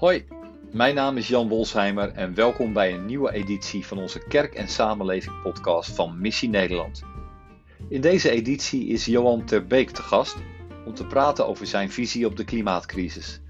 Hoi, 0.00 0.24
mijn 0.72 0.94
naam 0.94 1.16
is 1.16 1.28
Jan 1.28 1.48
Wolsheimer 1.48 2.12
en 2.12 2.34
welkom 2.34 2.72
bij 2.72 2.94
een 2.94 3.06
nieuwe 3.06 3.32
editie 3.32 3.86
van 3.86 3.98
onze 3.98 4.18
Kerk 4.18 4.54
en 4.54 4.68
Samenleving 4.68 5.42
podcast 5.42 5.94
van 5.94 6.20
Missie 6.20 6.48
Nederland. 6.48 7.02
In 7.88 8.00
deze 8.00 8.30
editie 8.30 8.86
is 8.86 9.04
Johan 9.04 9.44
Terbeek 9.44 9.90
te 9.90 10.02
gast 10.02 10.36
om 10.86 10.94
te 10.94 11.06
praten 11.06 11.46
over 11.46 11.66
zijn 11.66 11.90
visie 11.90 12.26
op 12.26 12.36
de 12.36 12.44
klimaatcrisis. 12.44 13.40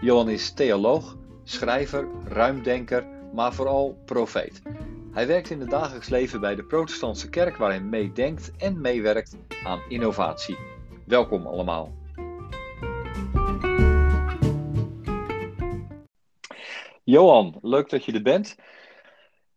Johan 0.00 0.28
is 0.28 0.52
theoloog, 0.52 1.16
schrijver, 1.44 2.08
ruimdenker, 2.24 3.06
maar 3.34 3.52
vooral 3.52 4.02
profeet. 4.04 4.62
Hij 5.12 5.26
werkt 5.26 5.50
in 5.50 5.60
het 5.60 5.70
dagelijks 5.70 6.08
leven 6.08 6.40
bij 6.40 6.54
de 6.54 6.64
Protestantse 6.64 7.28
Kerk 7.28 7.56
waar 7.56 7.70
hij 7.70 7.82
meedenkt 7.82 8.52
en 8.56 8.80
meewerkt 8.80 9.36
aan 9.64 9.82
innovatie. 9.88 10.58
Welkom 11.06 11.46
allemaal. 11.46 11.99
Johan, 17.10 17.58
leuk 17.62 17.90
dat 17.90 18.04
je 18.04 18.12
er 18.12 18.22
bent. 18.22 18.56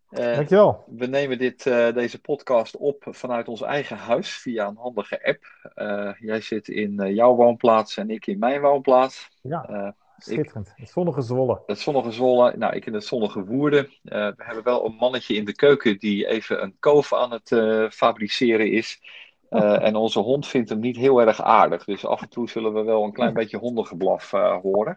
Uh, 0.09 0.35
Dankjewel. 0.35 0.83
We 0.87 1.05
nemen 1.05 1.37
dit, 1.37 1.65
uh, 1.65 1.93
deze 1.93 2.21
podcast 2.21 2.77
op 2.77 3.05
vanuit 3.09 3.47
ons 3.47 3.61
eigen 3.61 3.97
huis 3.97 4.33
via 4.33 4.67
een 4.67 4.77
handige 4.77 5.25
app. 5.25 5.71
Uh, 5.75 6.11
jij 6.19 6.41
zit 6.41 6.67
in 6.67 7.13
jouw 7.13 7.35
woonplaats 7.35 7.97
en 7.97 8.09
ik 8.09 8.27
in 8.27 8.39
mijn 8.39 8.61
woonplaats. 8.61 9.29
Ja, 9.41 9.95
schitterend. 10.17 10.67
Ik, 10.67 10.73
het 10.75 10.89
zonnige 10.89 11.21
Zwolle. 11.21 11.61
Het 11.65 11.79
zonnige 11.79 12.11
Zwolle, 12.11 12.57
nou 12.57 12.75
ik 12.75 12.85
in 12.85 12.93
het 12.93 13.05
zonnige 13.05 13.45
Woerden. 13.45 13.89
we 14.01 14.33
hebben 14.37 14.63
wel 14.63 14.85
een 14.85 14.95
mannetje 14.95 15.35
in 15.35 15.45
de 15.45 15.55
keuken 15.55 15.99
die 15.99 16.27
even 16.27 16.63
een 16.63 16.75
koof 16.79 17.13
aan 17.13 17.31
het 17.31 17.47
fabriceren 17.93 18.71
is. 18.71 19.01
en 19.49 19.95
onze 19.95 20.19
hond 20.19 20.47
vindt 20.47 20.69
hem 20.69 20.79
niet 20.79 20.97
heel 20.97 21.21
erg 21.21 21.41
aardig. 21.41 21.83
Dus 21.83 22.05
af 22.05 22.21
en 22.21 22.29
toe 22.29 22.49
zullen 22.49 22.73
we 22.73 22.83
wel 22.83 23.03
een 23.03 23.13
klein 23.13 23.33
beetje 23.33 23.57
hondengeblaf 23.57 24.31
horen. 24.61 24.95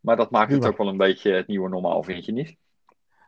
Maar 0.00 0.16
dat 0.16 0.30
maakt 0.30 0.52
het 0.52 0.66
ook 0.66 0.76
wel 0.76 0.88
een 0.88 0.96
beetje 0.96 1.32
het 1.32 1.46
nieuwe 1.46 1.68
normaal, 1.68 2.02
vind 2.02 2.24
je 2.24 2.32
niet? 2.32 2.56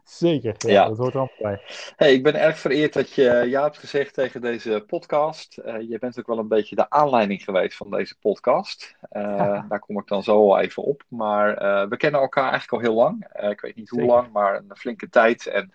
Zeker, 0.05 0.55
ja, 0.59 0.89
dat 0.89 0.98
hoort 0.98 1.14
er 1.14 1.19
allemaal 1.19 1.37
bij. 1.39 1.61
Hey, 1.97 2.12
ik 2.12 2.23
ben 2.23 2.34
erg 2.34 2.59
vereerd 2.59 2.92
dat 2.92 3.12
je 3.12 3.45
ja 3.47 3.62
hebt 3.62 3.79
gezegd 3.79 4.14
tegen 4.14 4.41
deze 4.41 4.84
podcast. 4.87 5.59
Uh, 5.64 5.81
je 5.89 5.98
bent 5.98 6.19
ook 6.19 6.27
wel 6.27 6.39
een 6.39 6.48
beetje 6.48 6.77
de 6.77 6.91
aanleiding 6.91 7.42
geweest 7.42 7.77
van 7.77 7.91
deze 7.91 8.19
podcast. 8.19 8.97
Uh, 9.12 9.69
Daar 9.69 9.79
kom 9.79 9.98
ik 9.98 10.06
dan 10.06 10.23
zo 10.23 10.33
al 10.33 10.61
even 10.61 10.83
op. 10.83 11.03
Maar 11.09 11.62
uh, 11.62 11.89
we 11.89 11.97
kennen 11.97 12.20
elkaar 12.20 12.51
eigenlijk 12.51 12.73
al 12.73 12.91
heel 12.91 12.98
lang. 12.98 13.27
ik 13.51 13.61
weet 13.61 13.77
niet 13.77 13.89
hoe 13.89 14.05
lang, 14.05 14.33
maar 14.33 14.57
een 14.57 14.77
flinke 14.77 15.09
tijd. 15.09 15.47
En 15.47 15.73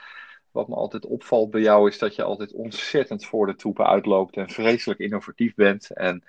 wat 0.52 0.68
me 0.68 0.76
altijd 0.76 1.06
opvalt 1.06 1.52
bij 1.52 1.62
jou 1.62 1.90
is 1.90 1.98
dat 2.00 2.16
je 2.16 2.24
altijd 2.24 2.54
ontzettend 2.54 3.26
voor 3.26 3.46
de 3.46 3.56
troepen 3.56 3.88
uitloopt 3.88 4.36
en 4.38 4.50
vreselijk 4.50 5.00
innovatief 5.00 5.56
bent. 5.56 5.90
En 5.92 6.24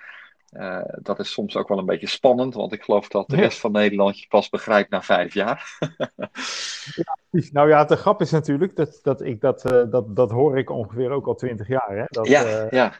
uh, 0.51 0.81
dat 1.01 1.19
is 1.19 1.31
soms 1.31 1.55
ook 1.55 1.67
wel 1.67 1.77
een 1.77 1.85
beetje 1.85 2.07
spannend, 2.07 2.53
want 2.53 2.73
ik 2.73 2.83
geloof 2.83 3.07
dat 3.07 3.29
de 3.29 3.35
rest 3.35 3.59
van 3.59 3.71
Nederland 3.71 4.19
je 4.19 4.27
pas 4.27 4.49
begrijpt 4.49 4.89
na 4.89 5.01
vijf 5.01 5.33
jaar. 5.33 5.77
ja, 6.95 7.17
nou 7.51 7.69
ja, 7.69 7.85
de 7.85 7.95
grap 7.95 8.21
is 8.21 8.31
natuurlijk 8.31 8.75
dat, 8.75 8.99
dat 9.03 9.21
ik 9.21 9.41
dat, 9.41 9.71
uh, 9.71 9.83
dat, 9.91 10.15
dat 10.15 10.31
hoor 10.31 10.57
ik 10.57 10.69
ongeveer 10.69 11.11
ook 11.11 11.27
al 11.27 11.35
twintig 11.35 11.67
jaar. 11.67 11.97
Hè? 11.97 12.03
Dat, 12.07 12.27
ja, 12.27 12.43
uh, 12.43 12.69
ja. 12.69 12.93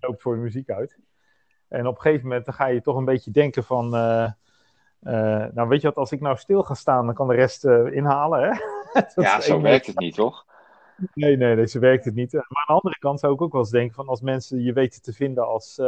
loopt 0.00 0.22
voor 0.22 0.34
de 0.34 0.40
muziek 0.40 0.70
uit. 0.70 0.98
En 1.68 1.86
op 1.86 1.94
een 1.94 2.00
gegeven 2.00 2.26
moment 2.26 2.44
dan 2.44 2.54
ga 2.54 2.66
je 2.66 2.80
toch 2.80 2.96
een 2.96 3.04
beetje 3.04 3.30
denken 3.30 3.64
van, 3.64 3.88
nou 3.90 5.68
weet 5.68 5.80
je 5.80 5.86
wat, 5.86 5.96
als 5.96 6.12
ik 6.12 6.20
nou 6.20 6.36
stil 6.36 6.62
ga 6.62 6.74
staan, 6.74 7.06
dan 7.06 7.14
kan 7.14 7.28
de 7.28 7.34
rest 7.34 7.64
inhalen. 7.64 8.42
Hè? 8.42 8.60
ja, 9.22 9.40
zo 9.40 9.60
werkt 9.60 9.86
het 9.86 9.98
niet, 9.98 10.14
toch? 10.14 10.44
Nee, 11.14 11.36
nee, 11.36 11.56
nee, 11.56 11.66
zo 11.66 11.78
werkt 11.78 12.04
het 12.04 12.14
niet. 12.14 12.32
Maar 12.32 12.42
aan 12.42 12.66
de 12.66 12.72
andere 12.72 12.98
kant 12.98 13.20
zou 13.20 13.34
ik 13.34 13.42
ook 13.42 13.52
wel 13.52 13.60
eens 13.60 13.70
denken 13.70 13.94
van 13.94 14.06
als 14.06 14.20
mensen 14.20 14.62
je 14.62 14.72
weten 14.72 15.02
te 15.02 15.12
vinden 15.12 15.46
als, 15.46 15.78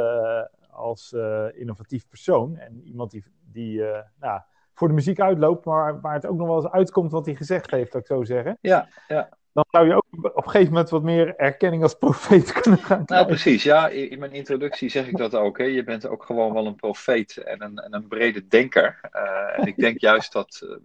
als 0.79 1.13
uh, 1.13 1.45
innovatief 1.53 2.09
persoon. 2.09 2.57
En 2.57 2.83
iemand 2.85 3.11
die, 3.11 3.25
die 3.53 3.79
uh, 3.79 3.99
nou, 4.21 4.41
voor 4.75 4.89
de 4.89 4.95
muziek 4.95 5.21
uitloopt, 5.21 5.65
maar 5.65 6.01
waar 6.01 6.15
het 6.15 6.27
ook 6.27 6.37
nog 6.37 6.47
wel 6.47 6.57
eens 6.57 6.71
uitkomt 6.71 7.13
wat 7.13 7.27
hij 7.27 7.35
gezegd 7.35 7.71
heeft, 7.71 7.93
dat 7.93 8.01
ik 8.01 8.07
zo 8.07 8.25
zeggen. 8.25 8.59
Ja, 8.61 8.89
ja. 9.09 9.29
Dan 9.53 9.67
zou 9.71 9.87
je 9.87 9.95
ook 9.95 10.05
op 10.23 10.37
een 10.37 10.51
gegeven 10.51 10.73
moment 10.73 10.91
wat 10.91 11.03
meer 11.03 11.37
erkenning 11.37 11.83
als 11.83 11.95
profeet 11.95 12.53
kunnen 12.61 12.81
gaan 12.81 13.05
krijgen. 13.05 13.27
Nou, 13.27 13.27
precies. 13.27 13.63
Ja, 13.63 13.89
in 13.89 14.19
mijn 14.19 14.33
introductie 14.33 14.89
zeg 14.89 15.07
ik 15.07 15.17
dat 15.17 15.35
ook. 15.35 15.59
Hè. 15.59 15.65
Je 15.65 15.85
bent 15.85 16.07
ook 16.07 16.25
gewoon 16.25 16.53
wel 16.53 16.67
een 16.67 16.75
profeet 16.75 17.37
en 17.37 17.63
een, 17.63 17.79
en 17.79 17.95
een 17.95 18.09
brede 18.09 18.47
denker. 18.47 19.01
Uh, 19.13 19.59
en 19.59 19.67
ik 19.67 19.77
denk 19.77 20.01
juist 20.11 20.33
dat 20.33 20.79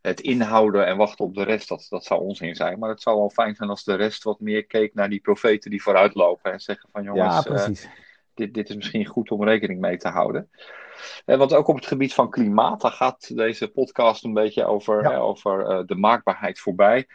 het 0.00 0.20
inhouden 0.20 0.86
en 0.86 0.96
wachten 0.96 1.24
op 1.24 1.34
de 1.34 1.42
rest, 1.42 1.68
dat, 1.68 1.86
dat 1.88 2.04
zou 2.04 2.20
onzin 2.20 2.54
zijn. 2.54 2.78
Maar 2.78 2.90
het 2.90 3.02
zou 3.02 3.16
wel 3.16 3.30
fijn 3.30 3.54
zijn 3.54 3.70
als 3.70 3.84
de 3.84 3.94
rest 3.94 4.22
wat 4.22 4.40
meer 4.40 4.66
keek 4.66 4.94
naar 4.94 5.08
die 5.08 5.20
profeten 5.20 5.70
die 5.70 5.82
vooruitlopen 5.82 6.52
en 6.52 6.60
zeggen 6.60 6.88
van 6.92 7.02
jongens... 7.02 7.34
Ja, 7.34 7.42
precies 7.42 7.88
dit, 8.40 8.54
dit 8.54 8.68
is 8.68 8.76
misschien 8.76 9.06
goed 9.06 9.30
om 9.30 9.44
rekening 9.44 9.80
mee 9.80 9.96
te 9.96 10.08
houden. 10.08 10.50
En 11.24 11.38
want 11.38 11.54
ook 11.54 11.68
op 11.68 11.76
het 11.76 11.86
gebied 11.86 12.14
van 12.14 12.30
klimaat, 12.30 12.80
daar 12.80 12.90
gaat 12.90 13.36
deze 13.36 13.68
podcast 13.68 14.24
een 14.24 14.34
beetje 14.34 14.64
over, 14.64 15.04
hè, 15.04 15.20
over 15.20 15.70
uh, 15.70 15.86
de 15.86 15.94
maakbaarheid 15.94 16.58
voorbij. 16.58 17.06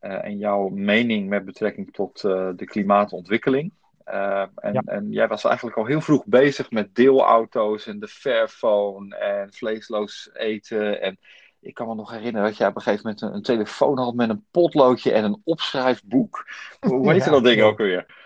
Uh, 0.00 0.24
en 0.24 0.38
jouw 0.38 0.68
mening 0.68 1.28
met 1.28 1.44
betrekking 1.44 1.92
tot 1.92 2.22
uh, 2.22 2.48
de 2.56 2.64
klimaatontwikkeling. 2.64 3.72
En, 4.04 4.72
ja. 4.72 4.82
en, 4.84 5.10
jij 5.10 5.28
was 5.28 5.44
eigenlijk 5.44 5.76
al 5.76 5.84
heel 5.84 6.00
vroeg 6.00 6.24
bezig 6.24 6.70
met 6.70 6.94
deelauto's 6.94 7.86
en 7.86 7.98
de 7.98 8.08
Fairphone 8.08 9.16
en 9.16 9.52
vleesloos 9.52 10.30
eten. 10.32 11.00
En 11.00 11.18
ik 11.60 11.74
kan 11.74 11.88
me 11.88 11.94
nog 11.94 12.10
herinneren 12.10 12.48
dat 12.48 12.56
jij 12.56 12.68
op 12.68 12.76
een 12.76 12.82
gegeven 12.82 13.02
moment 13.04 13.22
een, 13.22 13.34
een 13.34 13.42
telefoon 13.42 13.98
had 13.98 14.14
met 14.14 14.28
een 14.28 14.46
potloodje 14.50 15.12
en 15.12 15.24
een 15.24 15.40
opschrijfboek. 15.44 16.46
Hoe 16.80 17.12
heet 17.12 17.24
ja, 17.24 17.30
dat 17.30 17.44
ding 17.44 17.62
ook 17.62 17.78
weer? 17.78 18.25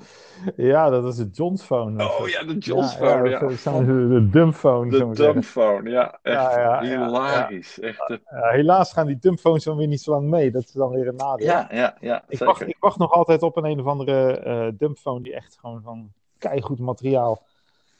Ja, 0.56 0.90
dat 0.90 1.04
is 1.04 1.16
de 1.16 1.28
John's 1.32 1.62
phone. 1.62 2.04
Oh 2.04 2.28
ja, 2.28 2.42
de 2.42 2.58
John's 2.58 2.92
ja, 2.92 2.98
phone. 2.98 3.28
Ja, 3.28 3.40
ja. 3.64 3.80
De 3.80 4.28
dumbphone. 4.30 4.90
De 4.90 5.10
dumbphone, 5.10 5.90
ja. 5.90 6.18
Echt 6.22 6.54
ja, 6.54 6.80
hilarisch. 6.80 7.80
Echt, 7.80 8.18
helaas 8.30 8.92
gaan 8.92 9.06
die 9.06 9.18
dumbphones 9.18 9.64
dan 9.64 9.76
weer 9.76 9.86
niet 9.86 10.00
zo 10.00 10.10
lang 10.10 10.28
mee. 10.28 10.50
Dat 10.50 10.62
is 10.62 10.72
dan 10.72 10.90
weer 10.90 11.08
een 11.08 11.16
nadeel. 11.16 11.46
Ja, 11.46 11.68
ja, 11.70 11.96
ja. 12.00 12.24
Ik, 12.28 12.38
wacht, 12.38 12.60
ik 12.60 12.76
wacht 12.80 12.98
nog 12.98 13.12
altijd 13.12 13.42
op 13.42 13.56
een 13.56 13.64
een 13.64 13.80
of 13.80 13.86
andere 13.86 14.44
uh, 14.46 14.78
dumbphone 14.78 15.22
die 15.22 15.34
echt 15.34 15.58
gewoon 15.60 15.82
van 15.82 16.12
keigoed 16.38 16.78
materiaal 16.78 17.42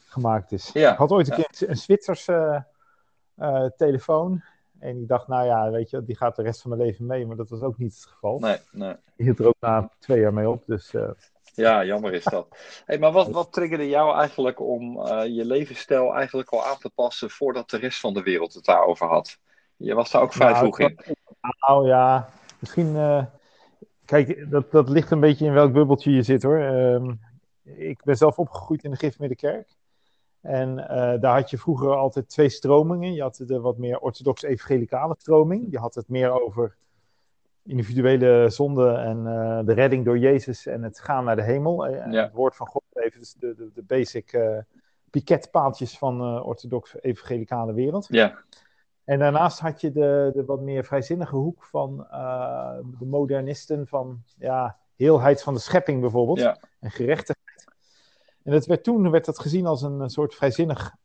gemaakt 0.05 0.51
is. 0.51 0.71
Ik 0.71 0.85
had 0.85 1.11
ooit 1.11 1.29
een 1.29 1.35
keer 1.35 1.69
een 1.69 1.77
Zwitserse 1.77 2.65
uh, 3.39 3.65
telefoon. 3.77 4.43
En 4.79 5.01
ik 5.01 5.07
dacht, 5.07 5.27
nou 5.27 5.45
ja, 5.45 5.71
weet 5.71 5.89
je, 5.89 6.03
die 6.03 6.15
gaat 6.15 6.35
de 6.35 6.41
rest 6.41 6.61
van 6.61 6.69
mijn 6.69 6.81
leven 6.81 7.05
mee. 7.05 7.25
Maar 7.25 7.35
dat 7.35 7.49
was 7.49 7.61
ook 7.61 7.77
niet 7.77 7.93
het 7.93 8.05
geval. 8.05 8.39
Nee, 8.39 8.57
nee. 8.71 8.95
Die 9.15 9.25
hield 9.25 9.39
er 9.39 9.47
ook 9.47 9.55
na 9.59 9.89
twee 9.99 10.19
jaar 10.19 10.33
mee 10.33 10.49
op. 10.49 10.63
Dus 10.65 10.93
ja, 11.57 11.85
jammer 11.85 12.13
is 12.13 12.23
dat. 12.23 12.47
Hey, 12.85 12.97
maar 12.97 13.11
wat, 13.11 13.29
wat 13.29 13.53
triggerde 13.53 13.87
jou 13.87 14.17
eigenlijk 14.17 14.59
om 14.59 14.97
uh, 14.97 15.25
je 15.25 15.45
levensstijl 15.45 16.13
eigenlijk 16.15 16.49
al 16.49 16.65
aan 16.65 16.77
te 16.77 16.89
passen 16.89 17.29
voordat 17.29 17.69
de 17.69 17.77
rest 17.77 17.99
van 17.99 18.13
de 18.13 18.23
wereld 18.23 18.53
het 18.53 18.65
daarover 18.65 19.07
had? 19.07 19.37
Je 19.75 19.93
was 19.93 20.11
daar 20.11 20.21
ook 20.21 20.33
vrij 20.33 20.51
nou, 20.51 20.59
vroeg 20.59 20.79
in. 20.79 20.99
Nou 21.67 21.87
ja, 21.87 22.29
misschien. 22.59 22.95
Uh, 22.95 23.25
kijk, 24.05 24.51
dat, 24.51 24.71
dat 24.71 24.89
ligt 24.89 25.11
een 25.11 25.19
beetje 25.19 25.45
in 25.45 25.53
welk 25.53 25.73
bubbeltje 25.73 26.11
je 26.11 26.23
zit 26.23 26.43
hoor. 26.43 26.59
Uh, 26.59 27.11
ik 27.63 28.03
ben 28.03 28.17
zelf 28.17 28.39
opgegroeid 28.39 28.83
in 28.83 28.91
de 28.91 28.97
Gifmiddenkerk. 28.97 29.75
En 30.41 30.77
uh, 30.77 31.21
daar 31.21 31.35
had 31.35 31.49
je 31.49 31.57
vroeger 31.57 31.95
altijd 31.95 32.29
twee 32.29 32.49
stromingen. 32.49 33.13
Je 33.13 33.21
had 33.21 33.43
de 33.45 33.59
wat 33.59 33.77
meer 33.77 33.99
orthodox-evangelicale 33.99 35.15
stroming. 35.17 35.67
Je 35.69 35.79
had 35.79 35.95
het 35.95 36.09
meer 36.09 36.41
over 36.41 36.75
individuele 37.67 38.49
zonde 38.49 38.91
en 38.91 39.17
uh, 39.17 39.59
de 39.65 39.73
redding 39.73 40.05
door 40.05 40.17
Jezus 40.17 40.65
en 40.65 40.83
het 40.83 40.99
gaan 40.99 41.23
naar 41.23 41.35
de 41.35 41.43
hemel. 41.43 41.87
Eh, 41.87 42.05
en 42.05 42.11
ja. 42.11 42.23
het 42.23 42.33
woord 42.33 42.55
van 42.55 42.67
God 42.67 42.83
even 42.93 43.19
dus 43.19 43.33
de, 43.33 43.55
de, 43.55 43.71
de 43.73 43.83
basic 43.83 44.33
uh, 44.33 44.57
piketpaaltjes 45.09 45.97
van 45.97 46.17
de 46.17 46.43
orthodox-evangelicale 46.43 47.73
wereld. 47.73 48.07
Ja. 48.09 48.37
En 49.03 49.19
daarnaast 49.19 49.59
had 49.59 49.81
je 49.81 49.91
de, 49.91 50.31
de 50.33 50.45
wat 50.45 50.61
meer 50.61 50.85
vrijzinnige 50.85 51.35
hoek 51.35 51.63
van 51.63 51.97
de 52.99 53.05
modernisten 53.05 53.87
van 53.87 54.21
ja, 54.37 54.77
heelheid 54.95 55.43
van 55.43 55.53
de 55.53 55.59
schepping 55.59 56.01
bijvoorbeeld 56.01 56.39
ja. 56.39 56.57
en 56.79 56.91
gerechtigheid. 56.91 57.65
En 58.43 58.51
dat 58.51 58.65
werd, 58.65 58.83
toen 58.83 59.11
werd 59.11 59.25
dat 59.25 59.39
gezien 59.39 59.65
als 59.65 59.81
een 59.81 60.09
soort 60.09 60.35
vrijzinnig 60.35 60.95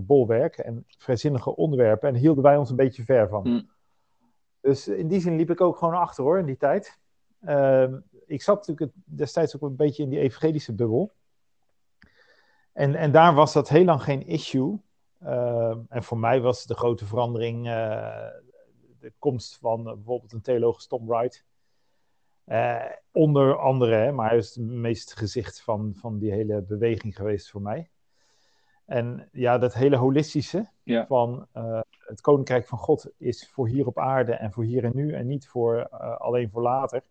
bolwerk 0.00 0.58
en 0.58 0.84
vrijzinnige 0.98 1.56
onderwerpen 1.56 2.08
en 2.08 2.14
hielden 2.14 2.42
wij 2.42 2.56
ons 2.56 2.70
een 2.70 2.76
beetje 2.76 3.04
ver 3.04 3.28
van. 3.28 3.48
Mm. 3.48 3.68
Dus 4.64 4.88
in 4.88 5.08
die 5.08 5.20
zin 5.20 5.36
liep 5.36 5.50
ik 5.50 5.60
ook 5.60 5.76
gewoon 5.76 5.94
achter 5.94 6.24
hoor, 6.24 6.38
in 6.38 6.46
die 6.46 6.56
tijd. 6.56 6.98
Uh, 7.40 7.92
ik 8.26 8.42
zat 8.42 8.66
natuurlijk 8.66 8.98
destijds 9.04 9.56
ook 9.56 9.62
een 9.62 9.76
beetje 9.76 10.02
in 10.02 10.08
die 10.08 10.18
evangelische 10.18 10.72
bubbel. 10.72 11.12
En, 12.72 12.94
en 12.94 13.12
daar 13.12 13.34
was 13.34 13.52
dat 13.52 13.68
heel 13.68 13.84
lang 13.84 14.02
geen 14.02 14.26
issue. 14.26 14.78
Uh, 15.22 15.76
en 15.88 16.02
voor 16.02 16.18
mij 16.18 16.40
was 16.40 16.66
de 16.66 16.74
grote 16.74 17.06
verandering 17.06 17.66
uh, 17.66 18.26
de 18.98 19.12
komst 19.18 19.58
van 19.60 19.82
bijvoorbeeld 19.84 20.32
een 20.32 20.42
theoloog 20.42 20.86
Tom 20.86 21.06
Wright. 21.06 21.44
Eh, 22.44 22.84
onder 23.12 23.56
andere, 23.56 24.12
maar 24.12 24.28
hij 24.28 24.38
is 24.38 24.54
het 24.54 24.64
meest 24.64 25.16
gezicht 25.16 25.60
van, 25.60 25.94
van 25.94 26.18
die 26.18 26.32
hele 26.32 26.62
beweging 26.62 27.16
geweest 27.16 27.50
voor 27.50 27.62
mij. 27.62 27.90
En 28.84 29.28
ja, 29.32 29.58
dat 29.58 29.74
hele 29.74 29.96
holistische 29.96 30.68
ja. 30.82 31.06
van 31.06 31.46
uh, 31.56 31.80
het 31.98 32.20
koninkrijk 32.20 32.66
van 32.66 32.78
God 32.78 33.10
is 33.18 33.50
voor 33.52 33.68
hier 33.68 33.86
op 33.86 33.98
aarde 33.98 34.32
en 34.32 34.52
voor 34.52 34.64
hier 34.64 34.84
en 34.84 34.92
nu 34.94 35.12
en 35.12 35.26
niet 35.26 35.48
voor, 35.48 35.88
uh, 35.92 36.16
alleen 36.16 36.50
voor 36.50 36.62
later. 36.62 37.02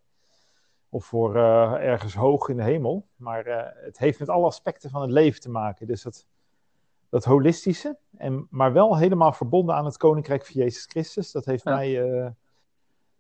Of 0.90 1.06
voor 1.06 1.36
uh, 1.36 1.74
ergens 1.74 2.14
hoog 2.14 2.50
in 2.50 2.58
de 2.58 2.64
hemel. 2.64 3.06
Maar 3.16 3.74
het 3.76 3.98
heeft 3.98 4.20
met 4.20 4.30
alle 4.30 4.46
aspecten 4.46 4.90
van 4.90 5.02
het 5.02 5.12
leven 5.12 5.42
te 5.42 5.50
maken. 5.50 5.88
Dus 5.88 6.02
dat, 6.02 6.26
dat 7.10 7.24
holistische, 7.24 7.98
en, 8.18 8.48
maar 8.50 8.74
wel 8.74 8.98
helemaal 8.98 9.34
verbonden 9.34 9.76
aan 9.76 9.86
het 9.86 9.98
koninkrijk 9.98 10.46
van 10.46 10.62
Jezus 10.62 10.86
Christus. 10.86 11.32
Dat 11.32 11.46
heeft 11.46 11.64
mij 11.64 12.34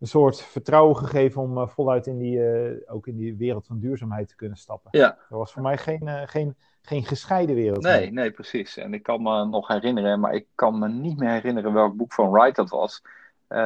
een 0.03 0.09
soort 0.09 0.41
vertrouwen 0.41 0.97
gegeven 0.97 1.41
om 1.41 1.69
voluit 1.69 2.07
in 2.07 2.17
die, 2.17 2.39
ook 2.87 3.07
in 3.07 3.17
die 3.17 3.35
wereld 3.35 3.65
van 3.65 3.79
duurzaamheid 3.79 4.27
te 4.27 4.35
kunnen 4.35 4.57
stappen. 4.57 4.99
Ja. 4.99 5.07
Dat 5.29 5.39
was 5.39 5.51
voor 5.51 5.61
mij 5.61 5.77
geen, 5.77 6.09
geen, 6.25 6.55
geen 6.81 7.05
gescheiden 7.05 7.55
wereld. 7.55 7.83
Nee, 7.83 8.11
nee, 8.11 8.31
precies. 8.31 8.77
En 8.77 8.93
ik 8.93 9.03
kan 9.03 9.21
me 9.21 9.45
nog 9.45 9.67
herinneren, 9.67 10.19
maar 10.19 10.33
ik 10.33 10.45
kan 10.55 10.79
me 10.79 10.89
niet 10.89 11.17
meer 11.17 11.29
herinneren 11.29 11.73
welk 11.73 11.95
boek 11.95 12.13
van 12.13 12.31
Wright 12.31 12.55
dat 12.55 12.69
was. 12.69 13.01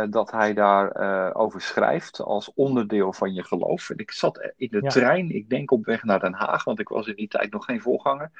Dat 0.10 0.32
hij 0.32 0.54
daar 0.54 1.00
uh, 1.00 1.30
over 1.34 1.62
schrijft 1.62 2.22
als 2.22 2.54
onderdeel 2.54 3.14
van 3.14 3.34
je 3.34 3.44
geloof. 3.44 3.90
En 3.90 3.98
ik 3.98 4.12
zat 4.12 4.52
in 4.56 4.68
de 4.72 4.82
trein, 4.82 5.36
ik 5.36 5.50
denk 5.50 5.72
op 5.72 5.86
weg 5.86 6.04
naar 6.04 6.20
Den 6.20 6.34
Haag, 6.34 6.64
want 6.64 6.80
ik 6.80 6.88
was 6.88 7.08
in 7.08 7.16
die 7.16 7.28
tijd 7.28 7.52
nog 7.52 7.66
geen 7.66 7.82
voorganger. 7.82 8.32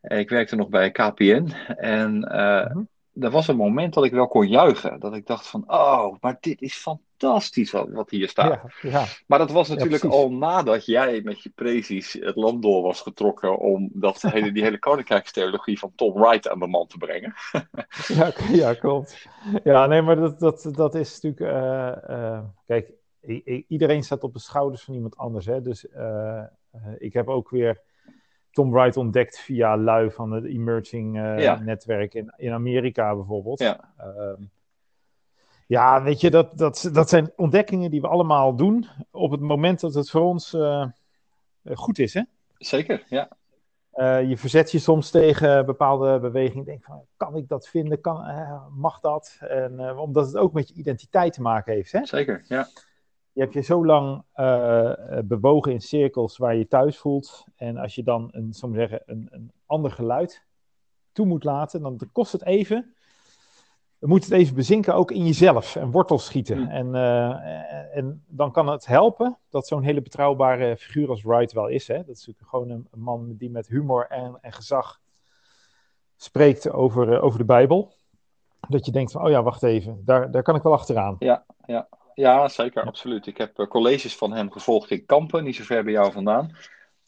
Ik 0.00 0.30
werkte 0.30 0.56
nog 0.56 0.68
bij 0.68 0.90
KPN 0.90 1.52
en 1.76 2.16
uh-huh 2.16 2.84
er 3.20 3.30
was 3.30 3.48
een 3.48 3.56
moment 3.56 3.94
dat 3.94 4.04
ik 4.04 4.12
wel 4.12 4.28
kon 4.28 4.48
juichen. 4.48 5.00
Dat 5.00 5.14
ik 5.14 5.26
dacht 5.26 5.46
van, 5.46 5.64
oh, 5.66 6.14
maar 6.20 6.36
dit 6.40 6.60
is 6.60 6.74
fantastisch 6.74 7.70
wat, 7.70 7.88
wat 7.90 8.10
hier 8.10 8.28
staat. 8.28 8.60
Ja, 8.82 8.90
ja. 8.90 9.04
Maar 9.26 9.38
dat 9.38 9.50
was 9.50 9.68
natuurlijk 9.68 10.04
al 10.04 10.32
nadat 10.32 10.86
jij 10.86 11.20
met 11.24 11.42
je 11.42 11.50
precies 11.54 12.12
het 12.12 12.36
land 12.36 12.62
door 12.62 12.82
was 12.82 13.00
getrokken 13.00 13.58
om 13.58 13.90
dat 13.92 14.22
hele, 14.22 14.52
die 14.52 14.62
hele 14.62 14.78
koninkrijkstheologie 14.78 15.78
van 15.78 15.92
Tom 15.94 16.12
Wright 16.14 16.48
aan 16.48 16.58
de 16.58 16.66
man 16.66 16.86
te 16.86 16.98
brengen. 16.98 17.34
ja, 18.18 18.32
ja, 18.52 18.74
klopt. 18.74 19.28
Ja, 19.64 19.86
nee, 19.86 20.02
maar 20.02 20.16
dat, 20.16 20.40
dat, 20.40 20.70
dat 20.72 20.94
is 20.94 21.20
natuurlijk... 21.20 21.52
Uh, 21.52 22.16
uh, 22.16 22.40
kijk, 22.66 22.92
iedereen 23.68 24.02
staat 24.02 24.24
op 24.24 24.32
de 24.32 24.38
schouders 24.40 24.82
van 24.82 24.94
iemand 24.94 25.16
anders. 25.16 25.46
Hè? 25.46 25.62
Dus 25.62 25.86
uh, 25.96 26.42
ik 26.98 27.12
heb 27.12 27.28
ook 27.28 27.50
weer 27.50 27.80
Tom 28.50 28.70
Wright 28.70 28.96
ontdekt 28.96 29.38
via 29.38 29.76
lui 29.76 30.10
van 30.10 30.30
het 30.30 30.44
emerging 30.44 31.16
uh, 31.16 31.60
netwerk 31.60 32.14
in, 32.14 32.32
in 32.36 32.52
Amerika 32.52 33.14
bijvoorbeeld. 33.14 33.58
Ja. 33.58 33.92
Uh, 33.98 34.46
ja, 35.66 36.02
weet 36.02 36.20
je, 36.20 36.30
dat, 36.30 36.58
dat, 36.58 36.90
dat 36.92 37.08
zijn 37.08 37.32
ontdekkingen 37.36 37.90
die 37.90 38.00
we 38.00 38.08
allemaal 38.08 38.56
doen 38.56 38.86
op 39.10 39.30
het 39.30 39.40
moment 39.40 39.80
dat 39.80 39.94
het 39.94 40.10
voor 40.10 40.20
ons 40.20 40.54
uh, 40.54 40.86
goed 41.72 41.98
is, 41.98 42.14
hè? 42.14 42.22
Zeker, 42.58 43.04
ja. 43.08 43.28
Uh, 43.94 44.28
je 44.28 44.36
verzet 44.36 44.72
je 44.72 44.78
soms 44.78 45.10
tegen 45.10 45.66
bepaalde 45.66 46.20
bewegingen. 46.20 46.64
Denk 46.64 46.84
van, 46.84 47.04
kan 47.16 47.36
ik 47.36 47.48
dat 47.48 47.68
vinden? 47.68 48.00
Kan, 48.00 48.24
mag 48.76 49.00
dat? 49.00 49.36
En, 49.40 49.98
omdat 49.98 50.26
het 50.26 50.36
ook 50.36 50.52
met 50.52 50.68
je 50.68 50.74
identiteit 50.74 51.32
te 51.32 51.42
maken 51.42 51.72
heeft, 51.72 51.92
hè? 51.92 52.06
Zeker, 52.06 52.44
ja 52.48 52.68
je 53.40 53.46
hebt 53.46 53.58
je 53.58 53.72
zo 53.72 53.86
lang 53.86 54.22
uh, 54.36 54.92
bewogen 55.24 55.72
in 55.72 55.80
cirkels 55.80 56.36
waar 56.36 56.56
je 56.56 56.66
thuis 56.66 56.98
voelt. 56.98 57.44
En 57.56 57.76
als 57.76 57.94
je 57.94 58.02
dan 58.02 58.28
een, 58.32 58.52
zo 58.52 58.72
zeggen, 58.72 59.02
een, 59.06 59.28
een 59.30 59.52
ander 59.66 59.90
geluid 59.90 60.44
toe 61.12 61.26
moet 61.26 61.44
laten, 61.44 61.82
dan 61.82 62.00
kost 62.12 62.32
het 62.32 62.44
even. 62.44 62.94
Dan 63.98 64.08
moet 64.08 64.24
het 64.24 64.32
even 64.32 64.54
bezinken 64.54 64.94
ook 64.94 65.10
in 65.10 65.26
jezelf 65.26 65.76
en 65.76 65.90
wortels 65.90 66.24
schieten. 66.24 66.58
Mm. 66.58 66.68
En, 66.68 66.86
uh, 66.86 67.96
en 67.96 68.24
dan 68.26 68.52
kan 68.52 68.66
het 68.66 68.86
helpen 68.86 69.38
dat 69.48 69.66
zo'n 69.66 69.82
hele 69.82 70.02
betrouwbare 70.02 70.76
figuur 70.76 71.08
als 71.08 71.22
Wright 71.22 71.52
wel 71.52 71.68
is. 71.68 71.88
Hè? 71.88 71.96
Dat 71.96 72.16
is 72.16 72.26
natuurlijk 72.26 72.48
gewoon 72.48 72.70
een, 72.70 72.88
een 72.90 73.00
man 73.00 73.34
die 73.36 73.50
met 73.50 73.68
humor 73.68 74.06
en, 74.06 74.38
en 74.40 74.52
gezag 74.52 75.00
spreekt 76.16 76.70
over, 76.70 77.20
over 77.20 77.38
de 77.38 77.44
Bijbel. 77.44 77.92
Dat 78.68 78.86
je 78.86 78.92
denkt 78.92 79.12
van, 79.12 79.24
oh 79.24 79.30
ja, 79.30 79.42
wacht 79.42 79.62
even, 79.62 80.02
daar, 80.04 80.30
daar 80.30 80.42
kan 80.42 80.54
ik 80.54 80.62
wel 80.62 80.72
achteraan. 80.72 81.16
Ja, 81.18 81.44
ja. 81.66 81.88
Ja, 82.20 82.48
zeker, 82.48 82.82
absoluut. 82.82 83.26
Ik 83.26 83.38
heb 83.38 83.58
uh, 83.58 83.66
colleges 83.66 84.16
van 84.16 84.32
hem 84.32 84.50
gevolgd 84.50 84.90
in 84.90 85.06
Kampen, 85.06 85.44
niet 85.44 85.56
zo 85.56 85.64
ver 85.64 85.84
bij 85.84 85.92
jou 85.92 86.12
vandaan. 86.12 86.56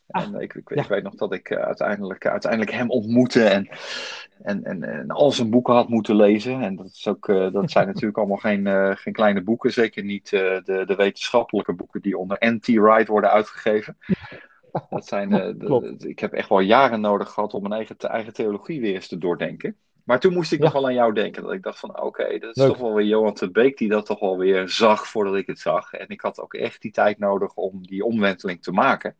Ah, 0.06 0.22
en 0.22 0.40
ik, 0.40 0.54
ik, 0.54 0.70
ik 0.70 0.86
weet 0.86 1.02
nog 1.02 1.14
dat 1.14 1.32
ik 1.32 1.50
uh, 1.50 1.58
uiteindelijk, 1.58 2.24
uh, 2.24 2.32
uiteindelijk 2.32 2.72
hem 2.72 2.90
ontmoette 2.90 3.44
en, 3.44 3.68
en, 4.42 4.64
en, 4.64 4.82
en, 4.82 5.10
al 5.10 5.32
zijn 5.32 5.50
boeken 5.50 5.74
had 5.74 5.88
moeten 5.88 6.16
lezen. 6.16 6.60
En 6.60 6.76
dat, 6.76 6.86
is 6.86 7.08
ook, 7.08 7.26
dat 7.26 7.70
zijn 7.70 7.86
natuurlijk 7.92 8.18
allemaal 8.18 8.36
geen, 8.36 8.96
geen 8.96 9.12
kleine 9.12 9.42
boeken, 9.42 9.72
zeker 9.72 10.04
niet 10.04 10.30
de, 10.30 10.84
de 10.86 10.94
wetenschappelijke 10.96 11.72
boeken 11.72 12.02
die 12.02 12.18
onder 12.18 12.36
NT 12.40 12.66
Wright 12.66 13.08
worden 13.08 13.30
uitgegeven. 13.30 13.96
Dat 14.90 15.06
zijn, 15.06 15.28
de, 15.58 15.94
ik 15.98 16.18
heb 16.18 16.32
echt 16.32 16.48
wel 16.48 16.60
jaren 16.60 17.00
nodig 17.00 17.30
gehad 17.30 17.54
om 17.54 17.62
mijn 17.62 17.74
eigen, 17.74 17.96
eigen 17.98 18.32
theologie 18.32 18.80
weer 18.80 18.94
eens 18.94 19.08
te 19.08 19.18
doordenken. 19.18 19.76
Maar 20.04 20.20
toen 20.20 20.32
moest 20.32 20.52
ik 20.52 20.58
nog 20.58 20.72
wel 20.72 20.86
aan 20.86 20.94
jou 20.94 21.12
denken. 21.12 21.42
Dat 21.42 21.52
ik 21.52 21.62
dacht 21.62 21.78
van 21.78 22.00
oké, 22.00 22.38
dat 22.38 22.56
is 22.56 22.64
toch 22.64 22.78
wel 22.78 22.94
weer 22.94 23.06
Johan 23.06 23.34
de 23.34 23.50
Beek 23.50 23.78
die 23.78 23.88
dat 23.88 24.06
toch 24.06 24.20
wel 24.20 24.38
weer 24.38 24.68
zag 24.68 25.06
voordat 25.06 25.34
ik 25.34 25.46
het 25.46 25.58
zag. 25.58 25.92
En 25.92 26.08
ik 26.08 26.20
had 26.20 26.40
ook 26.40 26.54
echt 26.54 26.82
die 26.82 26.92
tijd 26.92 27.18
nodig 27.18 27.54
om 27.54 27.86
die 27.86 28.04
omwenteling 28.04 28.62
te 28.62 28.72
maken. 28.72 29.16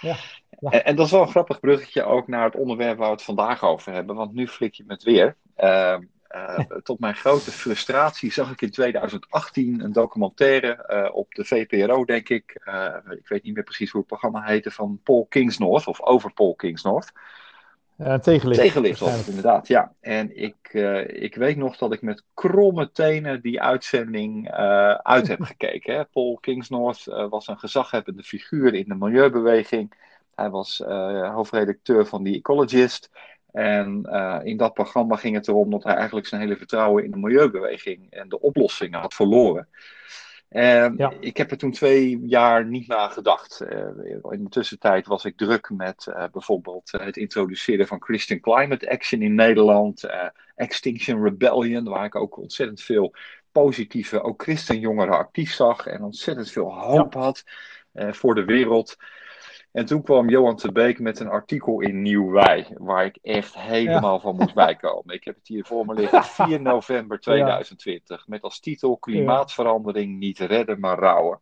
Ja, 0.00 0.16
En, 0.60 0.84
en, 0.84 0.96
dat 0.96 1.06
is 1.06 1.12
wel 1.12 1.22
een 1.22 1.28
grappig 1.28 1.60
bruggetje 1.60 2.04
ook 2.04 2.28
naar 2.28 2.44
het 2.44 2.56
onderwerp 2.56 2.98
waar 2.98 3.06
we 3.06 3.14
het 3.14 3.22
vandaag 3.22 3.64
over 3.64 3.92
hebben. 3.92 4.16
Want 4.16 4.32
nu 4.32 4.48
flik 4.48 4.74
je 4.74 4.84
met 4.86 5.02
weer. 5.02 5.36
Uh, 5.58 5.96
uh, 6.34 6.58
tot 6.82 7.00
mijn 7.00 7.14
grote 7.14 7.50
frustratie 7.50 8.32
zag 8.32 8.50
ik 8.50 8.62
in 8.62 8.70
2018 8.70 9.80
een 9.80 9.92
documentaire 9.92 10.86
uh, 10.90 11.16
op 11.16 11.34
de 11.34 11.44
VPRO, 11.44 12.04
denk 12.04 12.28
ik. 12.28 12.60
Uh, 12.64 12.96
ik 13.10 13.28
weet 13.28 13.42
niet 13.42 13.54
meer 13.54 13.64
precies 13.64 13.90
hoe 13.90 14.00
het 14.00 14.08
programma 14.08 14.42
heette, 14.42 14.70
van 14.70 15.00
Paul 15.02 15.26
Kingsnorth, 15.28 15.86
of 15.86 16.00
over 16.00 16.32
Paul 16.32 16.54
Kingsnorth. 16.54 17.12
Uh, 18.00 18.14
tegenlicht. 18.14 18.60
Tegenlicht 18.60 19.00
was 19.00 19.16
het 19.16 19.26
inderdaad, 19.26 19.68
ja. 19.68 19.92
En 20.00 20.42
ik, 20.42 20.56
uh, 20.72 21.22
ik 21.22 21.34
weet 21.34 21.56
nog 21.56 21.76
dat 21.76 21.92
ik 21.92 22.02
met 22.02 22.24
kromme 22.34 22.90
tenen 22.90 23.42
die 23.42 23.62
uitzending 23.62 24.50
uh, 24.50 24.94
uit 24.94 25.28
heb 25.28 25.42
gekeken. 25.52 25.94
Hè. 25.94 26.04
Paul 26.04 26.38
Kingsnorth 26.40 27.04
was 27.04 27.48
een 27.48 27.58
gezaghebbende 27.58 28.22
figuur 28.22 28.74
in 28.74 28.84
de 28.88 28.94
milieubeweging. 28.94 29.92
Hij 30.34 30.50
was 30.50 30.82
hoofdredacteur 31.32 32.06
van 32.06 32.24
The 32.24 32.30
Ecologist. 32.30 33.10
En 33.52 34.02
in 34.44 34.56
dat 34.56 34.74
programma 34.74 35.16
ging 35.16 35.34
het 35.34 35.48
erom 35.48 35.70
dat 35.70 35.84
hij 35.84 35.94
eigenlijk 35.94 36.26
zijn 36.26 36.40
hele 36.40 36.56
vertrouwen 36.56 37.04
in 37.04 37.10
de 37.10 37.16
milieubeweging 37.16 38.06
en 38.10 38.28
de 38.28 38.40
oplossingen 38.40 39.00
had 39.00 39.14
verloren. 39.14 39.68
Ja. 40.50 41.12
ik 41.20 41.36
heb 41.36 41.50
er 41.50 41.56
toen 41.56 41.72
twee 41.72 42.20
jaar 42.26 42.64
niet 42.66 42.86
naar 42.86 43.10
gedacht. 43.10 43.60
Uh, 43.62 44.30
in 44.30 44.44
de 44.44 44.48
tussentijd 44.48 45.06
was 45.06 45.24
ik 45.24 45.36
druk 45.36 45.70
met 45.70 46.06
uh, 46.08 46.24
bijvoorbeeld 46.32 46.92
uh, 46.94 47.04
het 47.04 47.16
introduceren 47.16 47.86
van 47.86 48.02
Christian 48.02 48.40
Climate 48.40 48.90
Action 48.90 49.22
in 49.22 49.34
Nederland, 49.34 50.06
Extinction 50.54 51.22
Rebellion, 51.22 51.84
waar 51.84 52.04
ik 52.04 52.14
ook 52.14 52.36
ontzettend 52.36 52.82
veel 52.82 53.14
positieve, 53.52 54.22
ook 54.22 54.42
christenjongeren 54.42 55.18
actief 55.18 55.52
zag 55.52 55.86
en 55.86 56.02
ontzettend 56.02 56.50
veel 56.50 56.78
hoop 56.78 57.14
ja. 57.14 57.20
had 57.20 57.44
voor 57.92 58.34
de 58.34 58.44
wereld. 58.44 58.96
En 59.72 59.86
toen 59.86 60.02
kwam 60.02 60.28
Johan 60.28 60.56
te 60.56 60.72
Beek 60.72 60.98
met 60.98 61.20
een 61.20 61.28
artikel 61.28 61.80
in 61.80 62.02
Nieuw 62.02 62.30
Wij, 62.30 62.66
waar 62.78 63.04
ik 63.04 63.18
echt 63.22 63.58
helemaal 63.58 64.14
ja. 64.14 64.20
van 64.20 64.36
moest 64.36 64.54
bijkomen. 64.54 65.14
Ik 65.14 65.24
heb 65.24 65.34
het 65.34 65.48
hier 65.48 65.64
voor 65.64 65.86
me 65.86 65.94
liggen, 65.94 66.24
4 66.46 66.60
november 66.60 67.20
2020, 67.20 68.16
ja. 68.18 68.24
met 68.26 68.42
als 68.42 68.60
titel 68.60 68.96
Klimaatverandering 68.96 70.18
niet 70.18 70.38
redden, 70.38 70.80
maar 70.80 70.98
rouwen. 70.98 71.40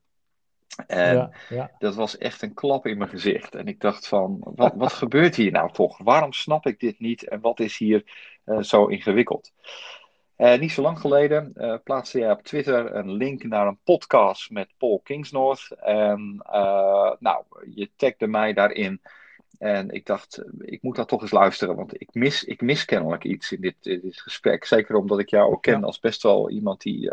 En 0.87 1.30
ja, 1.49 1.70
dat 1.78 1.94
was 1.94 2.18
echt 2.18 2.42
een 2.42 2.54
klap 2.54 2.87
in 2.87 2.99
mijn 2.99 3.11
gezicht. 3.11 3.54
En 3.54 3.66
ik 3.66 3.80
dacht 3.80 4.08
van, 4.08 4.38
wat, 4.40 4.73
wat 4.76 4.92
gebeurt 4.92 5.37
hier 5.37 5.52
nou 5.52 5.73
toch? 5.73 5.99
Waarom 5.99 6.32
snap 6.32 6.66
ik 6.66 6.80
dit 6.80 6.99
niet 6.99 7.28
en 7.28 7.40
wat 7.40 7.61
is 7.61 7.78
hier 7.78 8.02
uh, 8.44 8.62
zo 8.62 8.87
ingewikkeld? 8.87 9.52
Uh, 10.38 10.59
niet 10.59 10.73
zo 10.73 10.83
lang 10.83 11.00
geleden 11.00 11.52
uh, 11.57 11.75
plaatste 11.85 12.18
jij 12.18 12.30
op 12.30 12.42
Twitter 12.42 12.95
een 12.95 13.12
link 13.12 13.42
naar 13.42 13.66
een 13.66 13.78
podcast 13.85 14.50
met 14.50 14.68
Paul 14.76 15.00
Kingsnorth. 15.04 15.71
En 15.80 16.42
uh, 16.47 17.12
nou, 17.18 17.45
je 17.75 17.90
tagde 17.97 18.26
mij 18.26 18.52
daarin. 18.52 19.00
En 19.59 19.90
ik 19.90 20.07
dacht, 20.07 20.42
ik 20.59 20.83
moet 20.83 20.97
dat 20.97 21.09
toch 21.09 21.23
eens 21.23 21.30
luisteren, 21.30 21.76
want 21.76 22.00
ik 22.00 22.09
mis, 22.12 22.45
ik 22.45 22.61
mis 22.61 22.85
kennelijk 22.85 23.25
iets 23.25 23.52
in 23.52 23.61
dit, 23.61 23.76
in 23.83 24.00
dit 24.02 24.21
gesprek. 24.21 24.64
Zeker 24.64 24.97
omdat 24.97 25.18
ik 25.18 25.28
jou 25.28 25.52
ook 25.52 25.62
ken 25.62 25.85
als 25.85 26.00
best 26.00 26.23
wel 26.23 26.50
iemand 26.50 26.80
die 26.80 27.11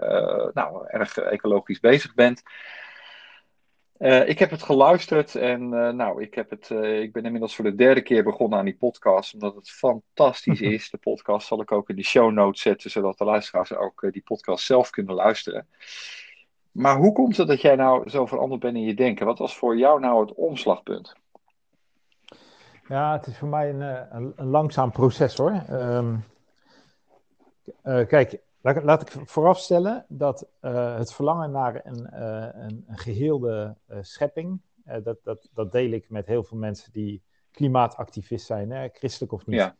nou, 0.53 0.87
erg 0.87 1.17
ecologisch 1.17 1.79
bezig 1.79 2.13
bent. 2.13 2.43
Uh, 3.99 4.27
ik 4.29 4.39
heb 4.39 4.49
het 4.49 4.63
geluisterd 4.63 5.35
en 5.35 5.61
uh, 5.61 5.89
nou, 5.89 6.21
ik, 6.21 6.33
heb 6.33 6.49
het, 6.49 6.69
uh, 6.69 6.99
ik 7.01 7.13
ben 7.13 7.25
inmiddels 7.25 7.55
voor 7.55 7.65
de 7.65 7.75
derde 7.75 8.01
keer 8.01 8.23
begonnen 8.23 8.59
aan 8.59 8.65
die 8.65 8.77
podcast, 8.77 9.33
omdat 9.33 9.55
het 9.55 9.69
fantastisch 9.69 10.61
is. 10.75 10.89
De 10.89 10.97
podcast 10.97 11.47
zal 11.47 11.61
ik 11.61 11.71
ook 11.71 11.89
in 11.89 11.95
de 11.95 12.03
show 12.03 12.31
notes 12.31 12.61
zetten, 12.61 12.91
zodat 12.91 13.17
de 13.17 13.23
luisteraars 13.23 13.75
ook 13.75 14.07
die 14.11 14.23
podcast 14.23 14.65
zelf 14.65 14.89
kunnen 14.89 15.15
luisteren. 15.15 15.67
Maar 16.71 16.97
hoe 16.97 17.13
komt 17.13 17.37
het 17.37 17.47
dat 17.47 17.61
jij 17.61 17.75
nou 17.75 18.09
zo 18.09 18.25
veranderd 18.25 18.61
bent 18.61 18.75
in 18.75 18.83
je 18.83 18.93
denken? 18.93 19.25
Wat 19.25 19.39
was 19.39 19.57
voor 19.57 19.77
jou 19.77 19.99
nou 19.99 20.21
het 20.21 20.33
omslagpunt? 20.33 21.15
Ja, 22.87 23.13
het 23.17 23.27
is 23.27 23.37
voor 23.37 23.47
mij 23.47 23.69
een, 23.69 23.81
een, 24.15 24.33
een 24.35 24.47
langzaam 24.47 24.91
proces 24.91 25.37
hoor. 25.37 25.63
Um, 25.71 26.23
kijk, 27.83 28.39
Laat, 28.65 28.83
laat 28.83 29.01
ik 29.01 29.27
voorafstellen 29.29 30.05
dat 30.07 30.47
uh, 30.61 30.97
het 30.97 31.13
verlangen 31.13 31.51
naar 31.51 31.81
een, 31.83 32.09
uh, 32.13 32.47
een, 32.51 32.83
een 32.87 32.97
geheelde 32.97 33.75
uh, 33.89 33.97
schepping, 34.01 34.61
dat, 35.03 35.17
dat, 35.23 35.49
dat 35.53 35.71
deel 35.71 35.91
ik 35.91 36.09
met 36.09 36.25
heel 36.25 36.43
veel 36.43 36.57
mensen 36.57 36.91
die 36.91 37.23
klimaatactivist 37.51 38.45
zijn, 38.45 38.71
hè, 38.71 38.87
christelijk 38.93 39.31
of 39.31 39.45
niet. 39.45 39.59
Ja. 39.59 39.75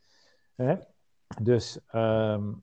Hè? 0.54 0.76
Dus 1.42 1.78
um, 1.94 2.62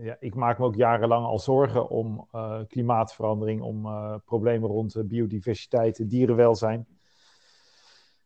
ja, 0.00 0.16
ik 0.20 0.34
maak 0.34 0.58
me 0.58 0.64
ook 0.64 0.74
jarenlang 0.74 1.26
al 1.26 1.38
zorgen 1.38 1.88
om 1.88 2.28
klimaatverandering, 2.68 3.62
om 3.62 3.88
problemen 4.24 4.68
rond 4.68 5.08
biodiversiteit, 5.08 6.10
dierenwelzijn. 6.10 6.86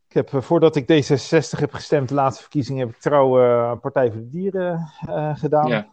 Ik 0.08 0.14
heb, 0.14 0.42
voordat 0.42 0.76
ik 0.76 0.92
D66 0.92 1.58
heb 1.58 1.72
gestemd, 1.72 2.08
de 2.08 2.14
laatste 2.14 2.42
verkiezingen, 2.42 2.86
heb 2.86 2.94
ik 2.94 3.00
trouw 3.00 3.76
Partij 3.76 4.12
voor 4.12 4.20
de 4.20 4.28
Dieren 4.28 4.88
gedaan. 5.34 5.68
Ja. 5.68 5.88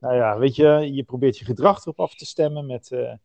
Ehm, 0.00 0.10
nou 0.10 0.16
ja, 0.16 0.38
weet 0.38 0.56
je, 0.56 0.92
je 0.92 1.02
probeert 1.02 1.38
je 1.38 1.44
gedrag 1.44 1.80
erop 1.80 2.00
af 2.00 2.14
te 2.14 2.26
stemmen 2.26 2.66
met 2.66 2.90
in 2.90 3.20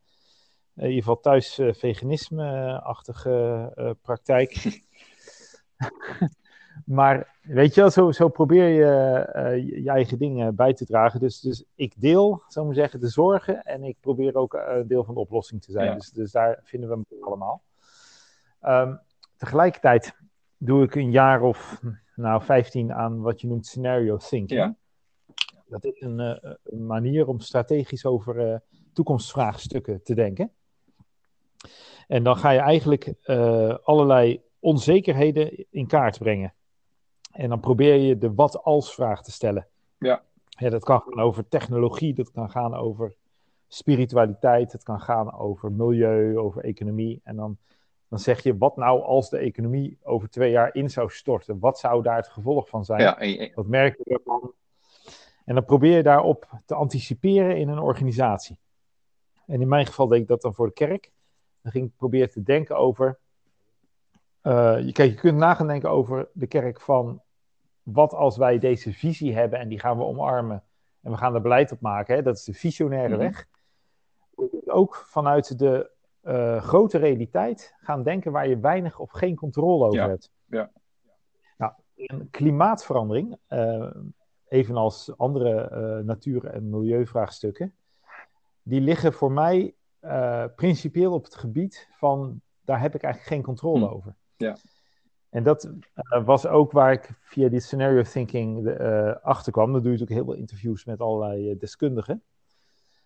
ieder 0.76 0.98
geval 0.98 1.20
thuis 1.20 1.60
veganisme-achtige 1.72 3.98
praktijk. 4.02 4.82
maar 6.86 7.36
weet 7.42 7.76
je, 7.76 7.92
zo, 7.92 8.12
zo 8.12 8.28
probeer 8.28 8.68
je 8.68 9.30
uh, 9.36 9.84
je 9.84 9.90
eigen 9.90 10.18
dingen 10.18 10.56
bij 10.56 10.74
te 10.74 10.86
dragen. 10.86 11.20
Dus, 11.20 11.40
dus 11.40 11.64
ik 11.76 11.94
deel, 11.98 12.44
zou 12.48 12.66
maar 12.66 12.76
zeggen, 12.76 13.00
de 13.00 13.08
zorgen 13.08 13.64
en 13.64 13.84
ik 13.84 13.98
probeer 14.00 14.36
ook 14.36 14.54
een 14.54 14.80
uh, 14.80 14.88
deel 14.88 15.04
van 15.04 15.14
de 15.14 15.20
oplossing 15.20 15.62
te 15.62 15.72
zijn. 15.72 15.98
Dus, 15.98 16.10
dus 16.10 16.32
daar 16.32 16.60
vinden 16.64 16.90
we 16.90 16.96
hem 16.96 17.22
allemaal. 17.22 17.64
Um, 18.62 19.00
tegelijkertijd 19.38 20.16
doe 20.58 20.84
ik 20.84 20.96
een 20.96 21.12
jaar 21.12 21.42
of 21.42 21.82
nou, 22.16 22.44
15 22.44 22.94
aan 22.94 23.22
wat 23.22 23.42
je 23.42 23.48
noemt 23.48 23.66
scenario 23.66 24.18
thinking. 24.18 24.60
Ja. 24.60 24.76
Dat 25.74 25.86
is 25.86 26.02
een, 26.02 26.20
uh, 26.20 26.54
een, 26.64 26.86
manier 26.86 27.28
om 27.28 27.40
strategisch 27.40 28.06
over 28.06 28.62
toekomstvraagstukken 28.94 30.04
te 30.04 30.16
denken. 30.16 30.52
En 32.08 32.24
dan 32.24 32.38
ga 32.38 32.50
je 32.50 32.60
eigenlijk 32.60 33.14
allerlei 33.84 34.42
onzekerheden 34.60 35.66
in 35.70 35.88
kaart 35.88 36.18
brengen. 36.18 36.54
En 37.32 37.50
dan 37.50 37.60
probeer 37.60 37.96
je 37.96 38.18
de 38.18 38.34
wat-als-vraag 38.34 39.24
te 39.24 39.32
stellen. 39.32 39.68
Ja. 39.98 40.24
ja. 40.50 40.70
Dat 40.70 40.84
kan 40.84 41.02
gaan 41.02 41.20
over 41.20 41.48
technologie, 41.48 42.14
dat 42.14 42.32
kan 42.32 42.50
gaan 42.50 42.74
over 42.74 43.16
spiritualiteit, 43.68 44.72
het 44.72 44.84
kan 44.84 45.02
gaan 45.02 45.34
over 45.34 45.72
milieu, 45.72 46.38
over 46.38 46.64
economie. 46.64 47.22
En 47.24 47.36
dan, 47.36 47.58
dan 48.08 48.20
zeg 48.20 48.44
je, 48.44 48.58
wat 48.58 48.78
nou 48.78 49.02
als 49.02 49.30
de 49.30 49.38
economie 49.38 49.98
over 50.04 50.30
twee 50.30 50.52
jaar 50.52 50.76
in 50.76 50.90
zou 50.90 51.10
storten? 51.10 51.60
Wat 51.60 51.80
zou 51.80 52.04
daar 52.04 52.16
het 52.16 52.28
gevolg 52.28 52.70
van 52.70 52.86
zijn? 52.86 53.02
Ja, 53.02 53.52
Wat 53.54 53.68
merk 53.68 53.98
je 53.98 54.14
ervan? 54.14 54.54
En 55.46 55.56
dan 55.56 55.66
probeer 55.66 55.96
je 55.96 56.04
daarop 56.04 56.48
te 56.66 56.76
anticiperen 56.76 57.58
in 57.58 57.70
een 57.70 57.80
organisatie. 57.80 58.60
En 59.46 59.62
in 59.62 59.68
mijn 59.68 59.86
geval 59.86 60.08
deed 60.08 60.22
ik 60.22 60.28
dat 60.28 60.42
dan 60.42 60.54
voor 60.54 60.68
de 60.68 60.74
kerk. 60.74 61.12
Dan 61.62 61.72
ging 61.72 61.86
ik 61.86 61.96
proberen 61.98 62.30
te 62.30 62.44
denken 62.44 62.78
over 62.78 63.20
uh, 64.44 64.92
kijk, 64.92 65.12
je 65.12 65.14
kunt 65.14 65.38
nagaan 65.38 65.68
denken 65.68 65.90
over 65.90 66.30
de 66.34 66.48
kerk 66.48 66.82
van 66.82 67.22
wat 67.84 68.14
als 68.14 68.38
wij 68.38 68.60
deze 68.60 68.94
visie 68.94 69.36
hebben 69.36 69.60
en 69.60 69.68
die 69.68 69.80
gaan 69.80 69.98
we 69.98 70.04
omarmen 70.04 70.64
en 71.02 71.12
we 71.12 71.18
gaan 71.18 71.36
er 71.36 71.42
beleid 71.42 71.72
op 71.72 71.82
maken. 71.82 72.16
Hè? 72.16 72.22
Dat 72.22 72.38
is 72.38 72.44
de 72.44 72.54
visionaire 72.54 73.14
mm 73.14 73.20
weg. 73.20 73.48
Ook 74.66 74.96
vanuit 74.96 75.60
de 75.60 75.92
uh, 76.24 76.62
grote 76.62 76.98
realiteit 76.98 77.76
gaan 77.78 78.04
denken 78.04 78.32
waar 78.32 78.48
je 78.48 78.60
weinig 78.60 79.00
of 79.00 79.12
geen 79.12 79.36
controle 79.36 79.86
over 79.86 80.10
hebt. 80.10 80.32
Ja. 80.46 80.72
Nou, 81.58 81.74
klimaatverandering, 82.32 83.38
uh, 83.50 83.90
evenals 84.54 85.18
andere 85.18 86.04
natuur- 86.04 86.46
en 86.46 86.70
milieuvraagstukken, 86.70 87.74
die 88.64 88.82
liggen 88.82 89.14
voor 89.14 89.32
mij 89.32 89.76
principieel 90.56 91.14
op 91.14 91.24
het 91.24 91.36
gebied 91.36 91.88
van 91.92 92.42
daar 92.66 92.82
heb 92.82 92.96
ik 92.96 93.04
eigenlijk 93.04 93.34
geen 93.34 93.44
controle 93.44 93.88
hm. 93.88 93.94
over. 93.94 94.16
Ja. 94.36 94.58
En 95.30 95.44
dat 95.44 95.66
uh, 95.66 96.26
was 96.26 96.48
ook 96.48 96.72
waar 96.72 96.92
ik 96.92 97.10
via 97.22 97.50
die 97.50 97.60
scenario 97.60 98.02
thinking 98.02 98.80
achter 99.22 99.52
kwam. 99.52 99.72
Dan 99.72 99.82
doe 99.82 99.92
je 99.92 99.98
natuurlijk 99.98 100.20
heel 100.20 100.26
veel 100.26 100.42
interviews 100.42 100.86
met 100.86 101.00
allerlei 101.00 101.58
deskundigen. 101.58 102.24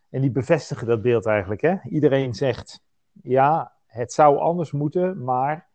En 0.10 0.22
die 0.22 0.32
bevestigen 0.32 0.88
dat 0.88 1.02
beeld 1.02 1.26
eigenlijk. 1.26 1.62
Hè? 1.62 1.76
Iedereen 1.84 2.34
zegt, 2.34 2.84
ja, 3.22 3.74
het 3.86 4.14
zou 4.14 4.38
anders 4.38 4.72
moeten, 4.72 5.24
maar 5.24 5.70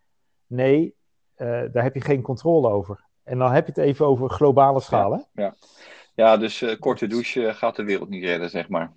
nee, 0.46 0.94
daar 1.36 1.82
heb 1.82 1.94
je 1.94 2.00
geen 2.00 2.22
controle 2.22 2.68
over. 2.68 3.04
En 3.24 3.38
dan 3.38 3.52
heb 3.52 3.66
je 3.66 3.72
het 3.72 3.84
even 3.84 4.06
over 4.06 4.30
globale 4.30 4.80
schaal. 4.80 5.12
Ja, 5.12 5.26
ja. 5.32 5.54
ja 6.14 6.36
dus 6.36 6.76
korte 6.78 7.06
douche 7.06 7.54
gaat 7.54 7.76
de 7.76 7.84
wereld 7.84 8.08
niet 8.08 8.24
redden, 8.24 8.50
zeg 8.50 8.68
maar. 8.68 8.92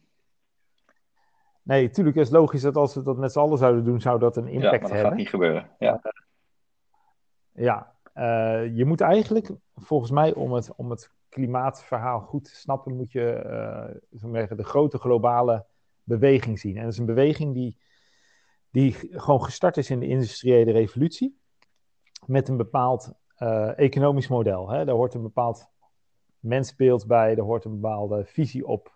Nee, 1.61 1.83
natuurlijk 1.83 2.15
is 2.15 2.27
het 2.27 2.37
logisch 2.37 2.61
dat 2.61 2.75
als 2.75 2.93
we 2.95 3.01
dat 3.01 3.17
met 3.17 3.31
z'n 3.31 3.39
allen 3.39 3.57
zouden 3.57 3.83
doen, 3.83 4.01
zou 4.01 4.19
dat 4.19 4.37
een 4.37 4.47
impact 4.47 4.61
hebben. 4.61 4.71
Ja, 4.71 4.79
maar 4.79 4.81
dat 4.81 4.91
hebben. 4.91 5.09
gaat 5.09 5.19
niet 5.19 5.29
gebeuren. 5.29 5.69
Ja. 5.79 6.01
Ja, 7.51 7.95
uh, 8.15 8.75
je 8.75 8.85
moet 8.85 9.01
eigenlijk, 9.01 9.49
volgens 9.75 10.11
mij, 10.11 10.33
om 10.33 10.53
het, 10.53 10.75
om 10.75 10.89
het 10.89 11.11
klimaatverhaal 11.29 12.19
goed 12.19 12.43
te 12.43 12.55
snappen, 12.55 12.95
moet 12.95 13.11
je 13.11 13.43
uh, 14.11 14.31
zeggen, 14.31 14.57
de 14.57 14.63
grote 14.63 14.97
globale 14.97 15.65
beweging 16.03 16.59
zien. 16.59 16.77
En 16.77 16.83
dat 16.83 16.91
is 16.91 16.99
een 16.99 17.05
beweging 17.05 17.53
die, 17.53 17.77
die 18.71 18.93
gewoon 19.11 19.43
gestart 19.43 19.77
is 19.77 19.89
in 19.89 19.99
de 19.99 20.07
industriële 20.07 20.71
revolutie, 20.71 21.39
met 22.25 22.47
een 22.47 22.57
bepaald 22.57 23.13
uh, 23.39 23.79
economisch 23.79 24.27
model. 24.27 24.69
Hè? 24.69 24.85
Daar 24.85 24.95
hoort 24.95 25.13
een 25.13 25.21
bepaald 25.21 25.69
mensbeeld 26.39 27.07
bij, 27.07 27.35
daar 27.35 27.45
hoort 27.45 27.65
een 27.65 27.79
bepaalde 27.79 28.25
visie 28.25 28.67
op 28.67 28.93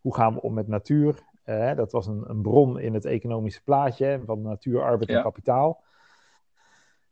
hoe 0.00 0.14
gaan 0.14 0.34
we 0.34 0.42
om 0.42 0.54
met 0.54 0.68
natuur. 0.68 1.22
dat 1.76 1.92
was 1.92 2.06
een, 2.06 2.24
een, 2.26 2.42
bron 2.42 2.78
in 2.78 2.94
het 2.94 3.04
economische 3.04 3.62
plaatje 3.62 4.20
van 4.24 4.42
natuur, 4.42 4.82
arbeid 4.82 5.10
en 5.10 5.22
kapitaal. 5.22 5.82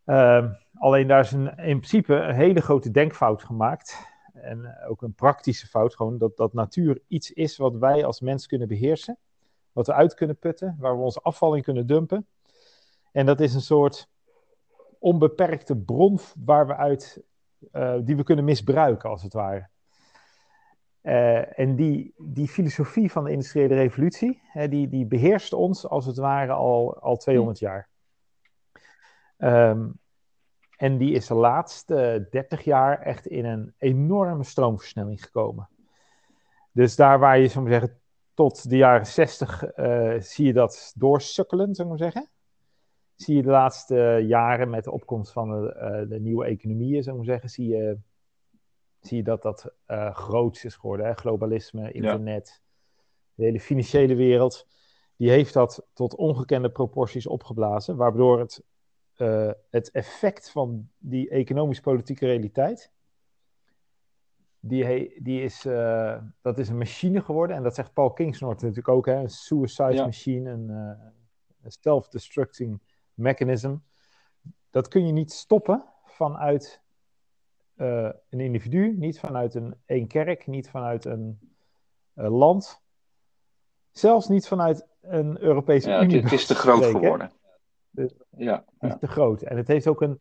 Uh, 0.06 0.50
alleen 0.74 1.06
daar 1.06 1.20
is 1.20 1.32
een, 1.32 1.46
in 1.46 1.76
principe 1.76 2.14
een 2.14 2.34
hele 2.34 2.60
grote 2.60 2.90
denkfout 2.90 3.44
gemaakt. 3.44 4.10
En 4.32 4.78
ook 4.88 5.02
een 5.02 5.14
praktische 5.14 5.66
fout, 5.66 5.96
gewoon 5.96 6.18
dat, 6.18 6.36
dat 6.36 6.52
natuur 6.52 7.02
iets 7.08 7.32
is 7.32 7.56
wat 7.56 7.76
wij 7.76 8.04
als 8.04 8.20
mens 8.20 8.46
kunnen 8.46 8.68
beheersen. 8.68 9.18
Wat 9.72 9.86
we 9.86 9.92
uit 9.92 10.14
kunnen 10.14 10.38
putten, 10.38 10.76
waar 10.78 10.96
we 10.96 11.02
onze 11.02 11.20
afval 11.20 11.54
in 11.54 11.62
kunnen 11.62 11.86
dumpen. 11.86 12.26
En 13.12 13.26
dat 13.26 13.40
is 13.40 13.54
een 13.54 13.60
soort 13.60 14.08
onbeperkte 15.02 15.76
bron 15.76 16.18
waar 16.44 16.66
we 16.66 16.76
uit, 16.76 17.22
uh, 17.72 17.94
die 18.02 18.16
we 18.16 18.22
kunnen 18.22 18.44
misbruiken, 18.44 19.10
als 19.10 19.22
het 19.22 19.32
ware. 19.32 19.68
Uh, 21.02 21.58
en 21.58 21.76
die, 21.76 22.14
die 22.16 22.48
filosofie 22.48 23.10
van 23.10 23.24
de 23.24 23.30
industriële 23.30 23.74
revolutie, 23.74 24.40
hè, 24.44 24.68
die, 24.68 24.88
die 24.88 25.06
beheerst 25.06 25.52
ons 25.52 25.88
als 25.88 26.06
het 26.06 26.16
ware 26.16 26.52
al, 26.52 26.98
al 26.98 27.16
200 27.16 27.58
jaar. 27.58 27.88
Um, 29.38 30.00
en 30.76 30.98
die 30.98 31.12
is 31.14 31.26
de 31.26 31.34
laatste 31.34 32.26
30 32.30 32.64
jaar 32.64 33.00
echt 33.00 33.26
in 33.26 33.44
een 33.44 33.74
enorme 33.78 34.44
stroomversnelling 34.44 35.24
gekomen. 35.24 35.68
Dus 36.72 36.96
daar 36.96 37.18
waar 37.18 37.38
je, 37.38 37.48
zou 37.48 37.68
zeggen, 37.68 38.00
tot 38.34 38.70
de 38.70 38.76
jaren 38.76 39.06
60 39.06 39.76
uh, 39.76 40.14
eh, 40.14 40.22
zie 40.22 40.46
je 40.46 40.52
dat 40.52 40.92
doorsukkelen, 40.96 41.74
zou 41.74 41.88
ik 41.88 41.98
maar 41.98 42.12
zeggen. 42.12 42.30
Zie 43.22 43.36
je 43.36 43.42
de 43.42 43.50
laatste 43.50 44.24
jaren 44.26 44.70
met 44.70 44.84
de 44.84 44.90
opkomst 44.90 45.32
van 45.32 45.50
de, 45.50 45.74
uh, 45.76 46.08
de 46.08 46.20
nieuwe 46.20 46.44
economieën, 46.44 47.02
zou 47.02 47.16
ik 47.18 47.22
maar 47.24 47.32
zeggen, 47.32 47.50
zie 47.50 47.68
je, 47.68 47.98
zie 49.00 49.16
je 49.16 49.22
dat 49.22 49.42
dat 49.42 49.74
uh, 49.88 50.14
groots 50.14 50.64
is 50.64 50.76
geworden. 50.76 51.06
Hè? 51.06 51.14
Globalisme, 51.14 51.92
internet, 51.92 52.48
ja. 52.48 52.70
de 53.34 53.44
hele 53.44 53.60
financiële 53.60 54.14
wereld. 54.14 54.66
Die 55.16 55.30
heeft 55.30 55.54
dat 55.54 55.86
tot 55.92 56.14
ongekende 56.14 56.70
proporties 56.70 57.26
opgeblazen, 57.26 57.96
waardoor 57.96 58.38
het 58.38 58.64
uh, 59.16 59.50
het 59.70 59.90
effect 59.90 60.50
van 60.50 60.88
die 60.98 61.28
economisch-politieke 61.28 62.26
realiteit, 62.26 62.92
die, 64.60 65.22
die 65.22 65.42
is, 65.42 65.64
uh, 65.64 66.18
dat 66.40 66.58
is 66.58 66.68
een 66.68 66.78
machine 66.78 67.20
geworden. 67.20 67.56
En 67.56 67.62
dat 67.62 67.74
zegt 67.74 67.92
Paul 67.92 68.12
Kingsnorth 68.12 68.60
natuurlijk 68.60 68.88
ook, 68.88 69.06
hè, 69.06 69.14
een 69.14 69.30
suicide 69.30 69.92
ja. 69.92 70.04
machine, 70.04 70.50
een, 70.50 70.68
een 71.62 71.70
self-destructing 71.70 72.80
mechanism. 73.14 73.76
Dat 74.70 74.88
kun 74.88 75.06
je 75.06 75.12
niet 75.12 75.32
stoppen 75.32 75.84
vanuit 76.04 76.80
een 77.76 78.40
individu, 78.40 78.96
niet 78.96 79.20
vanuit 79.20 79.54
een, 79.54 79.74
een 79.86 80.06
kerk, 80.06 80.46
niet 80.46 80.70
vanuit 80.70 81.04
een 81.04 81.38
land. 82.14 82.80
Zelfs 83.90 84.28
niet 84.28 84.48
vanuit 84.48 84.86
een 85.00 85.40
Europese 85.40 85.90
ja, 85.90 86.02
Unie. 86.02 86.22
Het 86.22 86.32
is 86.32 86.46
te 86.46 86.54
groot 86.54 86.84
geworden. 86.84 87.32
Dus 87.90 88.14
ja, 88.36 88.64
is 88.80 88.94
te 88.98 89.06
groot. 89.06 89.42
En 89.42 89.56
het 89.56 89.68
heeft 89.68 89.86
ook 89.86 90.02
een, 90.02 90.20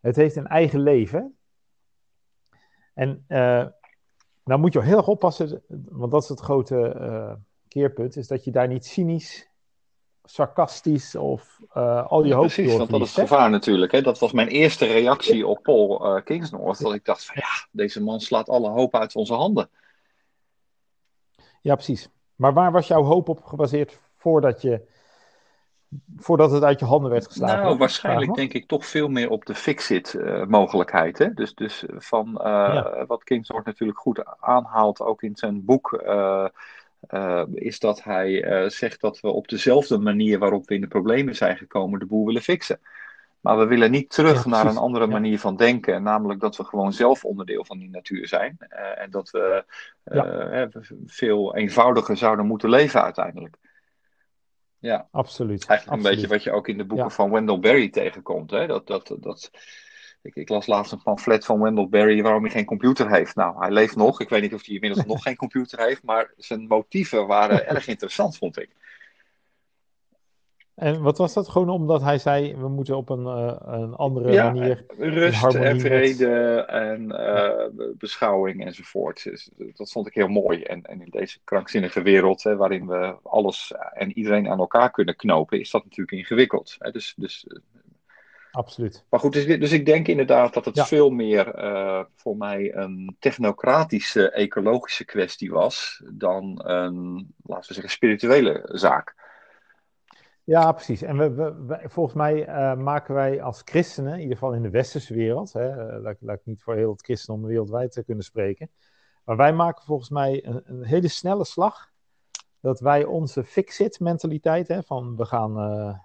het 0.00 0.16
heeft 0.16 0.36
een 0.36 0.46
eigen 0.46 0.80
leven. 0.80 1.38
En 2.94 3.24
uh, 3.28 3.66
nou 4.44 4.60
moet 4.60 4.72
je 4.72 4.82
heel 4.82 4.96
erg 4.96 5.08
oppassen, 5.08 5.62
want 5.88 6.10
dat 6.10 6.22
is 6.22 6.28
het 6.28 6.40
grote 6.40 7.38
keerpunt, 7.68 8.16
is 8.16 8.26
dat 8.26 8.44
je 8.44 8.50
daar 8.50 8.68
niet 8.68 8.86
cynisch, 8.86 9.50
sarcastisch 10.30 11.14
of 11.14 11.60
uh, 11.76 12.06
al 12.06 12.24
je 12.24 12.34
hoop 12.34 12.42
Precies, 12.42 12.76
want 12.76 12.90
dat 12.90 13.00
is 13.00 13.16
het 13.16 13.28
gevaar 13.28 13.50
natuurlijk. 13.50 13.92
Hè? 13.92 14.02
Dat 14.02 14.18
was 14.18 14.32
mijn 14.32 14.48
eerste 14.48 14.86
reactie 14.86 15.46
op 15.46 15.62
Paul 15.62 16.16
uh, 16.16 16.24
Kingsnorth, 16.24 16.80
dat 16.80 16.94
ik 16.94 17.04
dacht 17.04 17.24
van 17.24 17.34
ja, 17.38 17.66
deze 17.70 18.02
man 18.02 18.20
slaat 18.20 18.48
alle 18.48 18.68
hoop 18.68 18.94
uit 18.94 19.14
onze 19.14 19.34
handen. 19.34 19.70
Ja, 21.60 21.74
precies. 21.74 22.08
Maar 22.34 22.52
waar 22.52 22.72
was 22.72 22.86
jouw 22.86 23.02
hoop 23.02 23.28
op 23.28 23.44
gebaseerd 23.44 23.98
voordat 24.16 24.62
je 24.62 24.86
voordat 26.16 26.50
het 26.50 26.62
uit 26.62 26.78
je 26.78 26.84
handen 26.84 27.10
werd 27.10 27.26
geslagen? 27.26 27.64
Nou, 27.64 27.78
waarschijnlijk 27.78 28.34
denk 28.34 28.52
ik 28.52 28.66
toch 28.66 28.86
veel 28.86 29.08
meer 29.08 29.30
op 29.30 29.46
de 29.46 29.54
fix-it 29.54 30.14
uh, 30.14 30.44
mogelijkheid. 30.46 31.18
Hè? 31.18 31.34
Dus, 31.34 31.54
dus 31.54 31.84
van 31.88 32.30
ja. 32.42 33.04
wat 33.06 33.24
Kingsnorth 33.24 33.66
natuurlijk 33.66 33.98
goed 33.98 34.24
aanhaalt, 34.40 35.00
ook 35.00 35.22
in 35.22 35.36
zijn 35.36 35.64
boek, 35.64 36.02
uh, 37.10 37.42
is 37.54 37.78
dat 37.78 38.02
hij 38.02 38.44
zegt 38.70 39.00
dat 39.00 39.20
we 39.20 39.28
op 39.28 39.48
dezelfde 39.48 39.98
manier 39.98 40.38
waarop 40.38 40.68
we 40.68 40.74
in 40.74 40.80
de 40.80 40.86
problemen 40.86 41.36
zijn 41.36 41.56
gekomen, 41.56 41.98
de 41.98 42.06
boel 42.06 42.26
willen 42.26 42.42
fixen. 42.42 42.80
Maar 43.40 43.58
we 43.58 43.66
willen 43.66 43.90
niet 43.90 44.10
terug 44.10 44.46
naar 44.46 44.66
een 44.66 44.76
andere 44.76 45.06
manier 45.06 45.38
van 45.38 45.56
denken. 45.56 46.02
Namelijk 46.02 46.40
dat 46.40 46.56
we 46.56 46.64
gewoon 46.64 46.92
zelf 46.92 47.24
onderdeel 47.24 47.64
van 47.64 47.78
die 47.78 47.90
natuur 47.90 48.28
zijn. 48.28 48.56
Uh, 48.60 49.02
en 49.02 49.10
dat 49.10 49.30
we 49.30 49.64
veel 51.06 51.56
eenvoudiger 51.56 52.16
zouden 52.16 52.46
moeten 52.46 52.68
leven 52.68 53.02
uiteindelijk. 53.02 53.56
Ja, 54.78 55.08
absoluut. 55.10 55.66
Eigenlijk 55.66 56.02
een 56.02 56.10
beetje 56.10 56.28
wat 56.28 56.42
je 56.42 56.52
ook 56.52 56.68
in 56.68 56.78
de 56.78 56.84
boeken 56.84 57.10
van 57.10 57.30
Wendell 57.30 57.58
Berry 57.58 57.88
tegenkomt. 57.88 58.50
Hè? 58.50 58.66
Dat, 58.66 58.86
dat, 58.86 59.16
dat, 59.20 59.50
ik, 60.22 60.34
ik, 60.34 60.48
las 60.48 60.66
laatst 60.66 60.92
een 60.92 61.02
pamflet 61.02 61.44
van 61.44 61.60
Wendell 61.60 61.88
Berry 61.88 62.22
waarom 62.22 62.42
hij 62.42 62.50
geen 62.50 62.64
computer 62.64 63.10
heeft. 63.10 63.34
Nou, 63.34 63.58
hij 63.58 63.70
leeft 63.70 63.96
nog. 63.96 64.20
Ik 64.20 64.28
weet 64.28 64.42
niet 64.42 64.54
of 64.54 64.66
hij 64.66 64.74
inmiddels 64.74 65.06
nog 65.06 65.22
geen 65.22 65.36
computer 65.36 65.80
heeft. 65.80 66.02
Maar 66.02 66.32
zijn 66.36 66.66
motieven 66.66 67.26
waren 67.26 67.68
erg 67.68 67.88
interessant, 67.88 68.36
vond 68.36 68.58
ik. 68.58 68.70
En 70.78 71.02
wat 71.02 71.18
was 71.18 71.32
dat? 71.32 71.48
Gewoon 71.48 71.68
omdat 71.68 72.02
hij 72.02 72.18
zei, 72.18 72.56
we 72.56 72.68
moeten 72.68 72.96
op 72.96 73.08
een, 73.08 73.24
uh, 73.24 73.54
een 73.60 73.94
andere 73.94 74.32
ja, 74.32 74.52
manier... 74.52 74.84
rust 74.98 75.54
en 75.54 75.80
vrede 75.80 76.64
en 76.66 77.02
uh, 77.02 77.84
beschouwing 77.98 78.64
enzovoort. 78.64 79.22
Dus, 79.22 79.50
dat 79.74 79.92
vond 79.92 80.06
ik 80.06 80.14
heel 80.14 80.28
mooi. 80.28 80.62
En, 80.62 80.82
en 80.82 81.00
in 81.00 81.10
deze 81.10 81.38
krankzinnige 81.44 82.02
wereld, 82.02 82.42
hè, 82.42 82.56
waarin 82.56 82.86
we 82.86 83.16
alles 83.22 83.72
en 83.92 84.18
iedereen 84.18 84.48
aan 84.48 84.58
elkaar 84.58 84.90
kunnen 84.90 85.16
knopen, 85.16 85.60
is 85.60 85.70
dat 85.70 85.84
natuurlijk 85.84 86.18
ingewikkeld. 86.18 86.76
Hè? 86.78 86.90
Dus, 86.90 87.14
dus, 87.16 87.46
Absoluut. 88.58 89.04
Maar 89.10 89.20
goed, 89.20 89.32
dus, 89.32 89.46
dus 89.46 89.72
ik 89.72 89.86
denk 89.86 90.08
inderdaad 90.08 90.54
dat 90.54 90.64
het 90.64 90.76
ja. 90.76 90.86
veel 90.86 91.10
meer 91.10 91.58
uh, 91.64 92.04
voor 92.14 92.36
mij 92.36 92.74
een 92.74 93.16
technocratische, 93.18 94.30
ecologische 94.30 95.04
kwestie 95.04 95.50
was 95.50 96.02
dan 96.12 96.60
een, 96.64 97.34
laten 97.42 97.68
we 97.68 97.74
zeggen, 97.74 97.90
spirituele 97.90 98.68
zaak. 98.72 99.14
Ja, 100.44 100.72
precies. 100.72 101.02
En 101.02 101.18
we, 101.18 101.54
we, 101.66 101.80
volgens 101.84 102.16
mij 102.16 102.48
uh, 102.48 102.74
maken 102.74 103.14
wij 103.14 103.42
als 103.42 103.62
christenen, 103.64 104.12
in 104.14 104.20
ieder 104.20 104.36
geval 104.36 104.52
in 104.52 104.62
de 104.62 104.70
westerse 104.70 105.14
wereld, 105.14 105.52
hè, 105.52 105.96
uh, 105.96 106.02
laat, 106.02 106.16
laat, 106.20 106.38
ik 106.38 106.46
niet 106.46 106.62
voor 106.62 106.74
heel 106.74 106.90
het 106.90 107.02
christendom 107.02 107.46
wereldwijd 107.46 107.92
te 107.92 108.04
kunnen 108.04 108.24
spreken, 108.24 108.70
maar 109.24 109.36
wij 109.36 109.52
maken 109.52 109.84
volgens 109.84 110.10
mij 110.10 110.46
een, 110.46 110.62
een 110.64 110.84
hele 110.84 111.08
snelle 111.08 111.44
slag 111.44 111.90
dat 112.60 112.80
wij 112.80 113.04
onze 113.04 113.44
fix-it 113.44 114.00
mentaliteit, 114.00 114.68
hè, 114.68 114.82
van 114.82 115.16
we 115.16 115.24
gaan 115.24 115.58
uh, 115.58 115.98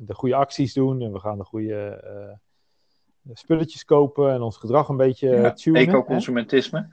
de 0.00 0.14
goede 0.14 0.34
acties 0.34 0.72
doen 0.72 1.00
en 1.00 1.12
we 1.12 1.18
gaan 1.18 1.38
de 1.38 1.44
goede 1.44 2.40
spulletjes 3.32 3.84
kopen 3.84 4.32
en 4.32 4.40
ons 4.40 4.56
gedrag 4.56 4.88
een 4.88 4.96
beetje 4.96 5.28
ja, 5.28 5.52
tunen. 5.52 5.80
Eco-consumentisme. 5.80 6.88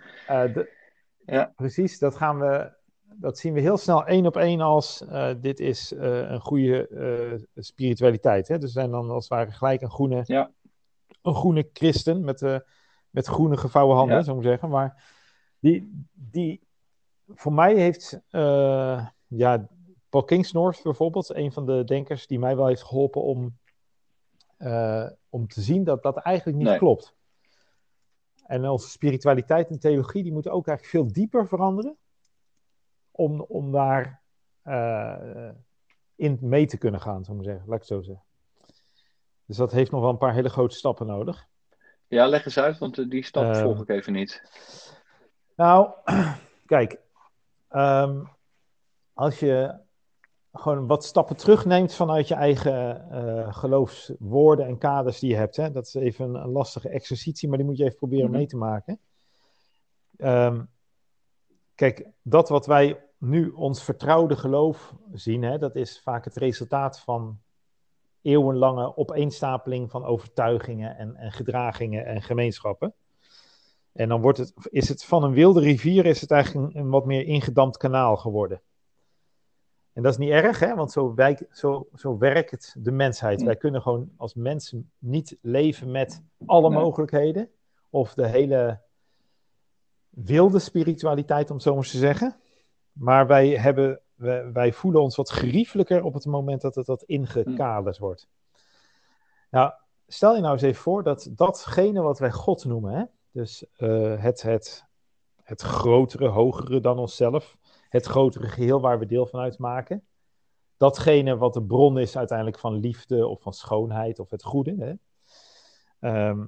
ja. 1.25 1.53
Precies, 1.55 1.99
dat 1.99 2.15
gaan 2.15 2.39
we 2.39 2.73
dat 3.17 3.37
zien 3.37 3.53
we 3.53 3.59
heel 3.59 3.77
snel 3.77 4.05
één 4.05 4.25
op 4.25 4.37
één 4.37 4.61
als 4.61 5.03
dit 5.41 5.59
is 5.59 5.93
een 5.97 6.39
goede 6.39 7.47
spiritualiteit. 7.55 8.47
Hè? 8.47 8.57
Dus 8.57 8.71
zijn 8.71 8.91
dan 8.91 9.09
als 9.09 9.23
het 9.23 9.33
ware 9.33 9.51
gelijk 9.51 9.81
een 9.81 9.91
groene, 9.91 10.21
ja. 10.25 10.51
een 11.21 11.35
groene 11.35 11.69
christen 11.73 12.23
met, 12.23 12.61
met 13.09 13.25
groene 13.25 13.57
gevouwen 13.57 13.97
handen, 13.97 14.17
ja. 14.17 14.23
zou 14.23 14.37
ik 14.37 14.43
zeggen. 14.43 14.69
Maar 14.69 15.03
die, 15.59 16.05
die 16.13 16.67
voor 17.27 17.53
mij 17.53 17.75
heeft 17.75 18.19
ja, 19.27 19.67
Paul 20.15 20.27
Kingsnorth 20.27 20.83
bijvoorbeeld, 20.83 21.35
een 21.35 21.51
van 21.51 21.65
de 21.65 21.83
denkers 21.83 22.27
die 22.27 22.39
mij 22.39 22.55
wel 22.55 22.67
heeft 22.67 22.83
geholpen 22.83 23.21
om, 23.21 23.57
om 25.29 25.47
te 25.47 25.61
zien 25.61 25.83
dat 25.83 26.03
dat 26.03 26.17
eigenlijk 26.17 26.57
niet 26.57 26.67
nee. 26.67 26.77
klopt. 26.77 27.15
En 28.45 28.69
onze 28.69 28.89
spiritualiteit 28.89 29.69
en 29.69 29.79
theologie, 29.79 30.23
die 30.23 30.31
moeten 30.31 30.51
ook 30.51 30.67
eigenlijk 30.67 30.97
veel 30.97 31.13
dieper 31.13 31.47
veranderen 31.47 31.97
om, 33.11 33.41
om 33.41 33.71
daar 33.71 34.21
uh, 34.63 35.49
in 36.15 36.37
mee 36.41 36.65
te 36.65 36.77
kunnen 36.77 37.01
gaan, 37.01 37.23
zou 37.23 37.37
ik 37.37 37.43
zeggen. 37.43 37.63
Laat 37.65 37.73
ik 37.73 37.87
het 37.87 37.97
zo 37.97 38.01
zeggen. 38.01 38.25
Dus 39.45 39.57
dat 39.57 39.71
heeft 39.71 39.91
nog 39.91 40.01
wel 40.01 40.09
een 40.09 40.17
paar 40.17 40.33
hele 40.33 40.49
grote 40.49 40.75
stappen 40.75 41.07
nodig. 41.07 41.47
Ja, 42.07 42.27
leg 42.27 42.45
eens 42.45 42.59
uit, 42.59 42.77
want 42.77 43.09
die 43.09 43.23
stap 43.23 43.43
uh, 43.43 43.61
volg 43.61 43.81
ik 43.81 43.89
even 43.89 44.13
niet. 44.13 44.41
Nou, 45.55 45.91
kijk. 46.65 46.99
Um, 47.69 48.33
als 49.13 49.39
je 49.39 49.83
gewoon 50.57 50.87
wat 50.87 51.05
stappen 51.05 51.35
terugneemt 51.35 51.93
vanuit 51.93 52.27
je 52.27 52.33
eigen 52.33 53.07
uh, 53.11 53.53
geloofswoorden 53.53 54.65
en 54.65 54.77
kaders 54.77 55.19
die 55.19 55.29
je 55.29 55.35
hebt. 55.35 55.55
Hè? 55.55 55.71
Dat 55.71 55.85
is 55.85 55.93
even 55.93 56.25
een, 56.25 56.35
een, 56.35 56.49
lastige 56.49 56.89
exercitie, 56.89 57.49
maar 57.49 57.57
die 57.57 57.67
moet 57.67 57.77
je 57.77 57.83
even 57.83 57.97
proberen 57.97 58.29
Mhm. 58.29 58.37
mee 58.37 58.47
te 58.47 58.57
maken. 58.57 58.99
Um, 60.17 60.69
kijk, 61.75 62.09
dat 62.21 62.49
wat 62.49 62.65
wij 62.65 63.03
nu 63.17 63.49
ons 63.49 63.83
vertrouwde 63.83 64.35
geloof 64.35 64.93
zien, 65.13 65.43
hè, 65.43 65.57
dat 65.57 65.75
is 65.75 66.01
vaak 66.01 66.25
het 66.25 66.35
resultaat 66.35 66.99
van 66.99 67.39
eeuwenlange 68.21 68.97
opeenstapeling 68.97 69.91
van 69.91 70.05
overtuigingen 70.05 70.97
en, 70.97 71.15
en 71.15 71.31
gedragingen 71.31 72.05
en 72.05 72.21
gemeenschappen. 72.21 72.93
En 73.91 74.09
dan 74.09 74.21
wordt 74.21 74.37
het, 74.37 74.53
is 74.69 74.89
het 74.89 75.05
van 75.05 75.23
een 75.23 75.33
wilde 75.33 75.59
rivier 75.59 76.05
is 76.05 76.21
het 76.21 76.31
eigenlijk 76.31 76.73
een, 76.73 76.81
een 76.81 76.89
wat 76.89 77.05
meer 77.05 77.25
ingedampt 77.25 77.77
kanaal 77.77 78.17
geworden. 78.17 78.61
En 79.95 80.01
dat 80.03 80.11
is 80.11 80.17
niet 80.17 80.29
erg, 80.29 80.59
hè? 80.59 80.75
want 80.75 80.91
zo, 80.91 81.15
zo, 81.51 81.87
zo 81.95 82.17
werkt 82.17 82.75
de 82.77 82.91
mensheid. 82.91 83.43
Wij 83.43 83.55
kunnen 83.55 83.81
gewoon 83.81 84.09
als 84.17 84.33
mensen 84.33 84.91
niet 84.97 85.37
leven 85.41 85.91
met 85.91 86.23
alle 86.45 86.69
Nee. 86.69 86.79
mogelijkheden. 86.79 87.49
Of 87.89 88.13
de 88.13 88.27
hele 88.27 88.81
wilde 90.09 90.59
spiritualiteit, 90.59 91.49
om 91.49 91.55
het 91.55 91.63
zo 91.63 91.75
maar 91.75 91.83
te 91.83 91.97
zeggen. 91.97 92.35
Maar 92.91 93.27
wij, 93.27 93.49
hebben, 93.49 94.01
wij, 94.15 94.51
wij 94.51 94.73
voelen 94.73 95.01
ons 95.01 95.15
wat 95.15 95.29
geriefelijker 95.29 96.03
op 96.03 96.13
het 96.13 96.25
moment 96.25 96.61
dat 96.61 96.75
het 96.75 96.87
wat 96.87 97.03
ingekaderd 97.03 97.97
wordt. 97.97 98.27
Nou, 99.49 99.71
stel 100.07 100.35
je 100.35 100.41
nou 100.41 100.53
eens 100.53 100.61
even 100.61 100.81
voor 100.81 101.03
dat 101.03 101.29
datgene 101.31 102.01
wat 102.01 102.19
wij 102.19 102.31
God 102.31 102.65
noemen, 102.65 102.93
hè? 102.93 103.03
dus 103.31 103.65
eh, 103.75 104.21
het, 104.21 104.41
het, 104.41 104.85
het 105.43 105.61
grotere, 105.61 106.27
hogere 106.27 106.79
dan 106.79 106.97
onszelf, 106.99 107.57
het 107.89 108.05
grotere 108.05 108.47
geheel 108.47 108.81
waar 108.81 108.99
we 108.99 109.05
deel 109.05 109.25
van 109.25 109.39
uitmaken, 109.39 110.05
datgene 110.77 111.37
wat 111.37 111.53
de 111.53 111.63
bron 111.63 111.97
is 111.97 112.17
uiteindelijk 112.17 112.59
van 112.59 112.73
liefde 112.79 113.27
of 113.27 113.41
van 113.41 113.53
schoonheid 113.53 114.19
of 114.19 114.29
het 114.29 114.43
goede, 114.43 114.75
hè? 114.79 114.93
Ehm, 115.99 116.45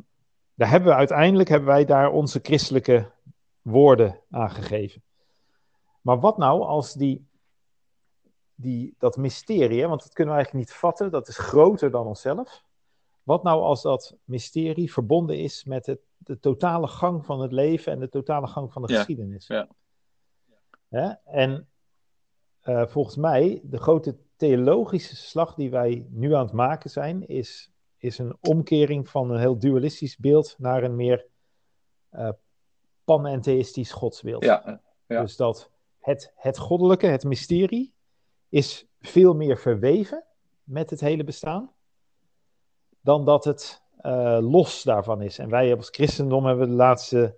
daar 0.53 0.69
hebben 0.69 0.89
we 0.89 0.95
uiteindelijk 0.95 1.49
hebben 1.49 1.67
wij 1.67 1.85
daar 1.85 2.11
onze 2.11 2.39
christelijke 2.43 3.11
woorden 3.61 4.19
aan 4.29 4.49
gegeven. 4.49 5.03
Maar 6.01 6.19
wat 6.19 6.37
nou 6.37 6.61
als 6.61 6.93
die, 6.93 7.27
die, 8.55 8.95
dat 8.97 9.17
mysterie, 9.17 9.81
hè, 9.81 9.87
want 9.87 10.01
dat 10.03 10.13
kunnen 10.13 10.33
we 10.33 10.39
eigenlijk 10.39 10.69
niet 10.69 10.79
vatten, 10.79 11.11
dat 11.11 11.27
is 11.27 11.37
groter 11.37 11.91
dan 11.91 12.05
onszelf. 12.05 12.63
Wat 13.23 13.43
nou 13.43 13.61
als 13.61 13.81
dat 13.81 14.15
mysterie 14.23 14.93
verbonden 14.93 15.39
is 15.39 15.63
met 15.63 15.85
het, 15.85 15.99
de 16.17 16.39
totale 16.39 16.87
gang 16.87 17.25
van 17.25 17.39
het 17.41 17.51
leven 17.51 17.91
en 17.91 17.99
de 17.99 18.09
totale 18.09 18.47
gang 18.47 18.73
van 18.73 18.81
de 18.81 18.91
Ja, 18.91 18.97
geschiedenis? 18.97 19.47
ja. 19.47 19.67
Hè? 20.97 21.13
En 21.25 21.67
eh, 22.61 22.87
volgens 22.87 23.15
mij, 23.15 23.61
de 23.63 23.77
grote 23.77 24.17
theologische 24.35 25.15
slag 25.15 25.55
die 25.55 25.69
wij 25.69 26.07
nu 26.09 26.33
aan 26.33 26.45
het 26.45 26.53
maken 26.53 26.89
zijn, 26.89 27.27
is, 27.27 27.71
is 27.97 28.17
een 28.17 28.37
omkering 28.41 29.09
van 29.09 29.31
een 29.31 29.39
heel 29.39 29.59
dualistisch 29.59 30.17
beeld 30.17 30.55
naar 30.57 30.83
een 30.83 30.95
meer 30.95 31.25
uh, 32.13 32.29
panentheïstisch 33.03 33.91
godsbeeld. 33.91 34.43
Ja, 34.43 34.81
ja. 35.07 35.21
Dus 35.21 35.35
dat 35.35 35.71
het, 35.99 36.31
het 36.35 36.57
goddelijke, 36.57 37.07
het 37.07 37.23
mysterie, 37.23 37.93
is 38.49 38.87
veel 38.99 39.33
meer 39.33 39.57
verweven 39.57 40.23
met 40.63 40.89
het 40.89 40.99
hele 40.99 41.23
bestaan, 41.23 41.71
dan 43.01 43.25
dat 43.25 43.43
het 43.43 43.83
uh, 44.01 44.37
los 44.41 44.83
daarvan 44.83 45.21
is. 45.21 45.39
En 45.39 45.49
wij 45.49 45.75
als 45.75 45.89
christendom 45.89 46.45
hebben 46.45 46.69
de 46.69 46.75
laatste, 46.75 47.37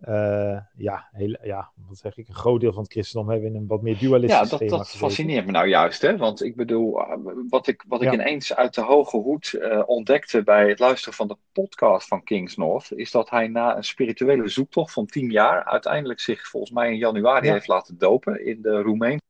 uh, 0.00 0.58
ja, 0.76 1.08
heel, 1.12 1.36
ja, 1.42 1.70
wat 1.88 1.98
zeg 1.98 2.16
ik, 2.16 2.28
een 2.28 2.34
groot 2.34 2.60
deel 2.60 2.72
van 2.72 2.82
het 2.82 2.92
christendom 2.92 3.30
hebben 3.30 3.48
in 3.48 3.56
een 3.56 3.66
wat 3.66 3.82
meer 3.82 3.98
dualistisch 3.98 4.50
Ja, 4.50 4.68
dat, 4.68 4.88
fascineert 4.88 5.46
me 5.46 5.52
nou 5.52 5.66
juist, 5.68 6.02
hè? 6.02 6.16
Want 6.16 6.42
ik 6.42 6.56
bedoel, 6.56 7.00
uh, 7.00 7.16
wat 7.48 7.66
ik, 7.66 7.84
wat 7.88 8.02
ik 8.02 8.12
Ja. 8.12 8.14
ineens 8.14 8.54
uit 8.54 8.74
de 8.74 8.80
hoge 8.80 9.16
hoed 9.16 9.52
uh, 9.52 9.82
ontdekte 9.86 10.42
bij 10.42 10.68
het 10.68 10.78
luisteren 10.78 11.14
van 11.14 11.28
de 11.28 11.36
podcast 11.52 12.08
van 12.08 12.22
Kings 12.24 12.56
North, 12.56 12.92
is 12.92 13.10
dat 13.10 13.30
hij 13.30 13.48
na 13.48 13.76
een 13.76 13.84
spirituele 13.84 14.48
zoektocht 14.48 14.92
van 14.92 15.06
tien 15.06 15.30
jaar 15.30 15.64
uiteindelijk 15.64 16.20
zich 16.20 16.48
volgens 16.48 16.72
mij 16.72 16.90
in 16.90 16.96
januari 16.98 17.46
Ja. 17.46 17.52
heeft 17.52 17.68
laten 17.68 17.98
dopen 17.98 18.46
in 18.46 18.62
de 18.62 18.82
Roemeen. 18.82 19.20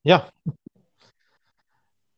Ja. 0.00 0.30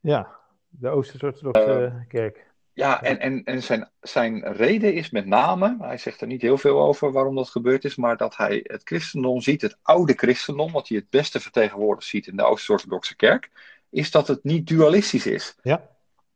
Ja, 0.00 0.36
de 0.68 0.88
Oosters-Orthodoxe 0.88 2.04
kerk. 2.08 2.47
Ja, 2.78 3.02
en, 3.02 3.20
en, 3.20 3.44
en 3.44 3.62
zijn, 3.62 3.90
zijn 4.00 4.52
reden 4.52 4.94
is 4.94 5.10
met 5.10 5.26
name, 5.26 5.76
hij 5.80 5.98
zegt 5.98 6.20
er 6.20 6.26
niet 6.26 6.42
heel 6.42 6.58
veel 6.58 6.80
over 6.80 7.12
waarom 7.12 7.34
dat 7.34 7.48
gebeurd 7.48 7.84
is, 7.84 7.96
maar 7.96 8.16
dat 8.16 8.36
hij 8.36 8.60
het 8.62 8.82
christendom 8.84 9.40
ziet, 9.40 9.62
het 9.62 9.78
oude 9.82 10.12
christendom, 10.16 10.72
wat 10.72 10.88
hij 10.88 10.96
het 10.96 11.10
beste 11.10 11.40
vertegenwoordigd 11.40 12.06
ziet 12.08 12.26
in 12.26 12.36
de 12.36 12.42
Oost-Orthodoxe 12.42 13.16
kerk, 13.16 13.50
is 13.90 14.10
dat 14.10 14.28
het 14.28 14.44
niet 14.44 14.66
dualistisch 14.66 15.26
is. 15.26 15.54
Ja. 15.62 15.88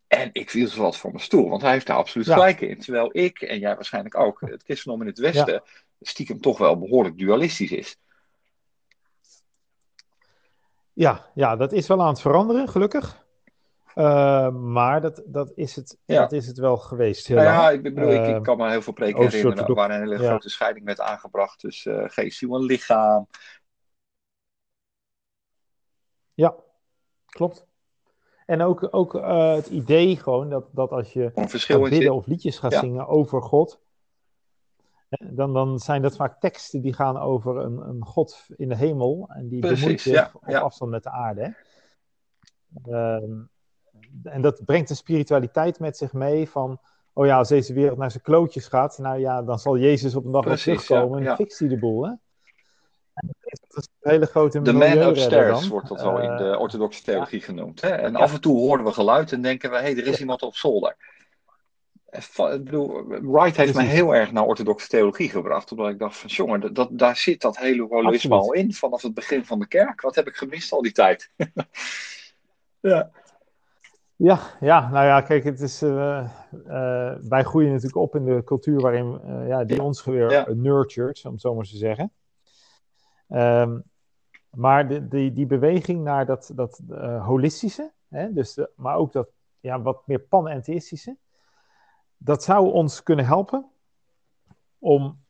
En 0.07 0.31
ik 0.33 0.51
viel 0.51 0.69
zo 0.69 0.83
wat 0.83 0.97
voor 0.97 1.11
mijn 1.11 1.23
stoel, 1.23 1.49
want 1.49 1.63
hij 1.63 1.73
heeft 1.73 1.87
daar 1.87 1.97
absoluut 1.97 2.27
Ja. 2.27 2.35
gelijk 2.35 2.61
in. 2.61 2.79
Terwijl 2.79 3.09
ik, 3.13 3.41
en 3.41 3.59
jij 3.59 3.75
waarschijnlijk 3.75 4.19
ook, 4.19 4.41
het 4.41 4.63
christendom 4.63 5.01
in 5.01 5.07
het 5.07 5.19
Westen 5.19 5.63
stiekem 6.01 6.41
toch 6.41 6.59
wel 6.59 6.79
behoorlijk 6.79 7.19
dualistisch 7.19 7.73
is. 7.73 7.97
Ja, 10.93 11.31
ja, 11.35 11.57
dat 11.57 11.73
is 11.73 11.87
wel 11.87 12.01
aan 12.01 12.09
het 12.09 12.21
veranderen, 12.21 12.69
gelukkig. 12.69 13.22
Uh, 13.95 14.51
maar 14.51 15.01
dat, 15.01 15.23
dat, 15.27 15.53
is 15.55 15.77
het, 15.77 15.99
Ja. 16.05 16.21
dat 16.21 16.33
is 16.33 16.47
het 16.47 16.59
wel 16.59 16.77
geweest. 16.77 17.27
Heel 17.27 17.37
Nou 17.37 17.49
ja, 17.49 17.71
ik, 17.71 17.83
bedoel, 17.83 18.11
ik, 18.13 18.21
Eh, 18.21 18.37
ik 18.37 18.43
kan 18.43 18.57
me 18.57 18.71
heel 18.71 18.83
veel 18.83 18.93
preken 18.93 19.23
herinneren 19.23 19.75
waar 19.75 19.91
een 19.91 20.01
hele 20.01 20.23
ja. 20.23 20.29
grote 20.29 20.49
scheiding 20.49 20.85
werd 20.87 21.01
aangebracht 21.01 21.59
tussen 21.59 22.03
eh, 22.03 22.11
geest, 22.11 22.39
ziel 22.39 22.55
en 22.55 22.63
lichaam. 22.63 23.29
Ja, 26.35 26.55
klopt. 27.27 27.67
En 28.47 28.63
ook, 28.63 28.89
ook 28.91 29.15
eh, 29.15 29.55
het 29.55 29.67
idee 29.67 30.17
gewoon 30.17 30.51
dat, 30.51 30.65
dat 30.73 30.91
als 30.91 31.13
je 31.13 31.31
gaat 31.35 31.89
bidden 31.89 32.15
of 32.15 32.27
liedjes 32.27 32.59
gaat 32.59 32.73
Ja. 32.73 32.81
zingen 32.81 33.07
over 33.07 33.43
God, 33.43 33.81
eh, 35.09 35.29
dan, 35.33 35.53
dan 35.53 35.79
zijn 35.79 36.03
dat 36.03 36.17
vaak 36.17 36.41
teksten 36.41 36.81
die 36.83 36.93
gaan 36.93 37.19
over 37.19 37.57
een, 37.57 37.89
een 37.89 38.05
God 38.05 38.47
in 38.57 38.69
de 38.69 38.77
hemel 38.77 39.29
en 39.29 39.49
die 39.49 39.61
Precies, 39.61 39.81
bemoeit 39.81 40.01
zich 40.01 40.13
ja, 40.13 40.31
op 40.33 40.49
ja. 40.49 40.61
afstand 40.61 40.91
met 40.91 41.03
de 41.03 41.11
aarde. 41.11 41.57
hè. 42.83 43.19
En 44.23 44.43
dat 44.43 44.65
brengt 44.65 44.91
een 44.91 44.97
spiritualiteit 44.97 45.79
met 45.79 45.97
zich 45.97 46.13
mee 46.13 46.49
van, 46.49 46.81
oh 47.13 47.27
ja, 47.27 47.39
als 47.39 47.49
deze 47.49 47.73
wereld 47.73 47.99
naar 47.99 48.11
zijn 48.11 48.23
klootjes 48.23 48.67
gaat, 48.67 48.99
nou 48.99 49.19
ja, 49.19 49.43
dan 49.43 49.59
zal 49.59 49.79
Jezus 49.79 50.15
op 50.15 50.25
een 50.25 50.33
dag 50.33 50.45
wel 50.45 50.53
Precies, 50.53 50.87
terugkomen 50.87 51.23
ja, 51.23 51.31
en 51.31 51.37
fixt 51.37 51.59
hij 51.59 51.69
de 51.69 51.79
boel, 51.79 52.05
hè. 52.07 52.13
Dat 53.69 53.83
is 53.83 53.89
een 54.01 54.11
hele 54.11 54.27
grote 54.27 54.63
De 54.63 54.73
man 54.73 54.99
upstairs 54.99 55.69
wordt 55.69 55.89
dat 55.89 56.03
wel 56.03 56.21
in 56.21 56.37
de 56.37 56.51
Eh, 56.51 56.61
orthodoxe 56.61 57.03
theologie 57.03 57.41
genoemd. 57.41 57.81
Hè? 57.81 57.89
En 57.89 58.17
af 58.17 58.33
en 58.33 58.41
toe 58.41 58.59
horen 58.59 58.85
we 58.85 58.93
geluid 58.93 59.33
en 59.33 59.43
denken 59.43 59.71
we, 59.71 59.77
hé, 59.77 59.83
hey, 59.83 59.97
er 59.97 60.07
is 60.07 60.21
iemand 60.21 60.43
op 60.43 60.57
zolder. 60.57 60.97
Ik 62.13 62.65
bedoel, 62.65 63.07
Wright 63.07 63.57
heeft 63.57 63.73
Precies. 63.73 63.91
heel 63.91 64.15
erg 64.15 64.33
naar 64.33 64.45
orthodoxe 64.45 64.89
theologie 64.89 65.31
gebracht. 65.31 65.71
Omdat 65.71 65.89
ik 65.89 65.99
dacht 65.99 66.17
van, 66.17 66.31
jongen, 66.31 66.61
dat, 66.61 66.75
dat, 66.75 66.89
daar 66.93 67.17
zit 67.17 67.41
dat 67.41 67.59
hele 67.59 67.83
holisme 67.83 68.35
al 68.35 68.53
in. 68.53 68.73
Vanaf 68.73 69.03
het 69.03 69.15
begin 69.15 69.45
van 69.45 69.59
de 69.59 69.69
kerk. 69.69 70.01
Wat 70.01 70.15
heb 70.15 70.27
ik 70.27 70.37
gemist 70.37 70.73
al 70.73 70.83
die 70.83 70.93
tijd? 70.93 71.31
ja. 72.81 73.11
Ja, 74.23 74.39
ja, 74.61 74.89
nou 74.91 75.05
ja, 75.07 75.21
kijk, 75.21 75.45
het 75.45 75.61
is, 75.61 75.83
eh, 75.83 76.19
eh, 76.67 77.19
wij 77.29 77.45
groeien 77.45 77.69
natuurlijk 77.69 77.97
op 77.97 78.15
in 78.15 78.25
de 78.25 78.43
cultuur 78.45 78.81
waarin, 78.81 79.21
eh, 79.25 79.49
ja, 79.49 79.65
die 79.65 79.83
ons 79.83 80.05
weer 80.05 80.31
Ja. 80.31 80.47
nurtured, 80.55 81.25
om 81.25 81.33
het 81.33 81.41
zo 81.41 81.55
maar 81.55 81.65
te 81.65 81.77
zeggen. 81.77 82.13
Ehm, 83.29 83.81
maar 84.51 84.89
de, 84.89 85.09
die, 85.09 85.33
die 85.33 85.47
beweging 85.47 86.03
naar 86.05 86.27
dat, 86.27 86.53
dat 86.55 86.81
holistische, 87.23 87.93
hè, 88.09 88.33
dus 88.33 88.55
de- 88.55 88.71
maar 88.77 88.97
ook 88.97 89.13
dat 89.13 89.29
ja, 89.61 89.83
wat 89.83 90.07
meer 90.07 90.21
panentheïstische, 90.21 91.17
dat 92.17 92.43
zou 92.43 92.71
ons 92.73 93.03
kunnen 93.03 93.25
helpen 93.27 93.71
om 94.79 95.25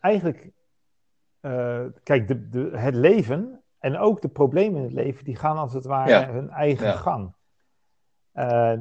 eigenlijk, 0.00 0.50
kijk, 2.02 2.28
de, 2.28 2.48
de, 2.48 2.70
het 2.78 2.94
leven 2.94 3.62
en 3.78 3.98
ook 3.98 4.20
de 4.22 4.28
problemen 4.28 4.76
in 4.78 4.84
het 4.84 4.92
leven, 4.92 5.24
die 5.24 5.36
gaan 5.36 5.56
als 5.56 5.72
het 5.72 5.84
ware 5.84 6.10
Ja. 6.10 6.30
hun 6.32 6.50
eigen 6.50 6.86
Ja. 6.86 6.92
gang. 6.92 7.38
Eh, 8.32 8.78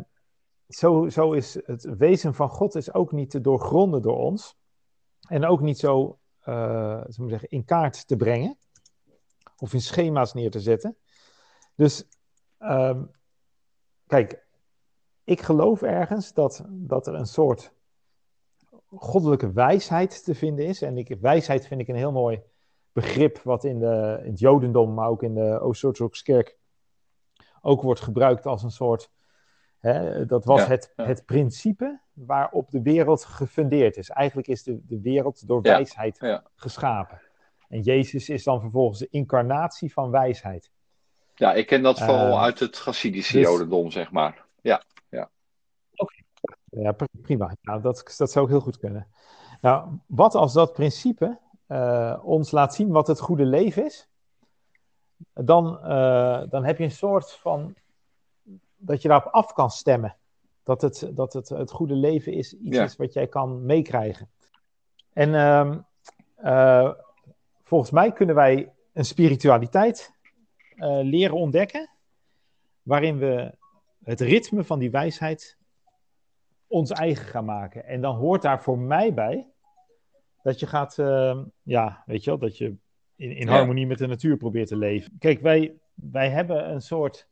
zo, 0.68 1.10
zo 1.10 1.32
is 1.32 1.60
het 1.66 1.84
wezen 1.98 2.34
van 2.34 2.50
God 2.50 2.76
is 2.76 2.94
ook 2.94 3.12
niet 3.12 3.30
te 3.30 3.42
doorgronden 3.42 4.02
door 4.02 4.18
ons. 4.18 4.58
En 5.28 5.46
ook 5.46 5.62
niet 5.62 5.80
zo, 5.80 6.20
we 6.44 7.26
zeggen, 7.28 7.50
in 7.50 7.66
kaart 7.66 8.08
te 8.08 8.16
brengen. 8.16 8.58
Of 9.58 9.74
in 9.74 9.82
schema's 9.82 10.34
neer 10.34 10.52
te 10.52 10.60
zetten. 10.60 10.98
Dus, 11.76 12.08
ehm, 12.58 13.04
kijk, 14.08 14.46
ik 15.24 15.42
geloof 15.42 15.82
ergens 15.82 16.34
dat, 16.34 16.66
dat 16.70 17.08
er 17.08 17.14
een 17.14 17.28
soort 17.28 17.74
goddelijke 18.88 19.52
wijsheid 19.52 20.24
te 20.24 20.36
vinden 20.36 20.66
is. 20.66 20.82
En 20.82 20.98
ik, 20.98 21.18
wijsheid 21.22 21.68
vind 21.68 21.82
ik 21.82 21.88
een 21.88 21.96
heel 21.96 22.12
mooi 22.12 22.42
begrip 22.92 23.42
wat 23.42 23.64
in, 23.64 23.80
de, 23.80 24.20
in 24.24 24.30
het 24.30 24.40
Jodendom, 24.40 24.94
maar 24.94 25.10
ook 25.10 25.24
in 25.24 25.34
de 25.34 25.60
Oost-Orthodoxe 25.60 26.24
Kerk 26.24 26.58
ook 27.62 27.82
wordt 27.82 28.02
gebruikt 28.02 28.46
als 28.46 28.64
een 28.64 28.72
soort. 28.72 29.12
Hè, 29.80 30.26
dat 30.26 30.46
was 30.46 30.60
Ja, 30.60 30.68
het, 30.68 30.94
ja. 30.96 31.06
het 31.06 31.26
principe 31.26 32.00
waarop 32.14 32.72
de 32.72 32.82
wereld 32.82 33.26
gefundeerd 33.26 33.98
is. 33.98 34.10
Eigenlijk 34.10 34.48
is 34.48 34.64
de, 34.64 34.80
de 34.88 35.00
wereld 35.02 35.48
door 35.48 35.60
Ja, 35.66 35.72
wijsheid 35.72 36.18
ja. 36.20 36.44
geschapen. 36.56 37.22
En 37.70 37.82
Jezus 37.82 38.30
is 38.30 38.44
dan 38.44 38.62
vervolgens 38.62 39.00
de 39.00 39.08
incarnatie 39.10 39.94
van 39.94 40.10
wijsheid. 40.12 40.72
ja, 41.36 41.54
ik 41.54 41.68
ken 41.68 41.82
dat 41.84 42.00
vooral 42.00 42.28
Eh, 42.32 42.42
uit 42.42 42.60
het 42.60 42.76
Chassidische 42.78 43.38
dus- 43.38 43.46
Jodendom, 43.48 43.92
zeg 43.92 44.12
maar. 44.12 44.46
Ja, 44.62 44.84
Ja, 46.72 46.92
pr- 46.92 47.04
prima. 47.22 47.56
Nou, 47.62 47.82
dat, 47.82 48.14
dat 48.18 48.32
zou 48.32 48.46
ook 48.46 48.52
heel 48.52 48.60
goed 48.62 48.78
kunnen. 48.78 49.08
Nou, 49.62 49.90
wat 50.06 50.36
als 50.36 50.54
dat 50.54 50.74
principe 50.74 51.40
eh, 51.68 52.20
ons 52.24 52.52
laat 52.52 52.76
zien 52.76 52.90
wat 52.90 53.08
het 53.08 53.20
goede 53.20 53.46
leven 53.46 53.86
is? 53.86 54.08
Dan, 55.34 55.80
eh, 55.84 56.42
dan 56.50 56.66
heb 56.66 56.78
je 56.78 56.84
een 56.84 56.92
soort 56.92 57.32
van 57.32 57.76
dat 58.80 59.02
je 59.02 59.08
daarop 59.08 59.32
af 59.34 59.54
kan 59.54 59.70
stemmen. 59.70 60.16
Dat 60.64 60.82
het, 60.82 61.10
dat 61.14 61.34
het, 61.34 61.50
het 61.50 61.72
goede 61.72 61.94
leven 61.94 62.34
is 62.34 62.54
iets 62.54 62.78
Ja. 62.78 62.84
is 62.84 62.96
wat 62.96 63.14
jij 63.14 63.28
kan 63.28 63.66
meekrijgen. 63.66 64.30
En 65.14 65.36
ehm, 65.36 65.80
eh, 66.36 66.92
volgens 67.64 67.92
mij 67.92 68.12
kunnen 68.12 68.36
wij 68.36 68.72
een 68.94 69.06
spiritualiteit 69.06 70.14
eh, 70.76 71.00
leren 71.02 71.36
ontdekken, 71.36 71.90
waarin 72.82 73.18
we 73.18 73.56
het 74.04 74.20
ritme 74.22 74.64
van 74.64 74.80
die 74.80 74.92
wijsheid 74.92 75.58
ons 76.68 76.92
eigen 76.92 77.26
gaan 77.26 77.46
maken. 77.46 77.86
En 77.86 78.02
dan 78.02 78.16
hoort 78.16 78.42
daar 78.42 78.62
voor 78.62 78.78
mij 78.80 79.14
bij 79.14 79.48
dat 80.44 80.60
je 80.60 80.68
gaat, 80.68 80.98
eh, 81.00 81.40
ja, 81.62 82.04
weet 82.06 82.24
je 82.24 82.30
wel, 82.30 82.40
dat 82.40 82.58
je 82.58 82.66
in, 83.16 83.32
in 83.36 83.48
Ja. 83.48 83.52
harmonie 83.54 83.88
met 83.88 83.98
de 83.98 84.08
natuur 84.08 84.38
probeert 84.38 84.68
te 84.68 84.78
leven. 84.78 85.16
Kijk, 85.20 85.42
wij, 85.42 85.74
wij 85.94 86.30
hebben 86.30 86.70
een 86.72 86.82
soort 86.82 87.28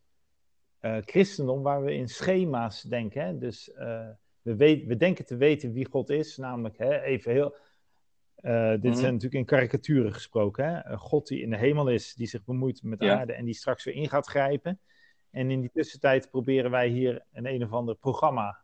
christendom 1.06 1.62
waar 1.62 1.84
we 1.84 1.94
in 1.94 2.08
schema's 2.08 2.82
denken. 2.82 3.22
Hè? 3.26 3.38
Dus 3.38 3.72
eh, 3.74 4.08
we, 4.42 4.56
weet, 4.56 4.86
we 4.86 4.98
denken 4.98 5.26
te 5.26 5.36
weten 5.38 5.72
wie 5.74 5.88
God 5.90 6.10
is, 6.10 6.38
namelijk 6.38 6.78
hè, 6.78 7.02
even 7.02 7.32
heel. 7.32 7.56
eh, 8.38 8.70
dit 8.70 8.84
Mhm. 8.84 8.94
zijn 8.94 9.14
natuurlijk 9.14 9.34
in 9.34 9.46
karikaturen 9.46 10.14
gesproken. 10.14 10.66
Hè? 10.66 10.86
Een 10.92 10.98
God 10.98 11.28
die 11.28 11.42
in 11.42 11.50
de 11.50 11.58
hemel 11.58 11.88
is, 11.88 12.14
die 12.14 12.28
zich 12.28 12.44
bemoeit 12.44 12.84
met 12.84 13.02
Ja. 13.02 13.18
aarde 13.18 13.34
en 13.34 13.46
die 13.46 13.54
straks 13.54 13.84
weer 13.84 13.94
in 13.96 14.10
gaat 14.10 14.28
grijpen. 14.28 14.80
En 15.32 15.52
in 15.52 15.62
die 15.62 15.70
tussentijd 15.74 16.30
proberen 16.30 16.72
wij 16.72 16.88
hier 16.88 17.26
een 17.34 17.46
een 17.46 17.64
of 17.64 17.72
ander 17.72 17.96
programma 17.96 18.58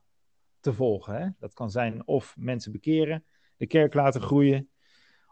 te 0.60 0.74
volgen. 0.74 1.16
Hè? 1.22 1.28
Dat 1.40 1.54
kan 1.54 1.72
zijn 1.72 2.08
of 2.08 2.36
mensen 2.38 2.72
bekeren, 2.72 3.24
de 3.58 3.68
kerk 3.68 3.94
laten 3.94 4.22
groeien. 4.22 4.70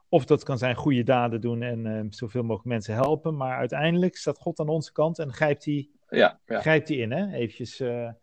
Of 0.10 0.26
dat 0.26 0.44
kan 0.44 0.58
zijn 0.58 0.76
goede 0.76 1.04
daden 1.04 1.42
doen 1.42 1.62
en 1.62 1.86
eh, 1.86 2.06
zoveel 2.10 2.42
mogelijk 2.44 2.68
mensen 2.68 2.94
helpen. 2.94 3.36
Maar 3.38 3.58
uiteindelijk 3.58 4.16
staat 4.18 4.38
God 4.38 4.60
aan 4.60 4.70
onze 4.70 4.92
kant 4.92 5.20
en 5.20 5.34
grijpt 5.34 5.66
hij, 5.66 5.90
ja, 6.18 6.40
ja. 6.46 6.60
grijpt 6.60 6.88
hij 6.88 6.98
in. 6.98 7.12
Hè? 7.12 7.34
Eventjes 7.34 7.80
eh, 7.80 8.08
eh, 8.08 8.14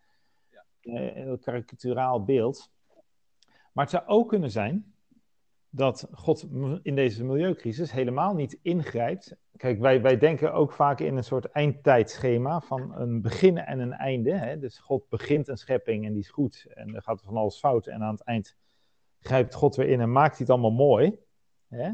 een 0.80 1.12
heel 1.14 1.38
karikaturaal 1.38 2.24
beeld. 2.24 2.70
Maar 3.72 3.84
het 3.84 3.90
zou 3.90 4.06
ook 4.06 4.28
kunnen 4.28 4.50
zijn 4.50 4.94
dat 5.70 6.08
God 6.12 6.46
in 6.82 6.94
deze 6.94 7.24
milieucrisis 7.24 7.92
helemaal 7.92 8.34
niet 8.34 8.58
ingrijpt. 8.62 9.36
Kijk, 9.56 9.78
wij, 9.78 10.02
wij 10.02 10.18
denken 10.18 10.52
ook 10.52 10.72
vaak 10.72 11.00
in 11.00 11.16
een 11.16 11.24
soort 11.24 11.44
eindtijdschema 11.44 12.60
van 12.60 12.94
een 12.94 13.22
begin 13.22 13.58
en 13.58 13.78
een 13.78 13.92
einde. 13.92 14.32
Hè? 14.32 14.58
Dus 14.58 14.78
God 14.78 15.08
begint 15.08 15.48
een 15.48 15.56
schepping 15.56 16.06
en 16.06 16.12
die 16.12 16.22
is 16.22 16.30
goed 16.30 16.66
en 16.74 16.94
er 16.94 17.02
gaat 17.02 17.22
van 17.22 17.36
alles 17.36 17.58
fout. 17.58 17.86
En 17.86 18.02
aan 18.02 18.12
het 18.12 18.24
eind 18.24 18.56
grijpt 19.20 19.54
God 19.54 19.76
weer 19.76 19.88
in 19.88 20.00
en 20.00 20.12
maakt 20.12 20.36
hij 20.36 20.40
het 20.40 20.50
allemaal 20.50 20.86
mooi. 20.86 21.18
Hè? 21.68 21.90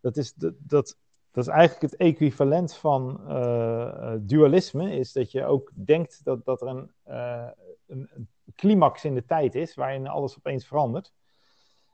Dat, 0.00 0.16
is, 0.16 0.34
dat, 0.34 0.54
dat, 0.58 0.98
dat 1.38 1.46
is 1.46 1.52
eigenlijk 1.52 1.92
het 1.92 2.00
equivalent 2.00 2.74
van 2.74 3.20
eh, 3.28 3.88
eh, 3.88 4.20
dualisme, 4.20 4.96
is 4.96 5.12
dat 5.12 5.32
je 5.32 5.44
ook 5.44 5.70
denkt 5.74 6.24
dat, 6.24 6.44
dat 6.44 6.60
er 6.60 6.68
een, 6.68 6.90
eh, 7.02 7.46
een, 7.86 8.28
climax 8.56 9.04
in 9.04 9.14
de 9.14 9.24
tijd 9.24 9.54
is 9.54 9.74
waarin 9.74 10.08
alles 10.08 10.36
opeens 10.36 10.66
verandert. 10.66 11.12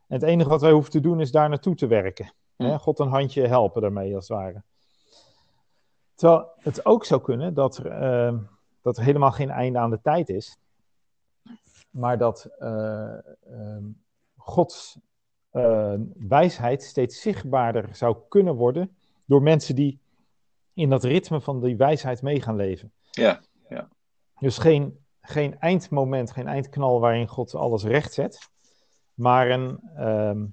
En 0.09 0.14
het 0.14 0.22
enige 0.22 0.48
wat 0.48 0.61
wij 0.61 0.70
hoeven 0.70 0.90
te 0.90 1.00
doen 1.00 1.20
is 1.20 1.30
daar 1.30 1.48
naartoe 1.48 1.74
te 1.74 1.87
werken. 1.87 2.33
Hè? 2.57 2.78
God 2.78 2.98
een 2.98 3.09
handje 3.09 3.46
helpen 3.46 3.83
daarmee, 3.83 4.14
als 4.14 4.28
het 4.28 4.38
ware. 4.38 4.62
Terwijl 6.14 6.50
het 6.59 6.87
ook 6.87 7.04
zou 7.04 7.20
kunnen 7.20 7.54
dat 7.54 7.76
er, 7.76 8.48
dat 8.83 8.96
er 8.96 9.04
helemaal 9.04 9.33
geen 9.33 9.50
einde 9.50 9.78
aan 9.78 9.90
de 9.90 10.00
tijd 10.02 10.28
is, 10.28 10.59
maar 11.90 12.18
dat 12.18 12.44
eh, 12.59 13.14
ehm, 13.46 13.85
Gods 14.37 14.98
wijsheid 16.14 16.83
steeds 16.83 17.20
zichtbaarder 17.20 17.88
zou 17.92 18.16
kunnen 18.28 18.54
worden 18.54 18.96
door 19.24 19.42
mensen 19.42 19.74
die 19.74 19.98
in 20.74 20.90
dat 20.90 21.04
ritme 21.04 21.40
van 21.40 21.60
die 21.60 21.76
wijsheid 21.76 22.22
mee 22.22 22.40
gaan 22.40 22.56
leven. 22.56 22.92
ja. 23.10 23.40
Dus 24.38 24.58
geen, 24.58 24.98
geen 25.20 25.58
eindmoment, 25.58 26.32
geen 26.32 26.46
eindknal 26.46 27.00
waarin 27.00 27.28
God 27.28 27.54
alles 27.54 27.84
recht 27.84 28.12
zet, 28.12 28.48
maar 29.14 29.50
een, 29.50 29.80
ehm, 29.96 30.44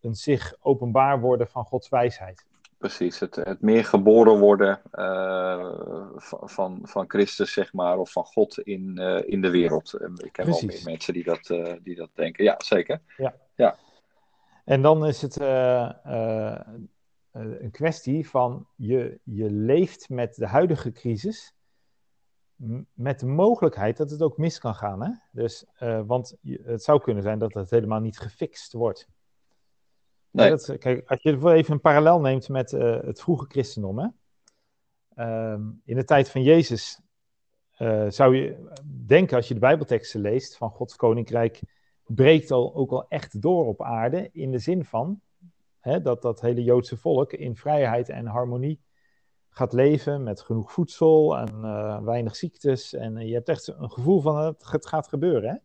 een 0.00 0.14
zich 0.14 0.54
openbaar 0.60 1.20
worden 1.20 1.48
van 1.48 1.64
Gods 1.64 1.88
wijsheid. 1.88 2.46
Precies, 2.78 3.18
het, 3.18 3.36
het 3.36 3.60
meer 3.60 3.84
geboren 3.84 4.38
worden 4.38 4.80
eh, 4.90 5.72
van, 6.16 6.48
van, 6.48 6.80
van 6.82 7.04
Christus, 7.08 7.52
zeg 7.52 7.72
maar, 7.72 7.98
of 7.98 8.12
van 8.12 8.24
God 8.24 8.58
in, 8.58 8.98
eh, 8.98 9.32
in 9.32 9.40
de 9.40 9.50
wereld. 9.50 9.94
Ik 9.94 10.32
ken 10.32 10.46
wel 10.46 10.58
Precies. 10.58 10.84
meer 10.84 10.92
mensen 10.92 11.14
die 11.14 11.24
dat, 11.24 11.50
eh, 11.50 11.72
die 11.82 11.96
dat 11.96 12.10
denken. 12.14 12.44
Ja, 12.44 12.54
zeker. 12.58 13.00
En 14.64 14.82
dan 14.82 15.06
is 15.06 15.22
het 15.22 15.36
een 17.32 17.70
kwestie 17.70 18.28
van 18.28 18.66
je, 18.76 19.20
je 19.22 19.50
leeft 19.50 20.08
met 20.08 20.34
de 20.34 20.46
huidige 20.46 20.92
crisis 20.92 21.54
met 22.92 23.20
de 23.20 23.26
mogelijkheid 23.26 23.96
dat 23.96 24.10
het 24.10 24.22
ook 24.22 24.36
mis 24.36 24.58
kan 24.58 24.74
gaan. 24.74 25.02
Hè? 25.02 25.10
Dus, 25.32 25.64
uh, 25.80 26.00
want 26.06 26.36
het 26.42 26.82
zou 26.82 27.00
kunnen 27.00 27.22
zijn 27.22 27.38
dat 27.38 27.54
het 27.54 27.70
helemaal 27.70 28.00
niet 28.00 28.18
gefixt 28.18 28.72
wordt. 28.72 29.08
Nee. 30.30 30.50
Dat, 30.50 30.78
kijk, 30.78 31.08
als 31.10 31.22
je 31.22 31.52
even 31.52 31.72
een 31.72 31.80
parallel 31.80 32.20
neemt 32.20 32.48
met 32.48 32.72
uh, 32.72 33.00
het 33.02 33.20
vroege 33.20 33.46
christendom. 33.48 33.98
Hè? 33.98 34.06
Uh, 35.16 35.60
in 35.84 35.96
de 35.96 36.04
tijd 36.04 36.30
van 36.30 36.42
Jezus 36.42 37.00
zou 38.08 38.36
je 38.36 38.72
denken, 39.06 39.36
als 39.36 39.48
je 39.48 39.54
de 39.54 39.60
Bijbelteksten 39.60 40.20
leest, 40.20 40.56
van 40.56 40.70
Gods 40.70 40.96
koninkrijk 40.96 41.60
breekt 42.06 42.50
al, 42.50 42.74
ook 42.74 42.90
al 42.90 43.08
echt 43.08 43.42
door 43.42 43.66
op 43.66 43.82
aarde. 43.82 44.28
In 44.32 44.50
de 44.50 44.58
zin 44.58 44.84
van 44.84 45.20
hè, 45.80 46.00
dat 46.00 46.22
dat 46.22 46.40
hele 46.40 46.62
Joodse 46.62 46.96
volk 46.96 47.32
in 47.32 47.56
vrijheid 47.56 48.08
en 48.08 48.26
harmonie 48.26 48.80
gaat 49.50 49.72
leven 49.72 50.22
met 50.22 50.40
genoeg 50.40 50.72
voedsel 50.72 51.38
en 51.38 51.54
uh, 51.62 52.02
weinig 52.02 52.36
ziektes. 52.36 52.94
En 52.94 53.26
je 53.26 53.34
hebt 53.34 53.48
echt 53.48 53.66
een 53.66 53.90
gevoel 53.90 54.20
van 54.20 54.38
het, 54.38 54.70
het 54.70 54.86
gaat 54.86 55.08
gebeuren. 55.08 55.50
Hè? 55.50 55.56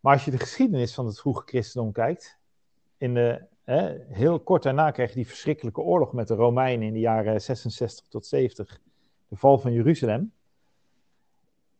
Maar 0.00 0.12
als 0.12 0.24
je 0.24 0.30
de 0.30 0.38
geschiedenis 0.38 0.94
van 0.94 1.06
het 1.06 1.20
vroege 1.20 1.42
christendom 1.46 1.92
kijkt, 1.92 2.38
in 2.98 3.14
de, 3.14 3.42
hè, 3.64 3.98
heel 4.08 4.40
kort 4.40 4.62
daarna 4.62 4.90
kreeg 4.90 5.08
je 5.08 5.14
die 5.14 5.26
verschrikkelijke 5.26 5.80
oorlog 5.80 6.12
met 6.12 6.28
de 6.28 6.34
Romeinen 6.34 6.86
in 6.86 6.92
de 6.92 6.98
jaren 7.00 7.40
66 7.40 8.06
tot 8.06 8.26
70, 8.26 8.80
de 9.28 9.36
val 9.36 9.58
van 9.58 9.72
Jeruzalem. 9.72 10.32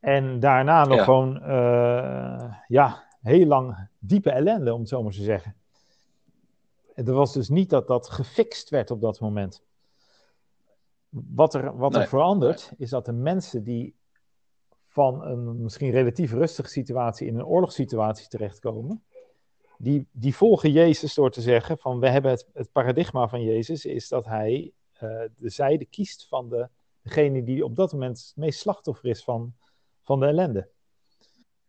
En 0.01 0.41
daarna 0.41 0.85
nog 0.85 1.05
gewoon, 1.05 1.37
uh, 1.43 2.55
ja, 2.67 3.05
heel 3.23 3.47
lang 3.47 3.89
diepe 3.99 4.31
ellende, 4.31 4.73
om 4.73 4.81
het 4.81 4.89
zo 4.89 5.03
maar 5.03 5.13
te 5.13 5.23
zeggen. 5.23 5.55
Het 6.97 7.09
was 7.09 7.33
dus 7.33 7.49
niet 7.49 7.71
dat 7.71 7.87
dat 7.87 8.09
gefixt 8.09 8.71
werd 8.71 8.91
op 8.91 9.01
dat 9.01 9.21
moment. 9.21 9.63
Wat 11.09 11.55
er, 11.55 11.77
wat 11.77 11.95
er 11.95 12.09
verandert, 12.09 12.73
is 12.77 12.91
dat 12.91 13.05
de 13.05 13.13
mensen 13.13 13.65
die 13.65 13.97
van 14.87 15.25
een 15.25 15.63
misschien 15.63 15.91
relatief 15.91 16.33
rustige 16.33 16.69
situatie 16.69 17.27
in 17.27 17.35
een 17.35 17.47
oorlogssituatie 17.47 18.29
terechtkomen, 18.29 19.05
die, 19.79 20.09
die 20.13 20.35
volgen 20.35 20.71
Jezus 20.71 21.15
door 21.15 21.31
te 21.31 21.41
zeggen 21.41 21.79
van 21.79 22.01
we 22.01 22.09
hebben 22.09 22.31
het, 22.31 22.49
het 22.53 22.73
paradigma 22.73 23.29
van 23.29 23.43
Jezus 23.43 23.85
is 23.85 24.09
dat 24.09 24.25
hij 24.25 24.73
uh, 24.95 25.01
de 25.37 25.51
zijde 25.51 25.85
kiest 25.85 26.29
van 26.29 26.49
de, 26.49 26.69
degene 27.03 27.43
die 27.43 27.65
op 27.65 27.77
dat 27.77 27.93
moment 27.93 28.19
het 28.19 28.33
meest 28.37 28.61
slachtoffer 28.61 29.09
is 29.09 29.25
van, 29.25 29.55
van 30.03 30.21
de 30.21 30.27
ellende. 30.27 30.69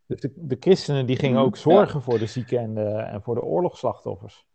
Dus 0.05 0.19
de, 0.19 0.31
de 0.35 0.57
christenen 0.59 1.05
die 1.05 1.17
gingen 1.17 1.37
mhm, 1.37 1.45
ook 1.45 1.57
zorgen 1.57 2.01
voor 2.01 2.19
de 2.19 2.25
zieken 2.25 2.59
en, 2.59 2.73
de, 2.73 2.89
en 2.89 3.21
voor 3.21 3.35
de 3.35 3.43
oorlogsslachtoffers. 3.43 4.46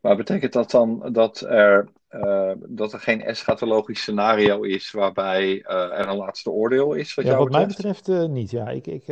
Maar 0.00 0.16
betekent 0.16 0.52
dat 0.52 0.70
dan 0.70 1.08
dat 1.12 1.40
er, 1.40 1.88
uh, 2.10 2.52
dat 2.58 2.92
er 2.92 2.98
geen 2.98 3.22
eschatologisch 3.22 4.00
scenario 4.00 4.62
is 4.62 4.90
waarbij 4.90 5.46
uh, 5.46 5.98
er 5.98 6.08
een 6.08 6.16
laatste 6.16 6.50
oordeel 6.50 6.94
is? 6.94 7.14
Wat, 7.14 7.24
ja, 7.24 7.36
wat 7.36 7.50
mij 7.50 7.66
betreft 7.66 8.08
uh, 8.08 8.24
niet. 8.24 8.50
Ja, 8.50 8.68
ik, 8.68 8.86
ik, 8.86 9.04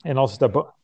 En 0.01 0.16
als 0.16 0.31
het 0.31 0.53
daar. 0.53 0.75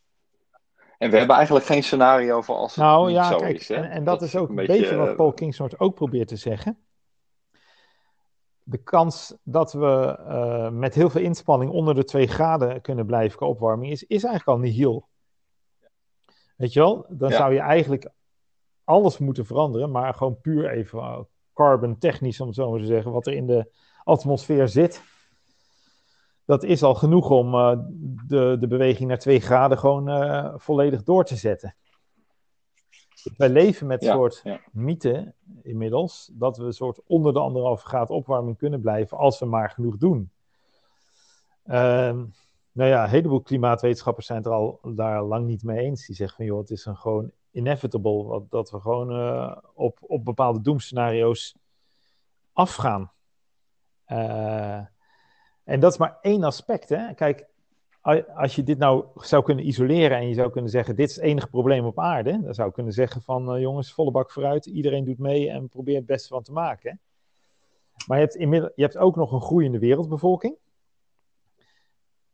En 0.99 1.11
we 1.11 1.17
hebben 1.17 1.37
eigenlijk 1.37 1.67
geen 1.67 1.83
scenario 1.83 2.41
voor 2.41 2.55
als 2.55 2.75
het 2.75 2.85
nou, 2.85 3.07
niet 3.07 3.17
ja, 3.17 3.29
zo 3.29 3.37
kijk, 3.37 3.59
is. 3.59 3.69
Hè? 3.69 3.75
En, 3.75 3.91
en 3.91 4.05
dat, 4.05 4.23
is 4.23 4.37
ook 4.37 4.49
een 4.49 4.55
beetje, 4.55 4.97
wat 4.97 5.17
Paul 5.17 5.33
Kingsnorth 5.33 5.81
ook 5.81 5.95
probeert 5.95 6.29
te 6.29 6.37
zeggen. 6.37 6.79
De 8.63 8.79
kans 8.79 9.35
dat 9.43 9.73
we 9.73 10.19
uh, 10.29 10.71
met 10.71 10.95
heel 10.95 11.11
veel 11.11 11.21
inspanning 11.21 11.71
onder 11.71 11.95
de 11.95 12.05
2 12.05 12.27
graden 12.27 12.81
kunnen 12.81 13.07
blijven 13.07 13.39
qua 13.39 13.47
opwarming 13.47 13.93
is, 13.93 14.03
is 14.03 14.25
eigenlijk 14.25 14.59
al 14.59 14.65
niet 14.65 14.77
heel. 14.77 15.09
Weet 16.57 16.73
je 16.73 16.81
wel? 16.81 17.07
Dan 17.09 17.31
ja. 17.31 17.37
zou 17.37 17.53
je 17.53 17.61
eigenlijk 17.61 18.11
alles 18.85 19.19
moeten 19.19 19.47
veranderen, 19.47 19.91
maar 19.91 20.15
gewoon 20.15 20.41
puur 20.41 20.71
even 20.71 20.99
uh, 20.99 21.19
carbon 21.55 21.99
technisch, 21.99 22.41
om 22.41 22.47
het 22.47 22.57
zo 22.57 22.71
maar 22.71 22.81
te 22.81 22.87
zeggen, 22.87 23.13
wat 23.13 23.27
er 23.27 23.33
in 23.33 23.47
de 23.47 23.71
atmosfeer 24.05 24.69
zit. 24.69 25.03
Dat 26.49 26.65
is 26.65 26.83
al 26.83 26.95
genoeg 26.95 27.31
om 27.31 27.55
uh, 27.55 27.79
de, 28.27 28.57
de 28.61 28.67
beweging 28.67 29.09
naar 29.09 29.19
2 29.19 29.41
graden 29.41 29.79
gewoon 29.79 30.09
uh, 30.09 30.55
volledig 30.57 31.03
door 31.03 31.25
te 31.25 31.37
zetten. 31.37 31.75
Wij 33.37 33.49
leven 33.49 33.87
met 33.87 34.03
een 34.03 34.09
ja, 34.09 34.15
soort 34.15 34.41
ja. 34.45 34.61
mythe 34.73 35.35
inmiddels, 35.63 36.31
dat 36.33 36.57
we 36.57 36.65
een 36.65 36.73
soort 36.73 37.01
onder 37.07 37.33
de 37.33 37.39
anderhalve 37.39 37.87
graad 37.87 38.11
opwarming 38.11 38.57
kunnen 38.59 38.81
blijven 38.81 39.19
als 39.19 39.39
we 39.39 39.47
maar 39.47 39.71
genoeg 39.71 39.97
doen. 39.97 40.31
Uh, 41.65 41.75
nou 42.73 42.91
ja, 42.91 43.05
een 43.05 43.11
heleboel 43.11 43.43
klimaatwetenschappers 43.43 44.27
zijn 44.27 44.39
het 44.39 44.47
er 44.47 44.53
al 44.53 44.81
daar 44.83 45.23
lang 45.23 45.47
niet 45.47 45.63
mee 45.63 45.79
eens. 45.79 46.07
Die 46.07 46.17
zeggen 46.17 46.37
van 46.37 46.47
joh, 46.47 46.59
het 46.59 46.71
is 46.71 46.85
een 46.85 46.97
gewoon 46.97 47.31
inevitable. 47.51 48.47
Dat 48.49 48.71
we 48.71 48.81
gewoon 48.81 49.11
uh, 49.11 49.57
op, 49.75 49.99
op 50.01 50.25
bepaalde 50.25 50.61
doemscenario's 50.61 51.57
afgaan. 52.53 53.13
Uh, 54.07 54.81
en 55.69 55.81
dat 55.81 55.93
is 55.93 55.99
maar 55.99 56.19
één 56.23 56.45
aspect. 56.45 56.89
Hè? 56.89 57.15
Kijk, 57.15 57.47
als 58.35 58.55
je 58.55 58.63
dit 58.63 58.79
nou 58.79 59.05
zou 59.15 59.45
kunnen 59.45 59.67
isoleren 59.67 60.17
en 60.17 60.29
je 60.29 60.35
zou 60.35 60.51
kunnen 60.51 60.71
zeggen: 60.71 60.97
dit 60.97 61.09
is 61.09 61.15
het 61.15 61.25
enige 61.25 61.49
probleem 61.49 61.85
op 61.85 61.99
aarde, 61.99 62.41
dan 62.43 62.55
zou 62.55 62.69
ik 62.69 62.75
kunnen 62.75 62.93
zeggen: 62.93 63.23
van 63.23 63.55
uh, 63.55 63.61
jongens, 63.61 63.93
volle 63.93 64.11
bak 64.11 64.31
vooruit, 64.31 64.67
iedereen 64.67 65.05
doet 65.05 65.19
mee 65.19 65.51
en 65.51 65.69
probeert 65.69 65.97
het 65.97 66.07
beste 66.07 66.29
van 66.29 66.43
te 66.43 66.53
maken. 66.53 67.01
Maar 68.07 68.19
je 68.19 68.25
hebt, 68.25 68.37
inmiddels, 68.37 68.73
je 68.75 68.83
hebt 68.83 68.97
ook 68.97 69.17
nog 69.17 69.33
een 69.33 69.41
groeiende 69.41 69.79
wereldbevolking. 69.79 70.57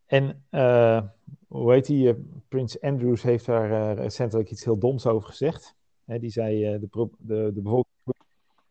En 0.06 0.44
uh, 0.50 1.02
hoe 1.48 1.72
heet 1.72 1.86
die? 1.86 2.08
Uh, 2.08 2.14
Prins 2.48 2.80
Andrews 2.80 3.22
heeft 3.22 3.46
daar 3.46 3.94
recentelijk 3.94 4.50
iets 4.50 4.64
heel 4.64 4.78
doms 4.78 5.06
over 5.06 5.28
gezegd. 5.28 5.74
Hè, 6.04 6.18
die 6.18 6.30
zei 6.30 6.78
de, 6.78 6.88
de, 7.18 7.50
de 7.54 7.60
bevolking. 7.62 7.93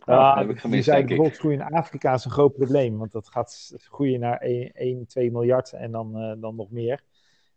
Ja, 0.06 0.38
heb 0.38 0.50
ik 0.50 0.60
gemist, 0.60 0.92
die 0.92 1.04
bevolkingsgroei 1.04 1.56
in 1.56 1.62
Afrika 1.62 2.14
is 2.14 2.26
een 2.26 2.32
groot 2.32 2.54
probleem. 2.54 2.98
Want 2.98 3.12
dat 3.12 3.30
gaat 3.30 3.74
groeien 3.76 4.20
naar 4.20 4.38
1, 4.38 4.72
1 4.74 5.08
2 5.08 5.32
miljard 5.32 5.74
en 5.74 5.92
dan, 5.92 6.38
dan 6.40 6.56
nog 6.56 6.72
meer. 6.72 7.04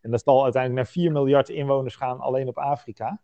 En 0.01 0.11
dat 0.11 0.23
zal 0.25 0.43
uiteindelijk 0.43 0.83
naar 0.85 0.93
4 0.93 1.13
miljard 1.13 1.49
inwoners 1.49 1.97
gaan 1.97 2.21
alleen 2.21 2.49
op 2.49 2.59
Afrika. 2.59 3.21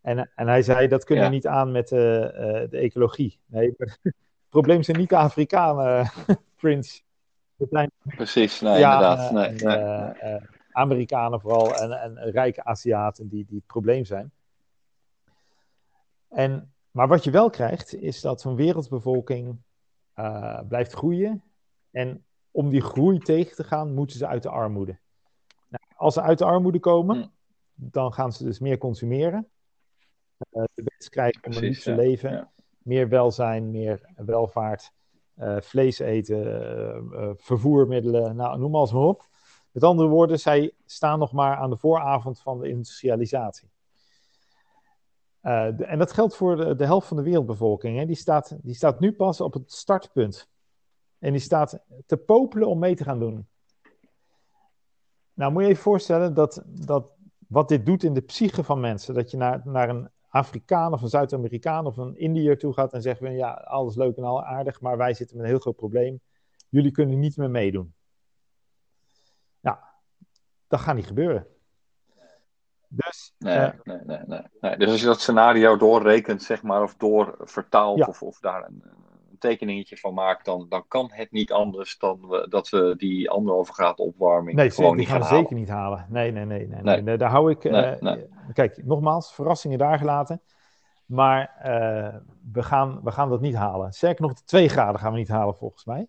En, 0.00 0.30
en 0.34 0.48
hij 0.48 0.62
zei 0.62 0.88
dat 0.88 1.04
kunnen 1.04 1.24
ja. 1.24 1.30
we 1.30 1.36
niet 1.36 1.46
aan 1.46 1.72
met 1.72 1.88
de 1.88 2.68
ecologie. 2.70 3.38
Nee, 3.46 3.74
het 3.76 4.14
probleem 4.48 4.82
zijn 4.82 4.98
niet 4.98 5.08
de 5.08 5.16
Afrikanen, 5.16 6.10
Prins. 6.56 7.04
Precies, 8.02 8.60
nee, 8.60 8.74
inderdaad. 8.74 9.30
Nee, 9.30 9.50
nee, 9.50 10.40
Amerikanen 10.72 11.40
vooral 11.40 11.74
en, 11.74 11.90
en 11.92 12.30
rijke 12.30 12.64
Aziaten 12.64 13.28
die, 13.28 13.44
die 13.44 13.56
het 13.56 13.66
probleem 13.66 14.04
zijn. 14.04 14.32
En, 16.28 16.71
maar 16.92 17.08
wat 17.08 17.24
je 17.24 17.30
wel 17.30 17.50
krijgt, 17.50 17.94
is 17.94 18.20
dat 18.20 18.40
zo'n 18.40 18.56
wereldbevolking 18.56 19.62
blijft 20.68 20.92
groeien. 20.92 21.42
En 21.90 22.24
om 22.50 22.70
die 22.70 22.80
groei 22.80 23.18
tegen 23.18 23.56
te 23.56 23.64
gaan, 23.64 23.94
moeten 23.94 24.16
ze 24.16 24.26
uit 24.26 24.42
de 24.42 24.48
armoede. 24.48 24.98
Nou, 25.68 25.84
als 25.96 26.14
ze 26.14 26.22
uit 26.22 26.38
de 26.38 26.44
armoede 26.44 26.80
komen, 26.80 27.16
hm. 27.16 27.28
dan 27.74 28.12
gaan 28.12 28.32
ze 28.32 28.44
dus 28.44 28.58
meer 28.58 28.78
consumeren. 28.78 29.48
Uh, 30.52 30.64
de 30.74 31.08
krijgen 31.08 31.44
om 31.44 31.52
een 31.52 31.58
liefste 31.58 31.94
leven. 31.94 32.50
Meer 32.78 33.08
welzijn, 33.08 33.70
meer 33.70 34.12
welvaart. 34.16 34.92
Uh, 35.36 35.60
vlees 35.60 35.98
eten, 35.98 37.36
vervoermiddelen, 37.38 38.36
nou, 38.36 38.58
noem 38.58 38.74
alles 38.74 38.92
maar 38.92 39.02
op. 39.02 39.28
Met 39.70 39.84
andere 39.84 40.08
woorden, 40.08 40.40
zij 40.40 40.72
staan 40.84 41.18
nog 41.18 41.32
maar 41.32 41.56
aan 41.56 41.70
de 41.70 41.76
vooravond 41.76 42.40
van 42.40 42.60
de 42.60 42.68
industrialisatie. 42.68 43.70
De, 45.42 45.84
en 45.86 45.98
dat 45.98 46.12
geldt 46.12 46.36
voor 46.36 46.76
de, 46.76 46.84
helft 46.84 47.08
van 47.08 47.16
de 47.16 47.22
wereldbevolking. 47.22 47.98
Hè. 47.98 48.06
Die, 48.06 48.16
staat, 48.16 48.56
die 48.62 48.74
staat 48.74 49.00
nu 49.00 49.12
pas 49.12 49.40
op 49.40 49.52
het 49.52 49.72
startpunt. 49.72 50.48
En 51.18 51.32
die 51.32 51.40
staat 51.40 51.78
te 52.06 52.16
popelen 52.16 52.68
om 52.68 52.78
mee 52.78 52.94
te 52.94 53.04
gaan 53.04 53.18
doen. 53.18 53.48
Nou, 55.34 55.52
moet 55.52 55.62
je 55.62 55.68
even 55.68 55.82
voorstellen 55.82 56.34
dat, 56.34 56.62
dat 56.66 57.10
wat 57.48 57.68
dit 57.68 57.86
doet 57.86 58.02
in 58.02 58.14
de 58.14 58.20
psyche 58.20 58.64
van 58.64 58.80
mensen. 58.80 59.14
Dat 59.14 59.30
je 59.30 59.36
naar, 59.36 59.60
naar 59.64 59.88
een 59.88 60.10
Afrikaan 60.28 60.92
of 60.92 61.02
een 61.02 61.08
Zuid-Amerikaan 61.08 61.86
of 61.86 61.96
een 61.96 62.16
Indiër 62.16 62.58
toe 62.58 62.72
gaat 62.72 62.92
en 62.92 63.02
zegt: 63.02 63.20
Ja, 63.20 63.52
alles 63.52 63.96
leuk 63.96 64.16
en 64.16 64.24
al 64.24 64.44
aardig, 64.44 64.80
maar 64.80 64.96
wij 64.96 65.14
zitten 65.14 65.36
met 65.36 65.44
een 65.44 65.52
heel 65.52 65.60
groot 65.60 65.76
probleem. 65.76 66.20
Jullie 66.68 66.90
kunnen 66.90 67.18
niet 67.18 67.36
meer 67.36 67.50
meedoen. 67.50 67.94
Nou, 69.60 69.76
dat 70.66 70.80
gaat 70.80 70.94
niet 70.94 71.06
gebeuren. 71.06 71.46
Dus, 72.94 73.34
nee, 73.38 73.58
uh, 73.58 73.70
nee, 73.82 73.98
nee, 74.04 74.18
nee, 74.26 74.40
nee, 74.60 74.76
Dus 74.76 74.90
als 74.90 75.00
je 75.00 75.06
dat 75.06 75.20
scenario 75.20 75.76
doorrekent, 75.76 76.42
zeg 76.42 76.62
maar, 76.62 76.82
of 76.82 76.94
doorvertaalt, 76.96 78.06
of, 78.06 78.22
of 78.22 78.38
daar 78.38 78.64
een, 78.66 78.82
tekeningetje 79.42 79.96
van 79.96 80.14
maakt, 80.14 80.44
dan, 80.44 80.66
dan 80.68 80.84
kan 80.88 81.10
het 81.12 81.30
niet 81.30 81.52
anders 81.52 81.98
dan 81.98 82.28
we, 82.28 82.46
dat 82.48 82.68
we 82.68 82.94
die 82.96 83.30
anderhalve 83.30 83.72
graad 83.72 83.98
opwarming 83.98 84.56
nee, 84.56 84.70
gewoon 84.70 84.96
niet 84.96 85.08
gaan, 85.08 85.24
gaan 85.24 85.38
zeker 85.38 85.56
niet 85.56 85.68
halen. 85.68 86.06
Nee, 86.08 86.32
nee, 86.32 86.44
nee. 86.44 86.66
nee, 86.66 87.02
nee. 87.02 87.16
Daar 87.16 87.30
hou 87.30 87.50
ik... 87.50 87.64
Uh, 87.64 87.92
kijk, 88.52 88.84
nogmaals, 88.84 89.34
verrassingen 89.34 89.78
daar 89.78 89.98
gelaten. 89.98 90.42
Maar 91.06 91.54
uh, 91.58 92.16
we, 92.52 92.62
gaan, 92.62 93.00
we 93.04 93.10
gaan 93.10 93.28
dat 93.28 93.40
niet 93.40 93.54
halen. 93.54 93.92
Zeker 93.92 94.22
nog 94.22 94.34
de 94.34 94.44
twee 94.44 94.68
graden 94.68 95.00
gaan 95.00 95.12
we 95.12 95.18
niet 95.18 95.28
halen, 95.28 95.54
volgens 95.54 95.84
mij. 95.84 96.06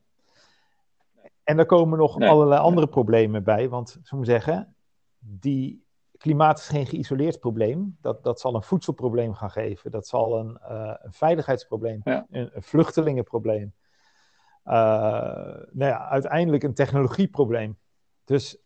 En 1.43 1.55
daar 1.57 1.65
komen 1.65 1.97
nog 1.97 2.19
allerlei 2.21 2.61
andere 2.61 2.87
problemen 2.87 3.43
bij. 3.43 3.69
Want, 3.69 3.99
zo 4.03 4.17
moet 4.17 4.25
zeggen, 4.25 4.75
die 5.19 5.82
klimaat 6.23 6.59
is 6.59 6.67
geen 6.67 6.85
geïsoleerd 6.85 7.39
probleem. 7.39 7.97
Dat, 8.01 8.23
dat 8.23 8.39
zal 8.39 8.55
een 8.55 8.63
voedselprobleem 8.63 9.33
gaan 9.33 9.51
geven. 9.51 9.91
Dat 9.91 10.07
zal 10.07 10.39
een, 10.39 10.59
uh, 10.61 10.93
een 11.01 11.13
veiligheidsprobleem, 11.13 12.01
een, 12.03 12.25
een, 12.29 12.63
vluchtelingenprobleem. 12.63 13.73
Uh, 14.65 14.73
nou 15.71 15.91
ja, 15.91 16.07
uiteindelijk 16.09 16.63
een 16.63 16.73
technologieprobleem. 16.73 17.77
Dus 18.23 18.57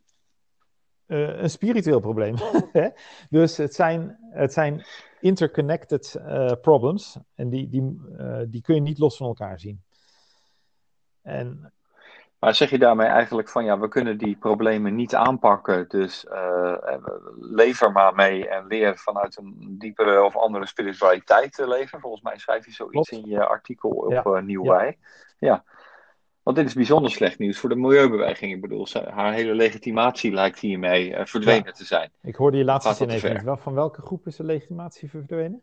uh, 1.07 1.41
een 1.41 1.49
spiritueel 1.49 1.99
probleem. 1.99 2.35
dus 3.29 3.57
het 3.57 3.73
zijn, 3.73 4.17
het 4.31 4.53
zijn 4.53 4.85
interconnected 5.19 6.21
problems. 6.61 7.17
En 7.35 7.49
die, 7.49 7.69
die, 7.69 8.01
die 8.47 8.61
kun 8.61 8.75
je 8.75 8.81
niet 8.81 8.99
los 8.99 9.17
van 9.17 9.27
elkaar 9.27 9.59
zien. 9.59 9.83
En 11.21 11.73
maar 12.39 12.55
zeg 12.55 12.69
je 12.69 12.77
daarmee 12.77 13.07
eigenlijk 13.07 13.49
van 13.49 13.65
ja, 13.65 13.79
we 13.79 13.87
kunnen 13.87 14.17
die 14.17 14.37
problemen 14.37 14.95
niet 14.95 15.15
aanpakken, 15.15 15.85
dus 15.87 16.25
uh, 16.25 16.77
lever 17.39 17.91
maar 17.91 18.15
mee 18.15 18.47
en 18.47 18.67
leer 18.67 18.97
vanuit 18.97 19.37
een 19.37 19.75
diepere 19.79 20.23
of 20.23 20.35
andere 20.35 20.65
spiritualiteit 20.65 21.53
te 21.53 21.67
leven. 21.67 21.99
Volgens 21.99 22.23
mij 22.23 22.37
schrijf 22.37 22.65
je 22.65 22.71
zoiets 22.71 23.09
in 23.09 23.25
je 23.25 23.45
artikel 23.45 23.89
op 23.89 24.11
ja. 24.11 24.23
uh, 24.25 24.41
Nieuw 24.41 24.63
ja. 24.63 24.93
ja. 25.39 25.63
Want 26.43 26.59
dit 26.59 26.67
is 26.67 26.73
bijzonder 26.73 27.11
slecht 27.11 27.39
nieuws 27.39 27.59
voor 27.59 27.69
de 27.69 27.75
milieubeweging. 27.75 28.53
Ik 28.53 28.61
bedoel, 28.61 28.87
haar 29.09 29.33
hele 29.33 29.53
legitimatie 29.53 30.31
lijkt 30.31 30.59
hiermee 30.59 31.09
uh, 31.09 31.25
verdwenen 31.25 31.65
ja. 31.65 31.71
te 31.71 31.85
zijn. 31.85 32.11
Ik 32.21 32.35
hoorde 32.35 32.57
je 32.57 32.63
laatste 32.63 32.93
zin 32.93 33.09
even 33.09 33.45
niet. 33.45 33.59
Van 33.59 33.73
welke 33.73 34.01
groep 34.01 34.27
is 34.27 34.35
de 34.35 34.43
legitimatie 34.43 35.09
verdwenen? 35.09 35.61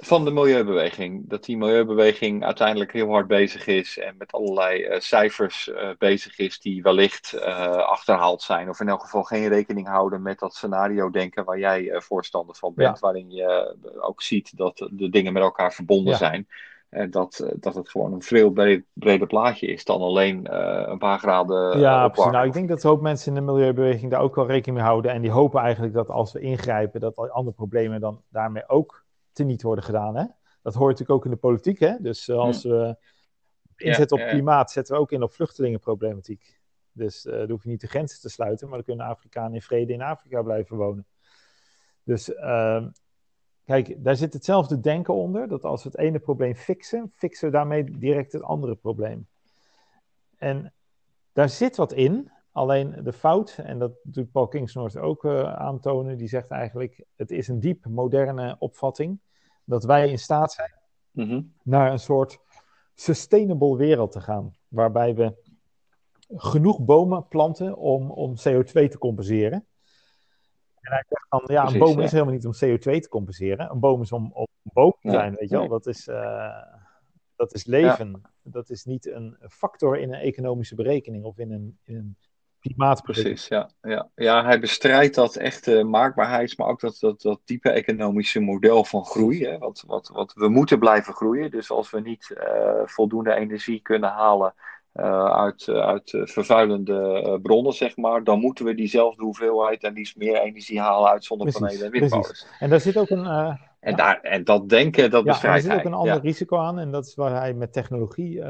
Van 0.00 0.24
de 0.24 0.30
milieubeweging. 0.30 1.28
Dat 1.28 1.44
die 1.44 1.56
milieubeweging 1.56 2.44
uiteindelijk 2.44 2.92
heel 2.92 3.10
hard 3.10 3.26
bezig 3.26 3.66
is 3.66 3.98
en 3.98 4.14
met 4.18 4.32
allerlei 4.32 4.86
uh, 4.86 5.00
cijfers 5.00 5.68
uh, 5.68 5.88
bezig 5.98 6.38
is 6.38 6.60
die 6.60 6.82
wellicht 6.82 7.32
uh, 7.34 7.76
achterhaald 7.76 8.42
zijn. 8.42 8.68
Of 8.68 8.80
in 8.80 8.88
elk 8.88 9.00
geval 9.00 9.22
geen 9.22 9.48
rekening 9.48 9.88
houden 9.88 10.22
met 10.22 10.38
dat 10.38 10.54
scenario 10.54 11.10
denken 11.10 11.44
waar 11.44 11.58
jij 11.58 12.00
voorstander 12.00 12.56
van 12.56 12.72
bent. 12.74 12.94
Ja. 12.94 13.00
Waarin 13.00 13.30
je 13.30 13.76
ook 14.00 14.22
ziet 14.22 14.56
dat 14.56 14.88
de 14.90 15.08
dingen 15.08 15.32
met 15.32 15.42
elkaar 15.42 15.72
verbonden 15.72 16.12
ja. 16.12 16.18
zijn. 16.18 16.48
En 16.88 17.10
dat, 17.10 17.50
dat 17.56 17.74
het 17.74 17.88
gewoon 17.88 18.12
een 18.12 18.22
veel 18.22 18.52
breder 18.92 19.26
plaatje 19.26 19.66
is 19.66 19.84
dan 19.84 20.00
alleen 20.00 20.54
een 20.90 20.98
paar 20.98 21.18
graden 21.18 21.78
Ja, 21.78 22.08
precies. 22.08 22.32
Nou, 22.32 22.46
ik 22.46 22.52
denk 22.52 22.68
dat 22.68 22.82
een 22.82 22.90
hoop 22.90 23.00
mensen 23.00 23.28
in 23.28 23.34
de 23.34 23.52
milieubeweging 23.52 24.10
daar 24.10 24.20
ook 24.20 24.34
wel 24.34 24.46
rekening 24.46 24.76
mee 24.76 24.86
houden. 24.86 25.12
En 25.12 25.22
die 25.22 25.30
hopen 25.30 25.60
eigenlijk 25.60 25.94
dat 25.94 26.08
als 26.08 26.32
we 26.32 26.40
ingrijpen, 26.40 27.00
dat 27.00 27.30
andere 27.30 27.56
problemen 27.56 28.00
dan 28.00 28.20
daarmee 28.28 28.68
ook 28.68 29.03
teniet 29.34 29.62
worden 29.62 29.84
gedaan. 29.84 30.16
Hè? 30.16 30.24
Dat 30.62 30.74
hoort 30.74 30.90
natuurlijk 30.90 31.18
ook 31.18 31.24
in 31.24 31.30
de 31.30 31.36
politiek. 31.36 31.78
Hè? 31.78 31.96
Dus 32.00 32.28
uh, 32.28 32.36
als 32.36 32.62
we 32.62 32.96
inzetten 33.76 34.20
op 34.20 34.28
klimaat, 34.28 34.70
zetten 34.70 34.94
we 34.94 35.00
ook 35.00 35.12
in 35.12 35.22
op 35.22 35.32
vluchtelingenproblematiek. 35.32 36.60
Dus 36.92 37.26
uh, 37.26 37.32
dan 37.32 37.50
hoef 37.50 37.62
je 37.62 37.68
niet 37.68 37.80
de 37.80 37.86
grenzen 37.86 38.20
te 38.20 38.28
sluiten, 38.28 38.68
maar 38.68 38.76
dan 38.76 38.86
kunnen 38.86 39.06
Afrikanen 39.06 39.54
in 39.54 39.62
vrede 39.62 39.92
in 39.92 40.02
Afrika 40.02 40.42
blijven 40.42 40.76
wonen. 40.76 41.06
Dus 42.02 42.28
uh, 42.28 42.86
kijk, 43.64 44.04
daar 44.04 44.16
zit 44.16 44.32
hetzelfde 44.32 44.80
denken 44.80 45.14
onder. 45.14 45.48
Dat 45.48 45.64
als 45.64 45.82
we 45.82 45.88
het 45.88 45.98
ene 45.98 46.18
probleem 46.18 46.54
fixen, 46.54 47.12
fixen 47.14 47.46
we 47.46 47.54
daarmee 47.54 47.98
direct 47.98 48.32
het 48.32 48.42
andere 48.42 48.74
probleem. 48.74 49.28
En 50.36 50.72
daar 51.32 51.48
zit 51.48 51.76
wat 51.76 51.92
in. 51.92 52.30
Alleen 52.54 52.94
de 53.02 53.12
fout, 53.12 53.58
en 53.62 53.78
dat 53.78 53.92
doet 54.02 54.32
Paul 54.32 54.48
Kingsnorth 54.48 54.96
ook 54.96 55.24
uh, 55.24 55.52
aantonen, 55.52 56.16
die 56.16 56.28
zegt 56.28 56.50
eigenlijk: 56.50 57.04
het 57.16 57.30
is 57.30 57.48
een 57.48 57.60
diep 57.60 57.86
moderne 57.86 58.56
opvatting 58.58 59.20
dat 59.64 59.84
wij 59.84 60.10
in 60.10 60.18
staat 60.18 60.52
zijn 60.52 60.74
mm 61.10 61.28
-hmm. 61.28 61.54
naar 61.62 61.92
een 61.92 61.98
soort 61.98 62.38
sustainable 62.94 63.76
wereld 63.76 64.12
te 64.12 64.20
gaan, 64.20 64.56
waarbij 64.68 65.14
we 65.14 65.34
genoeg 66.36 66.84
bomen 66.84 67.28
planten 67.28 67.76
om, 67.76 68.10
om 68.10 68.30
CO2 68.30 68.72
te 68.72 68.98
compenseren. 68.98 69.66
En 70.80 70.92
hij 70.92 71.04
zegt 71.08 71.26
dan, 71.28 71.42
ja, 71.46 71.62
Precies, 71.62 71.80
een 71.80 71.86
boom 71.86 71.98
ja. 71.98 72.04
is 72.04 72.12
helemaal 72.12 72.34
niet 72.34 72.46
om 72.46 72.54
CO2 72.54 73.00
te 73.00 73.08
compenseren. 73.08 73.70
Een 73.70 73.80
boom 73.80 74.00
is 74.02 74.12
om, 74.12 74.32
om 74.32 74.46
boom 74.62 74.94
te 75.00 75.10
zijn, 75.10 75.30
nee, 75.30 75.38
weet 75.38 75.48
je 75.48 75.56
wel. 75.56 75.68
Dat 75.68 75.86
is, 75.86 76.08
uh, 76.08 76.62
dat 77.36 77.54
is 77.54 77.64
leven. 77.64 78.10
Ja. 78.10 78.30
Dat 78.42 78.70
is 78.70 78.84
niet 78.84 79.06
een 79.06 79.36
factor 79.48 79.98
in 79.98 80.12
een 80.12 80.20
economische 80.20 80.74
berekening 80.74 81.24
of 81.24 81.38
in 81.38 81.52
een, 81.52 81.78
in 81.82 81.96
een 81.96 82.16
Precies, 83.02 83.48
ja, 83.48 83.70
ja. 83.82 84.08
ja, 84.14 84.44
hij 84.44 84.60
bestrijdt 84.60 85.14
dat 85.14 85.36
echte 85.36 85.82
maakbaarheids, 85.82 86.56
maar 86.56 86.68
ook 86.68 86.80
dat, 86.80 86.96
dat, 87.00 87.20
dat 87.20 87.40
diepe 87.44 87.70
economische 87.70 88.40
model 88.40 88.84
van 88.84 89.04
groei. 89.04 89.44
Hè, 89.44 89.58
wat, 89.58 89.84
wat, 89.86 90.10
wat 90.12 90.32
we 90.34 90.48
moeten 90.48 90.78
blijven 90.78 91.14
groeien. 91.14 91.50
Dus 91.50 91.70
als 91.70 91.90
we 91.90 92.00
niet 92.00 92.34
uh, 92.36 92.80
voldoende 92.84 93.34
energie 93.34 93.80
kunnen 93.80 94.10
halen 94.10 94.54
uh, 94.94 95.24
uit, 95.24 95.68
uit 95.68 96.10
vervuilende 96.24 97.38
bronnen, 97.42 97.72
zeg 97.72 97.96
maar, 97.96 98.24
dan 98.24 98.40
moeten 98.40 98.64
we 98.64 98.74
diezelfde 98.74 99.22
hoeveelheid 99.22 99.82
en 99.82 99.92
liefst 99.92 100.16
meer 100.16 100.40
energie 100.40 100.80
halen 100.80 101.10
uit 101.10 101.24
zonnepanelen 101.24 101.84
en 101.84 101.90
windmolens. 101.90 102.46
En 102.58 102.70
daar 102.70 102.80
zit 102.80 102.96
ook 102.96 103.10
een. 103.10 103.26
en, 103.26 103.90
ja. 103.90 103.96
daar, 103.96 104.20
en 104.20 104.44
dat 104.44 104.68
denken, 104.68 105.10
dat 105.10 105.24
ja, 105.24 105.30
bestrijdt 105.30 105.64
hij. 105.66 105.74
Er 105.74 105.82
zit 105.82 105.86
ook 105.86 105.92
een 105.92 105.98
ander 105.98 106.20
risico 106.20 106.58
aan, 106.58 106.78
en 106.78 106.90
dat 106.90 107.06
is 107.06 107.14
waar 107.14 107.34
hij 107.40 107.54
met 107.54 107.72
technologie 107.72 108.42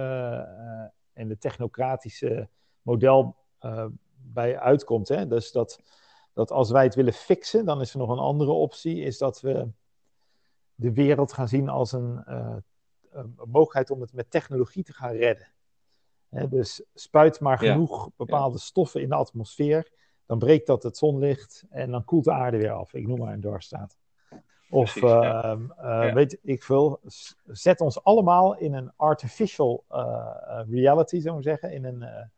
en 1.12 1.28
de 1.28 1.38
technocratische 1.38 2.48
model 2.82 3.36
bij 4.34 4.58
uitkomt. 4.58 5.08
Hè? 5.08 5.26
Dus 5.26 5.52
dat, 5.52 5.80
dat 6.32 6.50
als 6.50 6.70
wij 6.70 6.84
het 6.84 6.94
willen 6.94 7.12
fixen, 7.12 7.64
dan 7.64 7.80
is 7.80 7.92
er 7.92 7.98
nog 7.98 8.10
een 8.10 8.18
andere 8.18 8.50
optie, 8.50 9.00
is 9.00 9.18
dat 9.18 9.40
we 9.40 9.68
de 10.74 10.92
wereld 10.92 11.32
gaan 11.32 11.48
zien 11.48 11.68
als 11.68 11.92
een, 11.92 12.24
uh, 12.28 12.56
een 13.10 13.34
mogelijkheid 13.36 13.90
om 13.90 14.00
het 14.00 14.12
met 14.12 14.30
technologie 14.30 14.84
te 14.84 14.92
gaan 14.92 15.12
redden. 15.12 15.48
Hè? 16.28 16.48
Dus 16.48 16.82
spuit 16.94 17.40
maar 17.40 17.58
genoeg 17.58 18.04
ja. 18.04 18.10
bepaalde 18.16 18.56
ja. 18.56 18.62
stoffen 18.62 19.00
in 19.00 19.08
de 19.08 19.14
atmosfeer, 19.14 19.92
dan 20.26 20.38
breekt 20.38 20.66
dat 20.66 20.82
het 20.82 20.96
zonlicht 20.96 21.64
en 21.70 21.90
dan 21.90 22.04
koelt 22.04 22.24
de 22.24 22.32
aarde 22.32 22.56
weer 22.56 22.72
af. 22.72 22.94
Ik 22.94 23.06
noem 23.06 23.18
maar 23.18 23.32
een 23.32 23.40
doorstaat. 23.40 23.96
Of 24.70 24.92
Precies, 24.92 25.10
ja. 25.10 25.58
uh, 25.78 26.12
weet 26.14 26.38
ik 26.42 26.62
veel, 26.62 27.00
zet 27.46 27.80
ons 27.80 28.04
allemaal 28.04 28.56
in 28.56 28.74
een 28.74 28.92
artificial 28.96 29.84
uh, 29.90 30.60
reality, 30.70 31.20
zou 31.20 31.36
ik 31.36 31.42
zeggen, 31.42 31.72
in 31.72 31.84
een 31.84 32.30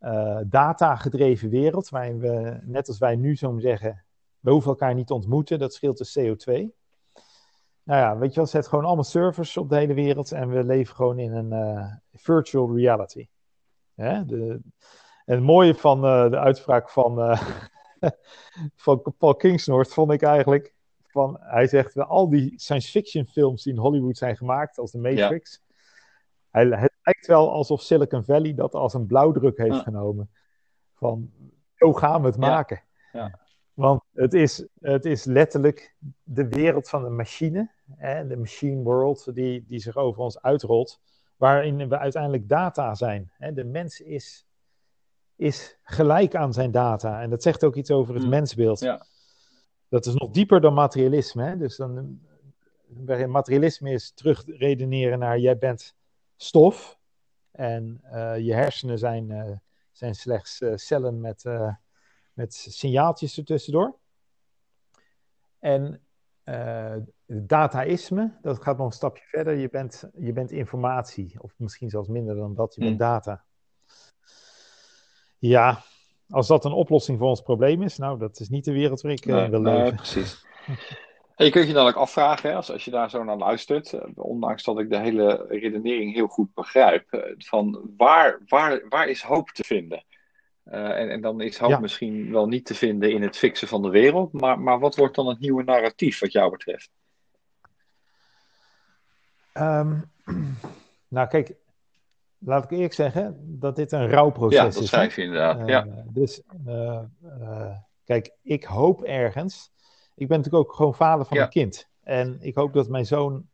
uh, 0.00 0.38
data-gedreven 0.46 1.48
wereld, 1.48 1.88
waarin 1.88 2.18
we, 2.18 2.58
net 2.62 2.88
als 2.88 2.98
wij 2.98 3.16
nu 3.16 3.36
zo 3.36 3.58
zeggen, 3.58 4.04
we 4.40 4.50
hoeven 4.50 4.70
elkaar 4.70 4.94
niet 4.94 5.06
te 5.06 5.14
ontmoeten, 5.14 5.58
dat 5.58 5.74
scheelt 5.74 5.98
de 5.98 6.20
CO2. 6.20 6.74
Nou 7.82 8.00
ja, 8.00 8.18
weet 8.18 8.30
je 8.30 8.36
wel, 8.36 8.46
zet 8.46 8.68
gewoon 8.68 8.84
allemaal 8.84 9.04
servers 9.04 9.56
op 9.56 9.68
de 9.68 9.76
hele 9.76 9.94
wereld 9.94 10.32
en 10.32 10.48
we 10.48 10.64
leven 10.64 10.94
gewoon 10.94 11.18
in 11.18 11.32
een 11.32 11.76
uh, 11.76 11.94
virtual 12.12 12.76
reality. 12.76 13.28
Hè? 13.94 14.24
De, 14.24 14.60
en 15.24 15.34
het 15.34 15.42
mooie 15.42 15.74
van 15.74 16.00
de 16.00 16.38
uitspraak 16.38 16.90
van, 16.90 17.38
van 18.84 19.14
Paul 19.18 19.34
Kingsnorth 19.34 19.92
vond 19.92 20.12
ik 20.12 20.22
eigenlijk. 20.22 20.74
Van, 21.06 21.36
hij 21.40 21.66
zegt, 21.66 21.96
al 21.96 22.28
die 22.28 22.52
science 22.56 22.90
fiction 22.90 23.26
films 23.26 23.62
die 23.62 23.72
in 23.72 23.78
Hollywood 23.78 24.16
zijn 24.16 24.36
gemaakt, 24.36 24.78
als 24.78 24.90
The 24.90 24.98
Matrix. 24.98 25.62
Hij, 26.56 26.64
het 26.64 26.92
lijkt 27.02 27.26
wel 27.26 27.52
alsof 27.52 27.82
Silicon 27.82 28.24
Valley 28.24 28.54
dat 28.54 28.74
als 28.74 28.94
een 28.94 29.06
blauwdruk 29.06 29.58
heeft 29.58 29.78
genomen. 29.78 30.30
Van, 30.94 31.30
zo 31.74 31.92
gaan 31.92 32.20
we 32.20 32.26
het 32.26 32.36
maken. 32.36 32.82
Ja. 33.12 33.38
Want 33.74 34.02
het 34.12 34.34
is, 34.34 34.66
het 34.80 35.04
is 35.04 35.24
letterlijk 35.24 35.94
de 36.22 36.48
wereld 36.48 36.88
van 36.88 37.02
de 37.02 37.10
machine, 37.10 37.70
hè, 37.96 38.26
de 38.26 38.36
machine 38.36 38.82
world, 38.82 39.34
die, 39.34 39.64
die 39.66 39.78
zich 39.78 39.96
over 39.96 40.22
ons 40.22 40.42
uitrolt, 40.42 41.00
waarin 41.36 41.88
we 41.88 41.98
uiteindelijk 41.98 42.48
data 42.48 42.94
zijn. 42.94 43.30
Hè. 43.38 43.52
De 43.52 43.64
mens 43.64 44.00
is, 44.00 44.46
is 45.36 45.78
gelijk 45.82 46.34
aan 46.34 46.52
zijn 46.52 46.70
data. 46.70 47.22
En 47.22 47.30
dat 47.30 47.42
zegt 47.42 47.64
ook 47.64 47.76
iets 47.76 47.90
over 47.90 48.14
het 48.14 48.24
mm. 48.24 48.28
mensbeeld. 48.28 48.80
Ja. 48.80 49.06
Dat 49.88 50.06
is 50.06 50.14
nog 50.14 50.30
dieper 50.30 50.60
dan 50.60 50.74
materialisme. 50.74 51.44
Hè. 51.44 51.56
Dus 51.56 51.76
dan, 51.76 52.20
materialisme 53.26 53.90
is 53.90 54.10
terugredeneren 54.10 55.18
naar 55.18 55.38
jij 55.38 55.58
bent 55.58 55.94
stof 56.36 56.98
en 57.50 58.00
uh, 58.04 58.38
je 58.38 58.54
hersenen 58.54 58.98
zijn, 58.98 59.30
uh, 59.30 59.56
zijn 59.92 60.14
slechts 60.14 60.60
uh, 60.60 60.72
cellen 60.76 61.20
met 61.20 61.44
met 62.36 62.54
signaaltjes 62.54 63.38
ertussendoor. 63.38 63.98
En 65.58 66.00
uh, 66.44 66.96
dataïsme, 67.26 68.38
dat 68.42 68.62
gaat 68.62 68.76
nog 68.76 68.86
een 68.86 68.92
stapje 68.92 69.24
verder. 69.26 69.54
Je 69.54 69.68
bent, 69.68 70.10
je 70.18 70.32
bent 70.32 70.50
informatie, 70.50 71.42
of 71.42 71.52
misschien 71.56 71.90
zelfs 71.90 72.08
minder 72.08 72.34
dan 72.34 72.54
dat, 72.54 72.74
je 72.74 72.80
bent 72.80 72.90
hmm. 72.90 73.08
data. 73.08 73.44
Ja, 75.38 75.82
als 76.28 76.46
dat 76.46 76.64
een 76.64 76.72
oplossing 76.72 77.18
voor 77.18 77.28
ons 77.28 77.42
probleem 77.42 77.82
is, 77.82 77.96
nou, 77.96 78.18
dat 78.18 78.40
is 78.40 78.48
niet 78.48 78.64
de 78.64 78.72
wereld 78.72 79.00
waar 79.00 79.12
ik 79.12 79.26
uh, 79.26 79.48
wil 79.48 79.60
leven. 79.60 79.82
Nee, 79.82 79.94
precies. 79.94 80.44
En 81.36 81.44
je 81.44 81.50
kunt 81.50 81.66
je 81.66 81.72
dan 81.72 81.86
ook 81.86 81.94
afvragen, 81.94 82.50
hè, 82.50 82.56
als, 82.56 82.70
als 82.70 82.84
je 82.84 82.90
daar 82.90 83.10
zo 83.10 83.24
naar 83.24 83.36
luistert, 83.36 83.92
eh, 83.92 84.00
ondanks 84.14 84.64
dat 84.64 84.78
ik 84.78 84.90
de 84.90 84.98
hele 84.98 85.46
redenering 85.48 86.14
heel 86.14 86.26
goed 86.26 86.54
begrijp, 86.54 87.34
van 87.38 87.90
waar, 87.96 88.40
waar, 88.46 88.82
waar 88.88 89.08
is 89.08 89.22
hoop 89.22 89.50
te 89.50 89.64
vinden? 89.64 90.04
Eh, 90.64 90.98
en, 91.00 91.10
en, 91.10 91.20
dan 91.20 91.40
is 91.40 91.58
hoop 91.58 91.80
misschien 91.80 92.32
wel 92.32 92.46
niet 92.46 92.66
te 92.66 92.74
vinden 92.74 93.10
in 93.10 93.22
het 93.22 93.36
fixen 93.36 93.68
van 93.68 93.82
de 93.82 93.88
wereld. 93.88 94.32
Maar, 94.32 94.60
maar 94.60 94.78
wat 94.78 94.96
wordt 94.96 95.14
dan 95.14 95.28
het 95.28 95.40
nieuwe 95.40 95.62
narratief 95.62 96.18
wat 96.18 96.32
jou 96.32 96.50
betreft? 96.50 96.90
Um, 99.54 100.10
nou, 101.08 101.28
kijk, 101.28 101.54
laat 102.38 102.64
ik 102.64 102.70
eerlijk 102.70 102.94
zeggen 102.94 103.36
dat 103.60 103.76
dit 103.76 103.92
een 103.92 104.08
rouwproces 104.08 104.66
is. 104.66 104.74
Ja, 104.74 104.80
dat 104.80 104.88
schrijf 104.88 105.16
je 105.16 105.22
inderdaad. 105.22 105.60
Uh, 105.60 105.66
ja. 105.66 105.86
Dus, 106.04 106.42
uh, 106.66 107.00
kijk, 108.04 108.30
ik 108.42 108.64
hoop 108.64 109.02
ergens. 109.02 109.72
Ik 110.16 110.28
ben 110.28 110.36
natuurlijk 110.36 110.68
ook 110.68 110.74
gewoon 110.74 110.94
vader 110.94 111.26
van 111.26 111.38
een 111.38 111.48
kind. 111.48 111.88
En 112.02 112.38
ik 112.40 112.54
hoop 112.54 112.72
dat 112.72 112.88
mijn 112.88 113.06
zoon 113.06 113.48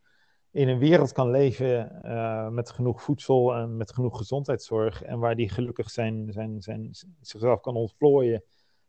in 0.50 0.68
een 0.68 0.78
wereld 0.78 1.12
kan 1.12 1.30
leven 1.30 2.00
uh, 2.04 2.48
met 2.48 2.70
genoeg 2.70 3.02
voedsel 3.02 3.54
en 3.54 3.76
met 3.76 3.92
genoeg 3.92 4.16
gezondheidszorg. 4.16 5.02
En 5.02 5.18
waar 5.18 5.36
die 5.36 5.48
gelukkig 5.48 5.90
zijn, 5.90 6.32
zijn, 6.32 6.62
zijn, 6.62 6.94
zichzelf 7.20 7.60
kan 7.60 7.74
ontplooien 7.74 8.44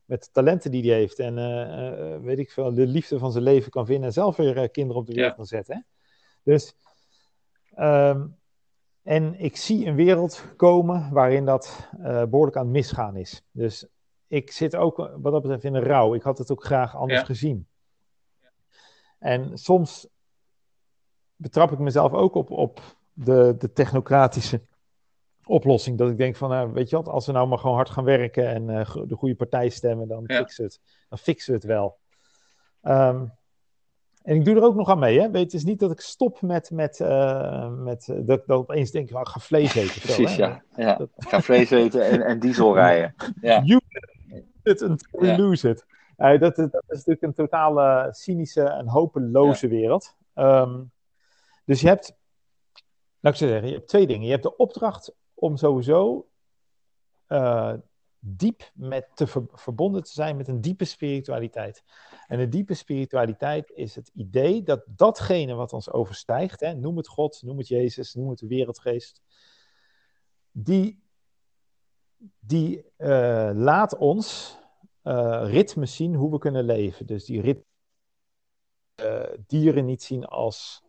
met 0.05 0.23
de 0.23 0.29
talenten 0.31 0.71
die 0.71 0.89
hij 0.89 0.99
heeft. 0.99 1.19
En 1.19 1.37
uh, 1.37 2.17
weet 2.25 2.39
ik 2.39 2.51
veel, 2.51 2.73
de 2.73 2.87
liefde 2.87 3.19
van 3.19 3.31
zijn 3.31 3.43
leven 3.43 3.71
kan 3.71 3.85
vinden 3.85 4.05
en 4.05 4.13
zelf 4.13 4.35
weer 4.35 4.69
kinderen 4.69 5.01
op 5.01 5.07
de 5.07 5.13
wereld 5.13 5.35
kan 5.35 5.45
zetten. 5.45 5.75
Hè? 5.75 5.81
Dus, 6.43 6.75
um, 7.79 8.35
en 9.03 9.39
ik 9.39 9.57
zie 9.57 9.85
een 9.85 9.95
wereld 9.95 10.43
komen 10.55 11.09
waarin 11.11 11.45
dat 11.45 11.89
behoorlijk 12.01 12.57
aan 12.57 12.63
het 12.63 12.73
misgaan 12.73 13.15
is. 13.15 13.43
Dus 13.51 13.87
ik 14.33 14.51
zit 14.51 14.75
ook 14.75 14.97
wat 14.97 15.31
dat 15.31 15.41
betreft 15.41 15.63
in 15.63 15.75
een 15.75 15.83
rouw. 15.83 16.13
Ik 16.13 16.21
had 16.21 16.37
het 16.37 16.51
ook 16.51 16.63
graag 16.63 16.95
anders 16.95 17.19
ja. 17.19 17.25
gezien. 17.25 17.67
En 19.19 19.57
soms 19.57 20.07
betrap 21.35 21.71
ik 21.71 21.79
mezelf 21.79 22.13
ook 22.13 22.35
op, 22.35 22.51
op 22.51 22.81
de, 23.13 23.55
de 23.57 23.71
technocratische 23.71 24.61
oplossing. 25.45 25.97
Dat 25.97 26.09
ik 26.09 26.17
denk 26.17 26.35
van, 26.35 26.49
nou, 26.49 26.73
weet 26.73 26.89
je 26.89 26.95
wat, 26.95 27.07
als 27.07 27.25
we 27.25 27.31
nou 27.31 27.47
maar 27.47 27.57
gewoon 27.57 27.75
hard 27.75 27.89
gaan 27.89 28.03
werken 28.03 28.47
en 28.47 28.69
uh, 28.69 28.95
de 29.07 29.15
goede 29.15 29.35
partij 29.35 29.69
stemmen, 29.69 30.07
dan, 30.07 30.23
ja. 30.27 30.37
fixen, 30.37 30.63
het, 30.63 30.79
dan 31.09 31.17
fixen 31.17 31.53
we 31.53 31.59
het 31.59 31.67
wel. 31.67 31.97
Um, 32.81 33.33
en 34.23 34.35
ik 34.35 34.45
doe 34.45 34.55
er 34.55 34.63
ook 34.63 34.75
nog 34.75 34.89
aan 34.89 34.99
mee. 34.99 35.19
Hè? 35.19 35.31
Weet, 35.31 35.43
het 35.43 35.53
is 35.53 35.63
niet 35.63 35.79
dat 35.79 35.91
ik 35.91 35.99
stop 35.99 36.41
met, 36.41 36.71
met, 36.71 36.99
uh, 36.99 37.69
met 37.69 38.07
uh, 38.07 38.17
dat, 38.19 38.47
dat 38.47 38.57
opeens 38.57 38.91
denk 38.91 39.09
ik, 39.09 39.15
oh, 39.15 39.21
ga 39.23 39.39
vlees 39.39 39.75
eten. 39.75 40.01
Precies, 40.01 40.35
ja. 40.35 40.63
ja. 40.75 40.95
Dat... 40.95 41.09
Ga 41.17 41.41
vlees 41.41 41.69
eten 41.69 42.09
en, 42.09 42.21
en 42.21 42.39
diesel 42.39 42.73
rijden. 42.83 43.15
Ja. 43.41 43.61
You 43.61 43.81
lose 45.37 45.69
it. 45.69 45.85
Uh, 46.17 46.39
dat, 46.39 46.55
dat 46.55 46.83
is 46.87 46.97
natuurlijk 46.97 47.21
een 47.21 47.33
totale 47.33 48.07
cynische 48.11 48.63
en 48.63 48.87
hopeloze 48.87 49.67
wereld. 49.67 50.15
Um, 50.35 50.91
dus 51.65 51.81
je 51.81 51.87
hebt, 51.87 52.17
laat 53.19 53.33
ik 53.33 53.39
zeggen, 53.39 53.67
je 53.67 53.73
hebt 53.73 53.87
twee 53.87 54.07
dingen. 54.07 54.25
Je 54.25 54.31
hebt 54.31 54.43
de 54.43 54.55
opdracht 54.55 55.15
om 55.33 55.57
sowieso 55.57 56.27
uh, 57.27 57.73
diep 58.19 58.71
met 58.73 59.07
te 59.13 59.27
ver, 59.27 59.43
verbonden 59.51 60.03
te 60.03 60.11
zijn 60.11 60.37
met 60.37 60.47
een 60.47 60.61
diepe 60.61 60.85
spiritualiteit. 60.85 61.83
En 62.27 62.39
een 62.39 62.49
diepe 62.49 62.73
spiritualiteit 62.73 63.71
is 63.71 63.95
het 63.95 64.11
idee 64.13 64.63
dat 64.63 64.83
datgene 64.87 65.53
wat 65.53 65.73
ons 65.73 65.91
overstijgt, 65.91 66.59
hè, 66.59 66.73
noem 66.73 66.97
het 66.97 67.07
God, 67.07 67.41
noem 67.41 67.57
het 67.57 67.67
Jezus, 67.67 68.13
noem 68.13 68.29
het 68.29 68.39
de 68.39 68.47
wereldgeest, 68.47 69.21
die, 70.51 71.02
die 72.39 72.85
uh, 72.97 73.51
laat 73.53 73.97
ons 73.97 74.57
uh, 75.03 75.43
ritmes 75.45 75.95
zien 75.95 76.15
hoe 76.15 76.31
we 76.31 76.37
kunnen 76.37 76.63
leven. 76.63 77.05
Dus 77.05 77.25
die 77.25 77.41
rit, 77.41 77.63
dieren 79.47 79.85
niet 79.85 80.03
zien 80.03 80.25
als 80.25 80.83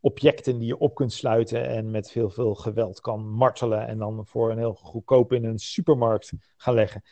objecten 0.00 0.58
die 0.58 0.66
je 0.66 0.78
op 0.78 0.94
kunt 0.94 1.12
sluiten 1.12 1.68
en 1.68 1.90
met 1.90 2.10
veel, 2.10 2.30
veel 2.30 2.54
geweld 2.54 3.00
kan 3.00 3.28
martelen 3.28 3.86
en 3.86 3.98
dan 3.98 4.26
voor 4.26 4.50
een 4.50 4.58
heel 4.58 4.74
goedkoop 4.74 5.32
in 5.32 5.44
een 5.44 5.58
supermarkt 5.58 6.32
gaan 6.56 6.74
leggen. 6.74 7.02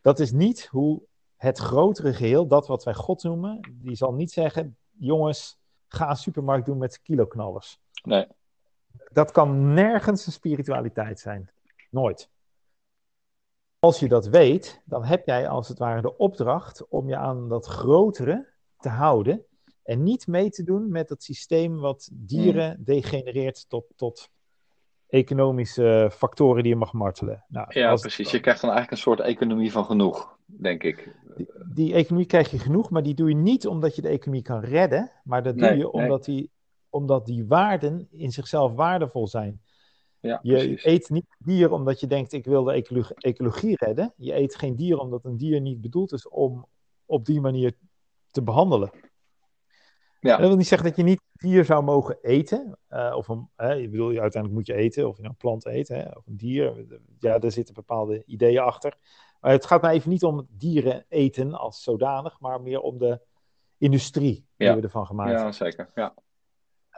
Dat 0.00 0.20
is 0.20 0.32
niet 0.32 0.66
hoe 0.66 1.02
het 1.36 1.58
grotere 1.58 2.12
geheel, 2.12 2.46
dat 2.46 2.66
wat 2.66 2.84
wij 2.84 2.94
God 2.94 3.22
noemen, 3.22 3.60
die 3.72 3.96
zal 3.96 4.12
niet 4.12 4.32
zeggen, 4.32 4.76
jongens, 4.90 5.60
ga 5.88 6.10
een 6.10 6.16
supermarkt 6.16 6.66
doen 6.66 6.78
met 6.78 7.02
kiloknallers. 7.02 7.80
Nee. 8.02 8.26
Dat 9.12 9.30
kan 9.30 9.72
nergens 9.74 10.26
een 10.26 10.32
spiritualiteit 10.32 11.20
zijn. 11.20 11.50
Nooit. 11.90 12.30
Als 13.84 13.98
je 13.98 14.08
dat 14.08 14.26
weet, 14.26 14.82
dan 14.84 15.04
heb 15.04 15.26
jij 15.26 15.48
als 15.48 15.68
het 15.68 15.78
ware 15.78 16.00
de 16.00 16.16
opdracht 16.16 16.88
om 16.88 17.08
je 17.08 17.16
aan 17.16 17.48
dat 17.48 17.66
grotere 17.66 18.48
te 18.76 18.88
houden 18.88 19.44
en 19.82 20.02
niet 20.02 20.26
mee 20.26 20.50
te 20.50 20.62
doen 20.62 20.90
met 20.90 21.08
het 21.08 21.22
systeem 21.22 21.78
wat 21.78 22.10
dieren 22.12 22.76
mm. 22.78 22.84
degenereert 22.84 23.68
tot, 23.68 23.84
tot 23.96 24.30
economische 25.08 26.10
factoren 26.12 26.62
die 26.62 26.72
je 26.72 26.78
mag 26.78 26.92
martelen. 26.92 27.44
Nou, 27.48 27.66
ja, 27.68 27.94
precies. 27.94 28.30
Je 28.30 28.40
krijgt 28.40 28.60
dan 28.60 28.70
eigenlijk 28.70 28.90
een 28.90 29.12
soort 29.12 29.20
economie 29.20 29.72
van 29.72 29.84
genoeg, 29.84 30.36
denk 30.46 30.82
ik. 30.82 31.16
Die, 31.36 31.48
die, 31.74 31.94
economie 31.94 32.26
krijg 32.26 32.50
je 32.50 32.58
genoeg, 32.58 32.90
maar 32.90 33.02
die 33.02 33.14
doe 33.14 33.28
je 33.28 33.34
niet 33.34 33.66
omdat 33.66 33.96
je 33.96 34.02
de 34.02 34.08
economie 34.08 34.42
kan 34.42 34.60
redden, 34.60 35.12
maar 35.24 35.42
dat 35.42 35.58
doe 35.58 35.76
je 35.76 35.90
omdat, 35.90 36.24
die, 36.24 36.50
omdat 36.90 37.26
die 37.26 37.46
waarden 37.46 38.08
in 38.10 38.30
zichzelf 38.30 38.72
waardevol 38.72 39.28
zijn. 39.28 39.60
Ja, 40.22 40.38
je 40.42 40.54
precies. 40.54 40.84
eet 40.84 41.10
niet 41.10 41.36
dier 41.38 41.72
omdat 41.72 42.00
je 42.00 42.06
denkt, 42.06 42.32
ik 42.32 42.44
wil 42.44 42.64
de 42.64 42.72
ecologie, 42.72 43.16
ecologie 43.16 43.76
redden. 43.76 44.12
Je 44.16 44.34
eet 44.34 44.54
geen 44.54 44.76
dier 44.76 44.98
omdat 44.98 45.24
een 45.24 45.36
dier 45.36 45.60
niet 45.60 45.80
bedoeld 45.80 46.12
is 46.12 46.28
om 46.28 46.66
op 47.06 47.24
die 47.24 47.40
manier 47.40 47.76
te 48.30 48.42
behandelen. 48.42 48.90
Ja. 50.20 50.36
Dat 50.36 50.46
wil 50.46 50.56
niet 50.56 50.66
zeggen 50.66 50.88
dat 50.88 50.96
je 50.96 51.02
niet 51.02 51.20
dier 51.32 51.64
zou 51.64 51.84
mogen 51.84 52.18
eten. 52.20 52.78
Uh, 52.90 53.12
of 53.16 53.28
een, 53.28 53.48
hè, 53.56 53.72
je 53.72 53.88
bedoel, 53.88 54.08
uiteindelijk 54.08 54.52
moet 54.52 54.66
je 54.66 54.74
eten, 54.74 55.08
of 55.08 55.16
je 55.16 55.22
nou 55.22 55.34
een 55.34 55.40
plant 55.40 55.66
eet, 55.66 55.88
hè, 55.88 56.08
of 56.08 56.26
een 56.26 56.36
dier. 56.36 56.86
Ja, 57.18 57.38
daar 57.38 57.52
zitten 57.52 57.74
bepaalde 57.74 58.24
ideeën 58.24 58.62
achter. 58.62 58.96
Maar 59.40 59.50
het 59.50 59.66
gaat 59.66 59.82
mij 59.82 59.94
even 59.94 60.10
niet 60.10 60.24
om 60.24 60.46
dieren 60.50 61.04
eten 61.08 61.54
als 61.54 61.82
zodanig, 61.82 62.40
maar 62.40 62.60
meer 62.60 62.80
om 62.80 62.98
de 62.98 63.20
industrie 63.78 64.46
die 64.56 64.72
we 64.72 64.80
ervan 64.80 65.06
gemaakt 65.06 65.30
hebben. 65.30 65.46
Ja, 65.46 65.52
zeker. 65.52 65.90
Ja. 65.94 66.14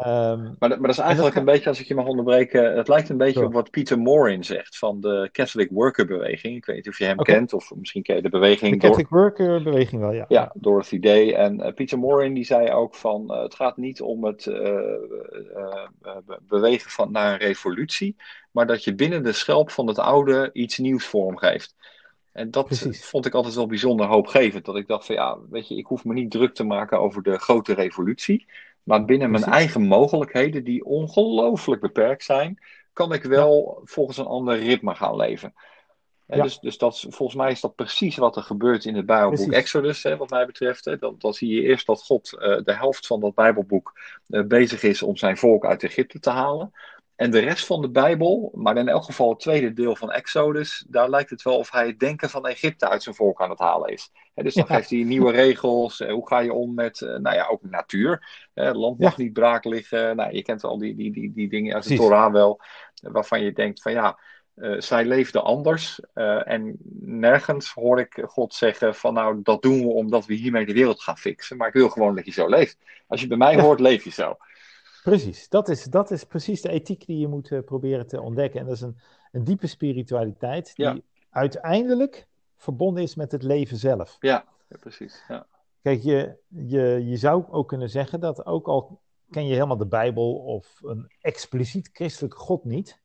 Um, 0.07 0.57
maar, 0.59 0.69
maar 0.69 0.79
dat 0.79 0.91
is 0.91 0.99
eigenlijk 0.99 1.35
een 1.37 1.45
beetje, 1.45 1.69
als 1.69 1.81
ik 1.81 1.87
je 1.87 1.95
mag 1.95 2.07
onderbreken, 2.07 2.77
het 2.77 2.89
lijkt 2.89 3.09
een 3.09 3.17
beetje 3.17 3.45
op 3.45 3.53
wat 3.53 3.71
Peter 3.71 3.99
Morin 3.99 4.45
zegt 4.45 4.79
van 4.79 5.01
de 5.01 5.29
Catholic 5.33 5.71
Worker 5.71 6.07
beweging. 6.07 6.57
Ik 6.57 6.65
weet 6.65 6.77
niet 6.77 6.89
of 6.89 6.99
je 6.99 7.05
hem 7.05 7.19
okay. 7.19 7.35
kent, 7.35 7.53
of 7.53 7.75
misschien 7.75 8.03
ken 8.03 8.17
je 8.17 8.23
de 8.23 8.29
beweging. 8.29 8.73
De 8.73 8.87
Catholic 8.87 9.09
door... 9.09 9.21
Worker 9.21 9.63
beweging 9.63 10.01
wel, 10.01 10.13
ja. 10.13 10.25
Ja, 10.29 10.53
Dorothy 10.55 10.99
Day. 10.99 11.35
En 11.35 11.61
uh, 11.61 11.73
Peter 11.75 11.99
Morin 11.99 12.35
die 12.35 12.45
zei 12.45 12.71
ook 12.71 12.95
van, 12.95 13.25
uh, 13.31 13.43
het 13.43 13.55
gaat 13.55 13.77
niet 13.77 14.01
om 14.01 14.25
het 14.25 14.47
uh, 14.47 14.81
bewegen 16.43 16.91
van, 16.91 17.13
naar 17.13 17.33
een 17.33 17.47
revolutie, 17.47 18.17
maar 18.51 18.67
dat 18.67 18.85
je 18.85 18.95
binnen 18.95 19.23
de 19.23 19.33
schelp 19.33 19.71
van 19.71 19.87
het 19.87 19.99
oude 19.99 20.51
iets 20.53 20.79
nieuws 20.79 21.07
vormgeeft. 21.07 21.75
En 22.33 22.51
dat 22.51 22.67
Precies. 22.67 23.05
vond 23.05 23.27
ik 23.27 23.35
altijd 23.35 23.55
wel 23.55 23.67
bijzonder 23.67 24.07
hoopgevend. 24.07 24.65
Dat 24.65 24.77
ik 24.77 24.87
dacht 24.87 25.07
van 25.07 25.15
ja, 25.15 25.39
weet 25.51 25.69
je, 25.69 25.77
ik 25.77 25.87
hoef 25.87 26.05
me 26.05 26.13
niet 26.13 26.31
druk 26.31 26.55
te 26.55 26.65
maken 26.65 27.01
over 27.01 27.23
de 27.23 27.39
grote 27.39 27.75
revolutie. 27.75 28.47
Maar 28.85 29.05
binnen 29.05 29.31
mijn 29.31 29.45
eigen 29.45 29.83
mogelijkheden, 29.83 30.65
die 30.65 30.85
ongelooflijk 30.85 31.81
beperkt 31.81 32.25
zijn, 32.25 32.59
kan 32.93 33.13
ik 33.13 33.23
wel 33.23 33.81
volgens 33.85 34.17
een 34.17 34.27
ander 34.27 34.59
ritme 34.59 34.95
gaan 34.95 35.17
leven. 35.17 35.55
dus, 36.27 36.59
dus 36.59 36.79
dat, 36.79 37.07
volgens 37.09 37.35
mij 37.35 37.51
is 37.51 37.61
dat 37.61 37.75
precies 37.75 38.17
wat 38.17 38.37
er 38.37 38.43
gebeurt 38.43 38.85
in 38.85 38.97
het 38.97 39.07
Bijbelboek 39.07 39.53
Exodus, 39.53 40.03
hè, 40.03 40.17
wat 40.17 40.31
mij 40.31 40.47
betreft. 40.47 40.85
Hè. 40.85 40.99
Dan, 40.99 41.15
dan, 41.19 41.35
zie 41.35 41.55
je 41.55 41.63
eerst 41.63 41.87
dat 41.87 42.03
God 42.03 42.33
uh, 42.33 42.41
de 42.41 42.75
helft 42.75 43.07
van 43.07 43.21
dat 43.21 43.35
Bijbelboek 43.35 44.01
uh, 44.29 44.45
bezig 44.45 44.83
is 44.83 45.03
om 45.03 45.17
zijn 45.17 45.37
volk 45.37 45.65
uit 45.65 45.83
Egypte 45.83 46.21
te 46.21 46.31
halen. 46.31 46.73
En 47.17 47.31
de 47.31 47.39
rest 47.39 47.67
van 47.67 47.81
de 47.81 47.91
Bijbel, 47.91 48.51
maar 48.55 48.77
in 48.77 48.89
elk 48.89 49.05
geval 49.05 49.29
het 49.29 49.39
tweede 49.39 49.73
deel 49.73 49.97
van 49.97 50.11
Exodus, 50.11 50.85
daar 50.89 51.11
lijkt 51.11 51.31
het 51.31 51.43
wel 51.43 51.57
of 51.57 51.71
hij 51.71 51.87
het 51.87 51.99
denken 51.99 52.31
van 52.31 52.47
Egypte 52.47 52.89
uit 52.89 53.03
zijn 53.03 53.15
volk 53.15 53.43
aan 53.43 53.51
het 53.51 53.59
halen 53.59 53.93
is. 53.93 54.11
dus 54.35 54.55
dan 54.55 54.67
geeft 54.67 54.91
hij 54.91 55.03
nieuwe 55.03 55.33
regels. 55.33 55.99
hoe 55.99 56.29
ga 56.29 56.39
je 56.39 56.53
om 56.53 56.75
met, 56.75 57.01
uh, 57.01 57.17
nou 57.17 57.37
ja, 57.37 57.47
ook 57.47 57.63
natuur. 57.63 58.49
Het 58.55 58.77
land 58.77 58.99
mag 58.99 59.17
niet 59.17 59.33
braak 59.33 59.65
liggen. 59.65 60.17
Nou, 60.17 60.35
je 60.35 60.43
kent 60.43 60.65
al 60.65 60.79
die, 60.79 60.95
die, 60.95 61.13
die, 61.13 61.33
die 61.33 61.49
dingen 61.49 61.75
uit 61.75 61.89
de 61.89 61.97
Torah 61.97 62.33
wel, 62.33 62.61
waarvan 63.03 63.43
je 63.43 63.53
denkt 63.53 63.83
van 63.83 63.93
ja, 63.93 64.19
uh, 64.57 64.81
zij 64.81 65.05
leefden 65.05 65.45
anders. 65.45 66.01
Uh, 66.15 66.49
en 66.49 66.77
nergens 67.01 67.73
hoor 67.73 68.01
ik 68.01 68.23
God 68.27 68.55
zeggen 68.55 68.95
van 68.95 69.15
nou, 69.15 69.41
dat 69.43 69.63
doen 69.63 69.81
we 69.81 69.89
omdat 69.89 70.27
we 70.27 70.35
hiermee 70.35 70.67
de 70.67 70.73
wereld 70.73 71.03
gaan 71.03 71.19
fixen. 71.19 71.57
Maar 71.57 71.69
ik 71.69 71.75
wil 71.75 71.89
gewoon 71.89 72.15
dat 72.15 72.25
je 72.25 72.33
zo 72.33 72.49
leeft. 72.49 72.79
Als 73.07 73.21
je 73.21 73.27
bij 73.27 73.37
mij 73.37 73.61
hoort, 73.61 73.81
leef 73.81 74.05
je 74.05 74.11
zo. 74.11 74.37
Precies, 75.05 75.49
dat 75.49 75.69
is, 75.69 75.85
dat 75.85 76.11
is 76.11 76.25
precies 76.25 76.63
de 76.63 76.69
ethiek 76.69 77.07
die 77.07 77.19
je 77.19 77.29
moet 77.29 77.51
uh, 77.51 77.61
proberen 77.65 78.07
te 78.07 78.21
ontdekken. 78.21 78.61
En 78.61 78.67
dat 78.67 78.75
is 78.75 78.81
een, 78.81 78.99
een 79.33 79.45
diepe 79.45 79.67
spiritualiteit 79.67 80.77
die 80.77 80.87
ja. 80.87 80.99
uiteindelijk 81.31 82.27
verbonden 82.57 83.03
is 83.03 83.15
met 83.15 83.33
het 83.33 83.43
leven 83.43 83.77
zelf. 83.77 84.17
Ja, 84.21 84.45
ja 84.69 84.77
precies. 84.81 85.25
Ja. 85.29 85.47
Kijk, 85.83 86.03
je, 86.03 86.37
je, 86.49 87.05
je 87.05 87.17
zou 87.17 87.45
ook 87.51 87.69
kunnen 87.69 87.91
zeggen 87.91 88.21
dat 88.21 88.47
ook 88.47 88.67
al 88.67 89.01
ken 89.31 89.47
je 89.47 89.53
helemaal 89.53 89.77
de 89.77 89.87
Bijbel 89.87 90.35
of 90.35 90.81
een 90.83 91.13
expliciet 91.21 91.91
christelijke 91.93 92.37
God 92.37 92.65
niet, 92.65 93.01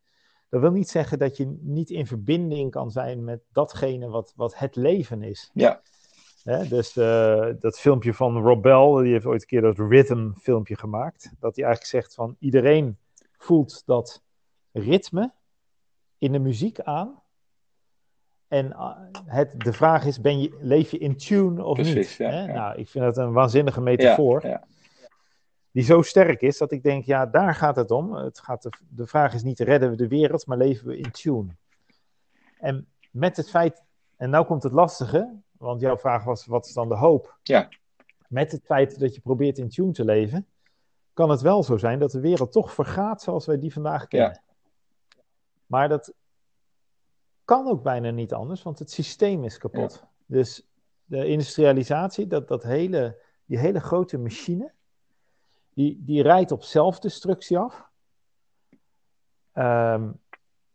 dat 0.50 0.62
wil 0.62 0.72
niet 0.72 0.90
zeggen 0.90 1.20
dat 1.20 1.38
je 1.38 1.58
niet 1.62 1.90
in 1.90 2.08
verbinding 2.08 2.72
kan 2.72 2.92
zijn 2.92 3.24
met 3.24 3.42
datgene 3.52 4.08
wat, 4.08 4.34
wat 4.36 4.58
het 4.58 4.76
leven 4.76 5.24
is. 5.24 5.50
Ja. 5.54 5.82
Dus 6.44 6.96
uh, 6.96 7.48
dat 7.60 7.80
filmpje 7.80 8.14
van 8.14 8.38
Rob 8.38 8.62
Bell, 8.62 9.04
die 9.04 9.12
heeft 9.12 9.26
ooit 9.26 9.42
een 9.42 9.48
keer 9.48 9.62
dat 9.62 9.78
rhythm 9.78 10.32
filmpje 10.32 10.78
gemaakt. 10.78 11.32
Dat 11.40 11.56
hij 11.56 11.66
eigenlijk 11.66 11.94
zegt 11.94 12.14
van 12.14 12.36
iedereen 12.40 12.98
voelt 13.38 13.84
dat 13.86 14.22
ritme 14.72 15.32
in 16.18 16.32
de 16.32 16.40
muziek 16.40 16.80
aan. 16.80 17.22
En 18.48 18.66
uh, 18.66 18.98
het, 19.26 19.60
de 19.60 19.74
vraag 19.74 20.06
is, 20.06 20.22
ben 20.22 20.42
je, 20.42 20.58
leef 20.62 20.92
je 20.92 20.98
in 20.98 21.18
tune 21.18 21.64
of 21.64 21.76
Precies, 21.76 21.96
niet? 21.96 22.30
Ja, 22.30 22.30
ja. 22.30 22.54
Nou, 22.54 22.80
ik 22.80 22.90
vind 22.90 23.04
dat 23.04 23.18
een 23.18 23.34
waanzinnige 23.34 23.82
metafoor. 23.82 24.48
Ja, 24.48 24.64
die 25.72 25.84
zo 25.84 26.02
sterk 26.02 26.42
is 26.42 26.58
dat 26.58 26.72
ik 26.72 26.84
denk, 26.84 27.06
ja, 27.06 27.26
daar 27.26 27.56
gaat 27.56 27.76
het 27.76 27.92
om. 27.92 28.14
Het 28.14 28.40
gaat 28.40 28.62
de, 28.62 28.70
de 28.90 29.08
vraag 29.08 29.34
is 29.34 29.44
niet, 29.44 29.60
redden 29.60 29.90
we 29.90 29.96
de 29.96 30.08
wereld, 30.08 30.46
maar 30.46 30.58
leven 30.58 30.88
we 30.88 30.98
in 30.98 31.12
tune? 31.12 31.56
En 32.60 32.88
met 33.12 33.38
het 33.38 33.50
feit, 33.50 33.84
en 34.16 34.30
nou 34.30 34.46
komt 34.46 34.64
het 34.64 34.72
lastige, 34.72 35.42
want 35.60 35.82
jouw 35.82 35.98
vraag 35.98 36.24
was, 36.24 36.46
wat 36.46 36.66
is 36.66 36.74
dan 36.74 36.90
de 36.90 36.96
hoop? 36.96 37.38
Ja. 37.44 37.70
Met 38.28 38.52
het 38.52 38.66
feit 38.66 39.00
dat 39.00 39.16
je 39.16 39.22
probeert 39.22 39.58
in 39.58 39.70
tune 39.70 39.92
te 39.92 40.06
leven, 40.06 40.48
kan 41.14 41.30
het 41.30 41.42
wel 41.42 41.64
zo 41.64 41.78
zijn 41.78 42.00
dat 42.00 42.12
de 42.12 42.20
wereld 42.20 42.52
toch 42.52 42.74
vergaat 42.74 43.22
zoals 43.22 43.46
wij 43.46 43.60
die 43.60 43.74
vandaag 43.74 44.08
kennen. 44.08 44.42
Ja. 44.44 45.24
Maar 45.66 45.90
dat 45.90 46.14
kan 47.46 47.68
ook 47.68 47.84
bijna 47.84 48.10
niet 48.10 48.34
anders, 48.34 48.64
want 48.64 48.80
het 48.80 48.92
systeem 48.92 49.44
is 49.44 49.58
kapot. 49.58 50.00
Ja. 50.02 50.10
Dus 50.26 50.68
de 51.06 51.28
industrialisatie, 51.28 52.28
dat, 52.28 52.48
dat 52.48 52.64
hele, 52.64 53.22
die 53.46 53.60
hele 53.60 53.80
grote 53.80 54.18
machine, 54.18 54.72
die, 55.74 56.04
die 56.04 56.22
rijdt 56.22 56.52
op 56.52 56.64
zelfdestructie 56.64 57.58
af. 57.58 57.88
Um, 59.54 60.20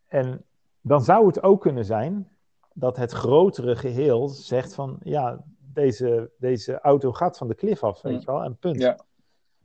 en 0.06 0.44
dan 0.80 1.04
zou 1.04 1.26
het 1.26 1.42
ook 1.42 1.60
kunnen 1.60 1.84
zijn 1.84 2.33
dat 2.74 2.96
het 2.96 3.12
grotere 3.12 3.76
geheel 3.76 4.28
zegt 4.28 4.74
van 4.74 4.98
ja, 5.02 5.44
deze, 5.58 6.30
deze 6.38 6.80
auto 6.80 7.12
gaat 7.12 7.38
van 7.38 7.48
de 7.48 7.54
klif 7.54 7.82
af, 7.82 8.02
weet 8.02 8.20
je 8.20 8.26
wel, 8.26 8.42
en 8.42 8.56
punt. 8.56 8.80
Ja. 8.80 8.98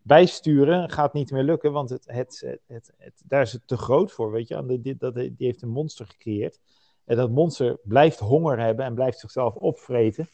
Bijsturen 0.01 0.89
gaat 0.89 1.14
niet 1.14 1.32
meer 1.32 1.43
lukken, 1.43 1.72
want 1.72 1.89
het, 1.89 2.05
het, 2.07 2.39
het, 2.45 2.62
het, 2.68 2.93
het 2.97 3.22
daar 3.26 3.41
is 3.41 3.51
het 3.51 3.68
te 3.68 3.78
groot 3.78 4.12
voor, 4.12 4.32
weet 4.32 4.47
je. 4.47 4.55
En 4.55 4.82
die, 4.82 4.97
dat, 4.97 5.16
die 5.16 5.34
heeft 5.38 5.62
een 5.62 5.70
monster 5.70 6.05
gecreëerd. 6.05 6.60
En 7.05 7.16
dat 7.16 7.30
monster 7.30 7.80
blijft 7.84 8.20
honger 8.20 8.60
hebben 8.60 8.86
en 8.86 8.93
blijft 8.93 9.20
zichzelf 9.20 9.55
opvreten, 9.55 10.30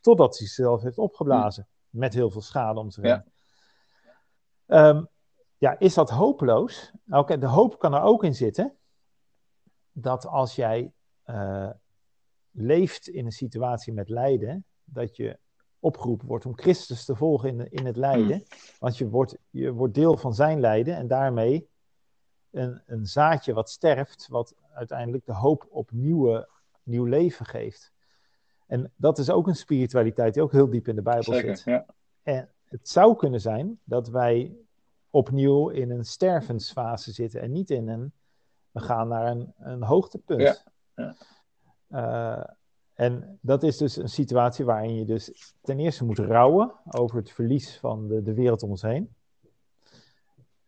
totdat 0.00 0.38
hij 0.38 0.46
zichzelf 0.46 0.82
heeft 0.82 0.98
opgeblazen. 0.98 1.68
Met 1.90 2.14
heel 2.14 2.30
veel 2.30 2.40
schade 2.40 2.80
om 2.80 2.90
zich 2.90 3.04
heen. 3.04 3.24
Ja. 4.66 4.88
Um, 4.88 5.08
ja, 5.58 5.78
is 5.78 5.94
dat 5.94 6.10
hopeloos? 6.10 6.92
Nou, 7.04 7.38
de 7.38 7.46
hoop 7.46 7.78
kan 7.78 7.94
er 7.94 8.02
ook 8.02 8.24
in 8.24 8.34
zitten 8.34 8.76
dat 9.92 10.26
als 10.26 10.54
jij 10.54 10.92
uh, 11.26 11.70
leeft 12.60 13.08
in 13.08 13.24
een 13.24 13.32
situatie 13.32 13.92
met 13.92 14.08
lijden, 14.08 14.64
dat 14.84 15.16
je 15.16 15.38
opgeroepen 15.80 16.26
wordt 16.26 16.46
om 16.46 16.58
Christus 16.58 17.04
te 17.04 17.16
volgen 17.16 17.48
in, 17.48 17.70
in 17.70 17.86
het 17.86 17.96
lijden. 17.96 18.36
Mm. 18.36 18.44
Want 18.78 18.98
je 18.98 19.08
wordt, 19.08 19.36
je 19.50 19.72
wordt 19.72 19.94
deel 19.94 20.16
van 20.16 20.34
zijn 20.34 20.60
lijden 20.60 20.96
en 20.96 21.06
daarmee 21.06 21.68
een, 22.50 22.82
een 22.86 23.06
zaadje 23.06 23.52
wat 23.52 23.70
sterft, 23.70 24.26
wat 24.28 24.54
uiteindelijk 24.72 25.26
de 25.26 25.34
hoop 25.34 25.66
op 25.70 25.90
nieuwe, 25.90 26.48
nieuw 26.82 27.04
leven 27.04 27.46
geeft. 27.46 27.92
En 28.66 28.92
dat 28.96 29.18
is 29.18 29.30
ook 29.30 29.46
een 29.46 29.56
spiritualiteit 29.56 30.34
die 30.34 30.42
ook 30.42 30.52
heel 30.52 30.70
diep 30.70 30.88
in 30.88 30.96
de 30.96 31.02
Bijbel 31.02 31.32
Zeker, 31.32 31.56
zit. 31.56 31.64
Ja. 31.64 31.86
En 32.22 32.48
het 32.64 32.88
zou 32.88 33.16
kunnen 33.16 33.40
zijn 33.40 33.80
dat 33.84 34.08
wij 34.08 34.56
opnieuw 35.10 35.68
in 35.68 35.90
een 35.90 36.04
stervensfase 36.04 37.12
zitten 37.12 37.40
en 37.40 37.52
niet 37.52 37.70
in 37.70 37.88
een, 37.88 38.12
we 38.70 38.80
gaan 38.80 39.08
naar 39.08 39.26
een, 39.30 39.52
een 39.58 39.82
hoogtepunt. 39.82 40.40
Ja. 40.40 40.56
Ja. 40.94 41.14
Uh, 41.90 42.44
en 42.94 43.38
dat 43.40 43.62
is 43.62 43.76
dus 43.76 43.96
een 43.96 44.08
situatie 44.08 44.64
waarin 44.64 44.94
je 44.94 45.04
dus 45.04 45.54
ten 45.60 45.78
eerste 45.78 46.04
moet 46.04 46.18
rouwen 46.18 46.72
over 46.90 47.16
het 47.16 47.30
verlies 47.30 47.78
van 47.78 48.08
de, 48.08 48.22
de 48.22 48.34
wereld 48.34 48.62
om 48.62 48.70
ons 48.70 48.82
heen. 48.82 49.14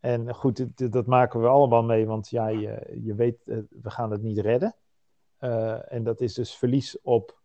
En 0.00 0.34
goed, 0.34 0.92
dat, 0.92 1.06
maken 1.06 1.40
we 1.40 1.46
allemaal 1.46 1.82
mee, 1.82 2.06
want 2.06 2.28
ja, 2.28 2.48
je, 2.48 2.98
je 3.02 3.14
weet, 3.14 3.38
we 3.44 3.90
gaan 3.90 4.10
het 4.10 4.22
niet 4.22 4.38
redden. 4.38 4.74
Uh, 5.40 5.92
en 5.92 6.04
dat 6.04 6.20
is 6.20 6.34
dus 6.34 6.54
verlies 6.54 7.00
op 7.02 7.38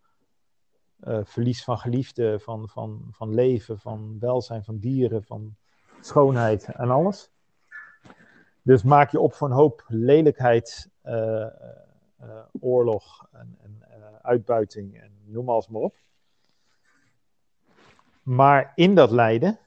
verlies 1.24 1.64
van 1.64 1.78
geliefden, 1.78 2.42
van, 2.42 2.70
van, 2.70 3.08
van 3.12 3.34
leven, 3.34 3.80
van 3.80 4.18
welzijn 4.20 4.64
van 4.64 4.78
dieren, 4.78 5.24
van 5.24 5.56
schoonheid 6.02 6.66
en 6.66 6.90
alles. 6.90 7.32
Dus 8.62 8.84
maak 8.84 9.12
je 9.12 9.20
op 9.20 9.34
voor 9.34 9.48
een 9.48 9.54
hoop 9.54 9.84
lelijkheid, 9.88 10.90
oorlog 12.60 13.28
en, 13.32 13.58
en 13.62 13.84
uitbuiting 14.22 15.02
en 15.02 15.12
noem 15.26 15.50
alles 15.50 15.68
maar 15.68 15.82
op. 15.82 15.96
Maar 18.24 18.72
in 18.76 18.96
dat 18.96 19.12
lijden 19.12 19.60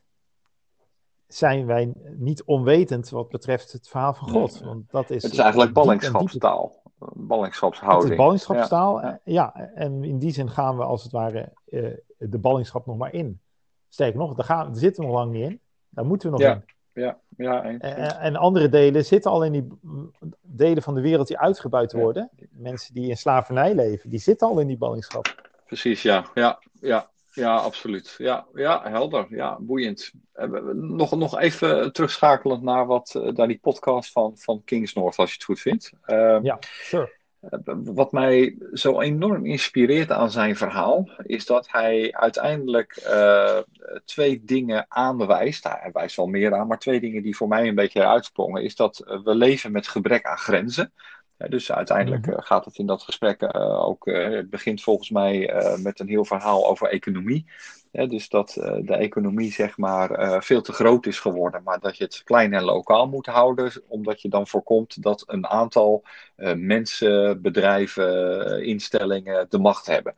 zijn 1.27 1.67
wij 1.67 1.93
niet 2.17 2.45
onwetend 2.45 3.09
wat 3.09 3.29
betreft 3.29 3.73
het 3.73 3.89
verhaal 3.89 4.15
van 4.15 4.29
God. 4.29 4.61
Want 4.61 4.91
dat 4.91 5.11
is, 5.11 5.23
het 5.23 5.33
is 5.33 5.39
eigenlijk 5.39 5.73
ballingschapstaal. 5.73 6.83
Ballingschapshouding. 7.15 8.03
Het 8.03 8.13
is 8.13 8.17
ballingschapstaal, 8.17 9.01
ja. 9.01 9.21
ja. 9.25 9.55
En 9.75 10.05
in 10.05 10.19
die 10.19 10.33
zin 10.33 10.51
gaan 10.51 10.77
we 10.77 10.83
als 10.83 11.03
het 11.03 11.13
ware 11.13 11.53
uh, 11.67 11.97
de 12.19 12.39
ballingschap 12.39 12.87
nog 12.87 12.97
maar 12.97 13.13
in. 13.13 13.41
Sterker 13.89 14.19
nog, 14.19 14.35
daar, 14.35 14.45
gaan, 14.45 14.67
daar 14.67 14.77
zitten 14.81 15.03
we 15.03 15.09
nog 15.09 15.19
lang 15.19 15.33
niet 15.33 15.51
in. 15.51 15.61
Daar 15.89 16.07
moeten 16.07 16.31
we 16.31 16.37
nog 16.37 16.47
ja. 16.47 16.55
in. 16.55 16.65
Ja, 16.99 17.19
ja. 17.37 17.63
En, 17.63 17.81
en, 18.21 18.37
andere 18.37 18.69
delen 18.69 19.05
zitten 19.05 19.31
al 19.31 19.45
in 19.45 19.53
die 19.53 19.69
delen 20.43 20.83
van 20.83 20.95
de 20.95 21.01
wereld 21.01 21.27
die 21.27 21.39
uitgebuit 21.39 21.93
worden. 21.93 22.31
Ja. 22.37 22.47
Mensen 22.51 22.95
die 22.95 23.09
in 23.09 23.17
slavernij 23.17 23.75
leven, 23.75 24.11
die 24.11 24.19
zitten 24.19 24.49
al 24.49 24.61
in 24.61 24.67
die 24.67 24.77
ballingschap. 24.77 25.51
Precies, 25.67 26.03
ja. 26.03 26.25
Ja, 26.35 26.59
ja, 26.81 27.11
ja 27.33 27.57
absoluut. 27.57 28.15
Ja, 28.19 28.47
ja, 28.55 28.83
helder. 28.91 29.27
Ja, 29.31 29.57
boeiend. 29.61 30.13
Nog, 30.75 31.17
nog 31.17 31.39
even 31.39 31.93
terugschakelend 31.93 32.63
naar, 32.63 32.87
wat, 32.87 33.21
naar 33.35 33.49
die 33.49 33.59
podcast 33.63 34.13
van, 34.13 34.33
van 34.37 34.63
Kings 34.65 34.95
North, 34.95 35.17
als 35.17 35.29
je 35.29 35.35
het 35.35 35.45
goed 35.45 35.61
vindt. 35.61 35.93
Uh, 36.07 36.39
ja, 36.43 36.59
sure. 36.61 37.17
Wat 37.85 38.13
mij 38.13 38.57
zo 38.73 39.01
enorm 39.01 39.47
inspireert 39.47 40.11
aan 40.11 40.31
zijn 40.31 40.57
verhaal, 40.57 41.09
is 41.23 41.47
dat 41.47 41.71
hij 41.71 42.13
uiteindelijk 42.13 43.03
uh, 43.07 43.59
twee 44.05 44.45
dingen 44.45 44.87
aanwijst. 44.89 45.65
Hij 45.65 45.91
wijst 45.93 46.17
wel 46.17 46.27
meer 46.27 46.55
aan, 46.55 46.67
maar 46.67 46.79
twee 46.79 47.01
dingen 47.01 47.23
die 47.23 47.37
voor 47.37 47.49
mij 47.49 47.69
een 47.69 47.75
beetje 47.75 48.07
uitsprongen, 48.07 48.63
is 48.63 48.77
dat 48.77 49.21
we 49.25 49.35
leven 49.35 49.73
met 49.73 49.89
gebrek 49.89 50.27
aan 50.27 50.39
grenzen. 50.39 50.93
Ja, 51.37 51.49
dus 51.49 51.73
uiteindelijk 51.73 52.27
uh, 52.27 52.35
gaat 52.39 52.65
het 52.65 52.79
in 52.79 52.87
dat 52.87 53.03
gesprek 53.03 53.43
uh, 53.43 53.85
ook, 53.85 54.05
het 54.05 54.51
begint 54.51 54.83
volgens 54.83 55.11
mij 55.11 55.53
met 55.83 56.01
een 56.01 56.09
heel 56.09 56.25
verhaal 56.25 56.69
over 56.69 56.89
economie. 56.89 57.47
Dus 57.91 58.29
dat 58.29 58.53
de 58.83 58.97
economie 58.97 59.53
zeg 59.53 59.77
maar 59.77 60.43
veel 60.45 60.63
te 60.63 60.73
groot 60.73 61.07
is 61.07 61.21
geworden, 61.21 61.63
maar 61.63 61.81
dat 61.81 61.97
je 61.97 62.05
het 62.05 62.23
klein 62.25 62.53
en 62.55 62.63
lokaal 62.63 63.09
moet 63.09 63.27
houden, 63.27 63.73
omdat 63.89 64.23
je 64.23 64.29
dan 64.29 64.47
voorkomt 64.47 65.03
dat 65.03 65.25
een 65.27 65.47
aantal 65.47 66.03
mensen, 66.57 67.43
bedrijven, 67.43 68.65
instellingen 68.65 69.47
de 69.49 69.59
macht 69.59 69.87
hebben 69.87 70.15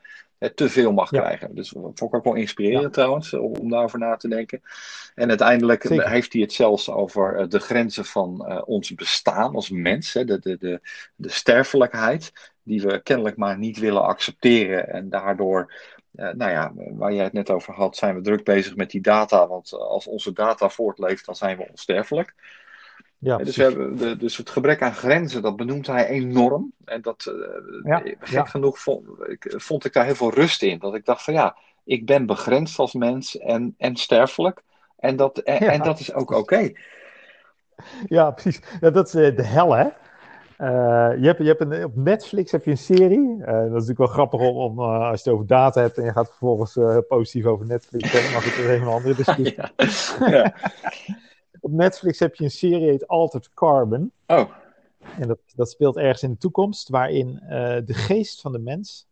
te 0.55 0.69
veel 0.69 0.93
mag 0.93 1.09
krijgen. 1.09 1.55
Dus 1.55 1.69
dat 1.71 1.83
vond 1.83 2.01
ik 2.01 2.15
ook 2.15 2.25
wel 2.25 2.35
inspirerend 2.35 2.93
trouwens, 2.93 3.35
om, 3.35 3.71
daarover 3.71 3.99
na 3.99 4.17
te 4.17 4.29
denken. 4.29 4.63
En 5.15 5.29
uiteindelijk 5.29 5.89
heeft 5.89 6.33
hij 6.33 6.43
het 6.43 6.53
zelfs 6.53 6.91
over 6.91 7.37
eh, 7.37 7.49
de 7.49 7.59
grenzen 7.59 8.05
van 8.05 8.63
ons 8.65 8.95
bestaan 8.95 9.55
als 9.55 9.71
mens, 9.71 10.13
hè, 10.13 10.25
de, 10.25 10.39
de, 10.39 10.57
de, 10.57 10.81
de 11.15 11.29
sterfelijkheid, 11.29 12.33
die 12.63 12.83
we 12.83 13.03
kennelijk 13.03 13.37
maar 13.37 13.59
niet 13.59 13.79
willen 13.79 14.03
accepteren. 14.03 14.89
En 14.89 15.09
daardoor, 15.09 15.73
nou 16.11 16.51
ja, 16.51 16.73
waar 16.75 17.13
jij 17.13 17.25
het 17.25 17.33
net 17.33 17.51
over 17.51 17.75
had, 17.75 17.97
zijn 17.97 18.15
we 18.15 18.21
druk 18.21 18.45
bezig 18.45 18.77
met 18.77 18.91
die 18.91 19.01
data. 19.01 19.49
Want 19.49 19.73
als 19.73 20.07
onze 20.07 20.33
data 20.33 20.69
voortleeft, 20.69 21.27
dan 21.27 21.37
zijn 21.37 21.57
we 21.57 21.69
onsterfelijk. 21.69 22.35
Ja, 23.19 23.37
dus, 23.37 23.57
we 23.57 23.63
hebben 23.63 23.97
de, 23.97 24.17
dus 24.17 24.37
het 24.37 24.51
gebrek 24.51 24.83
aan 24.83 24.95
grenzen, 24.95 25.43
dat 25.43 25.57
benoemt 25.57 25.87
hij 25.87 26.07
enorm. 26.07 26.73
En 26.85 27.03
dat, 27.03 27.27
uh, 27.29 27.85
ja, 27.85 28.03
gek 28.21 28.49
genoeg, 28.49 28.79
vond 28.79 29.09
ik, 29.29 29.55
vond 29.57 29.85
ik 29.85 29.93
daar 29.93 30.05
heel 30.05 30.15
veel 30.15 30.35
rust 30.35 30.63
in. 30.63 30.79
Dat 30.79 30.95
ik 30.95 31.05
dacht 31.05 31.23
van 31.23 31.35
ja, 31.35 31.57
ik 31.85 32.07
ben 32.07 32.27
begrensd 32.27 32.79
als 32.79 32.93
mens 32.93 33.39
en, 33.39 33.75
en 33.79 33.97
sterfelijk. 33.97 34.63
En 34.99 35.17
dat, 35.17 35.39
en, 35.39 35.83
dat 35.83 36.01
is 36.01 36.13
ook 36.13 36.31
oké. 36.31 36.71
Ja, 38.07 38.31
precies. 38.31 38.61
Ja, 38.81 38.91
dat 38.91 39.07
is 39.07 39.15
eh, 39.15 39.37
de 39.37 39.45
hel, 39.45 39.73
hè? 39.73 39.89
Uh, 40.61 40.67
je 41.19 41.27
hebt, 41.27 41.39
je 41.39 41.45
hebt 41.45 41.61
een, 41.61 41.85
op 41.85 41.97
Netflix 41.97 42.53
heb 42.53 42.65
je 42.65 42.71
een 42.71 42.79
serie. 42.79 43.37
Uh, 43.39 43.47
dat 43.47 43.65
is 43.65 43.71
natuurlijk 43.71 43.99
wel 43.99 44.07
grappig 44.07 44.41
om, 44.41 44.81
als 44.81 45.23
je 45.23 45.31
het 45.31 45.39
over 45.39 45.47
data 45.47 45.81
hebt 45.81 45.99
en 45.99 46.05
je 46.05 46.13
gaat 46.13 46.29
vervolgens 46.29 46.79
positief 47.09 47.45
over 47.45 47.67
Netflix 47.67 48.13
hebben. 48.13 48.33
Maar 48.33 48.43
goed, 48.43 48.51
dat 48.51 48.65
is 48.65 48.71
even 48.71 48.87
een 48.87 48.93
andere 48.93 49.15
discussie. 49.15 49.57
ja. 50.27 50.31
ja. 50.31 50.55
Op 51.61 51.71
Netflix 51.71 52.19
heb 52.19 52.35
je 52.35 52.45
een 52.45 52.51
serie 52.51 52.89
heet 52.89 53.09
Altered 53.09 53.51
Carbon. 53.55 54.13
Oh. 54.27 54.51
En 55.19 55.29
dat, 55.29 55.39
dat 55.55 55.71
speelt 55.71 55.97
ergens 55.97 56.23
in 56.23 56.31
de 56.31 56.39
toekomst, 56.39 56.89
waarin 56.89 57.43
de 57.85 57.95
geest 57.95 58.41
van 58.41 58.53
de 58.53 58.59
mens, 58.59 59.07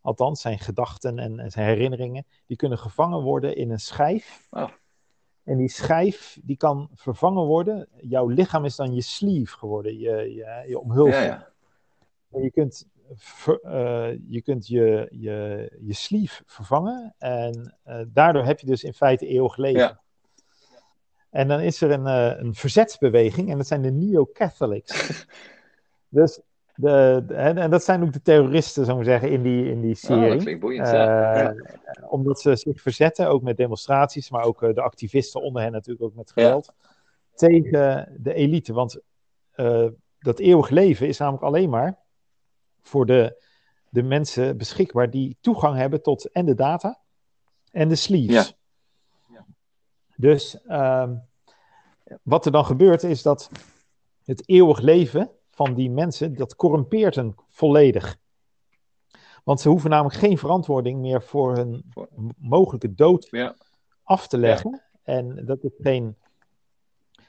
althans 0.00 0.40
zijn 0.40 0.58
gedachten 0.58 1.18
en, 1.18 1.38
en, 1.38 1.50
zijn 1.50 1.66
herinneringen, 1.66 2.26
die 2.46 2.56
kunnen 2.56 2.78
gevangen 2.78 3.22
worden 3.22 3.56
in 3.56 3.70
een 3.70 3.80
schijf. 3.80 4.46
Oh. 4.50 4.68
En 5.48 5.56
die 5.56 5.68
schijf 5.68 6.38
die 6.42 6.56
kan 6.56 6.88
vervangen 6.94 7.44
worden. 7.44 7.88
Jouw 8.00 8.26
lichaam 8.26 8.64
is 8.64 8.76
dan 8.76 8.94
je 8.94 9.00
sleeve 9.00 9.56
geworden, 9.56 9.98
je, 9.98 10.34
je, 10.34 10.64
je 10.68 10.78
omhulsing. 10.78 11.24
Ja, 11.24 11.30
ja. 11.30 11.48
En 12.30 12.42
je 12.42 12.50
kunt, 12.50 12.86
uh, 13.64 14.10
je, 14.28 14.42
kunt 14.42 14.66
je, 14.66 15.08
je, 15.10 15.70
je 15.80 15.92
sleeve 15.92 16.42
vervangen. 16.46 17.14
En 17.18 17.76
uh, 17.86 18.00
daardoor 18.08 18.44
heb 18.44 18.60
je 18.60 18.66
dus 18.66 18.84
in 18.84 18.92
feite 18.92 19.26
eeuwig 19.26 19.56
leven. 19.56 19.80
Ja. 19.80 20.00
En 21.30 21.48
dan 21.48 21.60
is 21.60 21.80
er 21.80 21.90
een, 21.90 22.06
uh, 22.06 22.40
een 22.40 22.54
verzetsbeweging 22.54 23.50
en 23.50 23.56
dat 23.56 23.66
zijn 23.66 23.82
de 23.82 23.90
Neo-Catholics. 23.90 25.26
dus 26.08 26.40
de, 26.80 27.24
en, 27.28 27.70
dat 27.70 27.84
zijn 27.84 28.02
ook 28.02 28.12
de 28.12 28.22
terroristen, 28.22 28.84
zou 28.84 28.98
ik 28.98 29.04
zeggen, 29.04 29.30
in 29.30 29.42
die, 29.42 29.70
in 29.70 29.80
die 29.80 29.94
oh, 29.94 29.96
serie. 29.96 30.24
Oh, 30.24 30.30
dat 30.30 30.42
klinkt 30.42 30.60
boeiend, 30.60 30.88
ja. 30.88 31.52
Uh, 31.52 31.62
Omdat 32.08 32.40
ze 32.40 32.56
zich 32.56 32.80
verzetten, 32.80 33.28
ook 33.28 33.42
met 33.42 33.56
demonstraties, 33.56 34.30
maar 34.30 34.44
ook 34.44 34.62
uh, 34.62 34.74
de 34.74 34.80
activisten 34.80 35.42
onder 35.42 35.62
hen 35.62 35.72
natuurlijk 35.72 36.04
ook 36.04 36.14
met 36.14 36.30
geweld, 36.30 36.72
tegen 37.34 38.16
de 38.18 38.34
elite. 38.34 38.72
Want 38.72 39.00
dat 40.18 40.38
eeuwig 40.38 40.68
leven 40.68 41.08
is 41.08 41.18
namelijk 41.18 41.44
alleen 41.44 41.70
maar 41.70 41.98
voor 42.82 43.06
de, 43.06 43.42
de 43.88 44.02
mensen 44.02 44.56
beschikbaar 44.56 45.10
die 45.10 45.36
toegang 45.40 45.76
hebben 45.76 46.02
tot 46.02 46.30
en 46.30 46.46
de 46.46 46.54
data 46.54 47.00
en 47.70 47.88
de 47.88 47.96
sleeves. 47.96 48.56
Dus 50.16 50.62
ehm, 50.66 51.14
wat 52.22 52.46
er 52.46 52.52
dan 52.52 52.64
gebeurt 52.64 53.02
is 53.02 53.22
dat 53.22 53.50
het 54.24 54.48
eeuwig 54.48 54.80
leven 54.80 55.30
van 55.58 55.74
die 55.74 55.90
mensen, 55.90 56.34
dat 56.34 56.56
corrumpeert 56.56 57.14
hen 57.14 57.34
volledig. 57.48 58.16
Want 59.44 59.60
ze 59.60 59.68
hoeven 59.68 59.90
namelijk 59.90 60.16
geen 60.16 60.38
verantwoording 60.38 61.00
meer 61.00 61.22
voor 61.22 61.56
hun 61.56 61.92
mogelijke 62.38 62.94
dood 62.94 63.28
ja. 63.30 63.54
af 64.02 64.28
te 64.28 64.38
leggen. 64.38 64.82
En 65.02 65.44
dat 65.44 65.64
is 65.64 65.70
geen, 65.78 66.16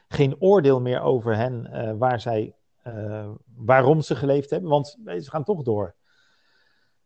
geen 0.08 0.40
oordeel 0.40 0.80
meer 0.80 1.00
over 1.00 1.36
hen 1.36 1.70
uh, 1.72 1.92
waar 1.98 2.20
zij, 2.20 2.54
uh, 2.86 3.28
waarom 3.56 4.00
ze 4.00 4.16
geleefd 4.16 4.50
hebben, 4.50 4.70
want 4.70 4.98
ze 5.04 5.30
gaan 5.30 5.44
toch 5.44 5.62
door. 5.62 5.94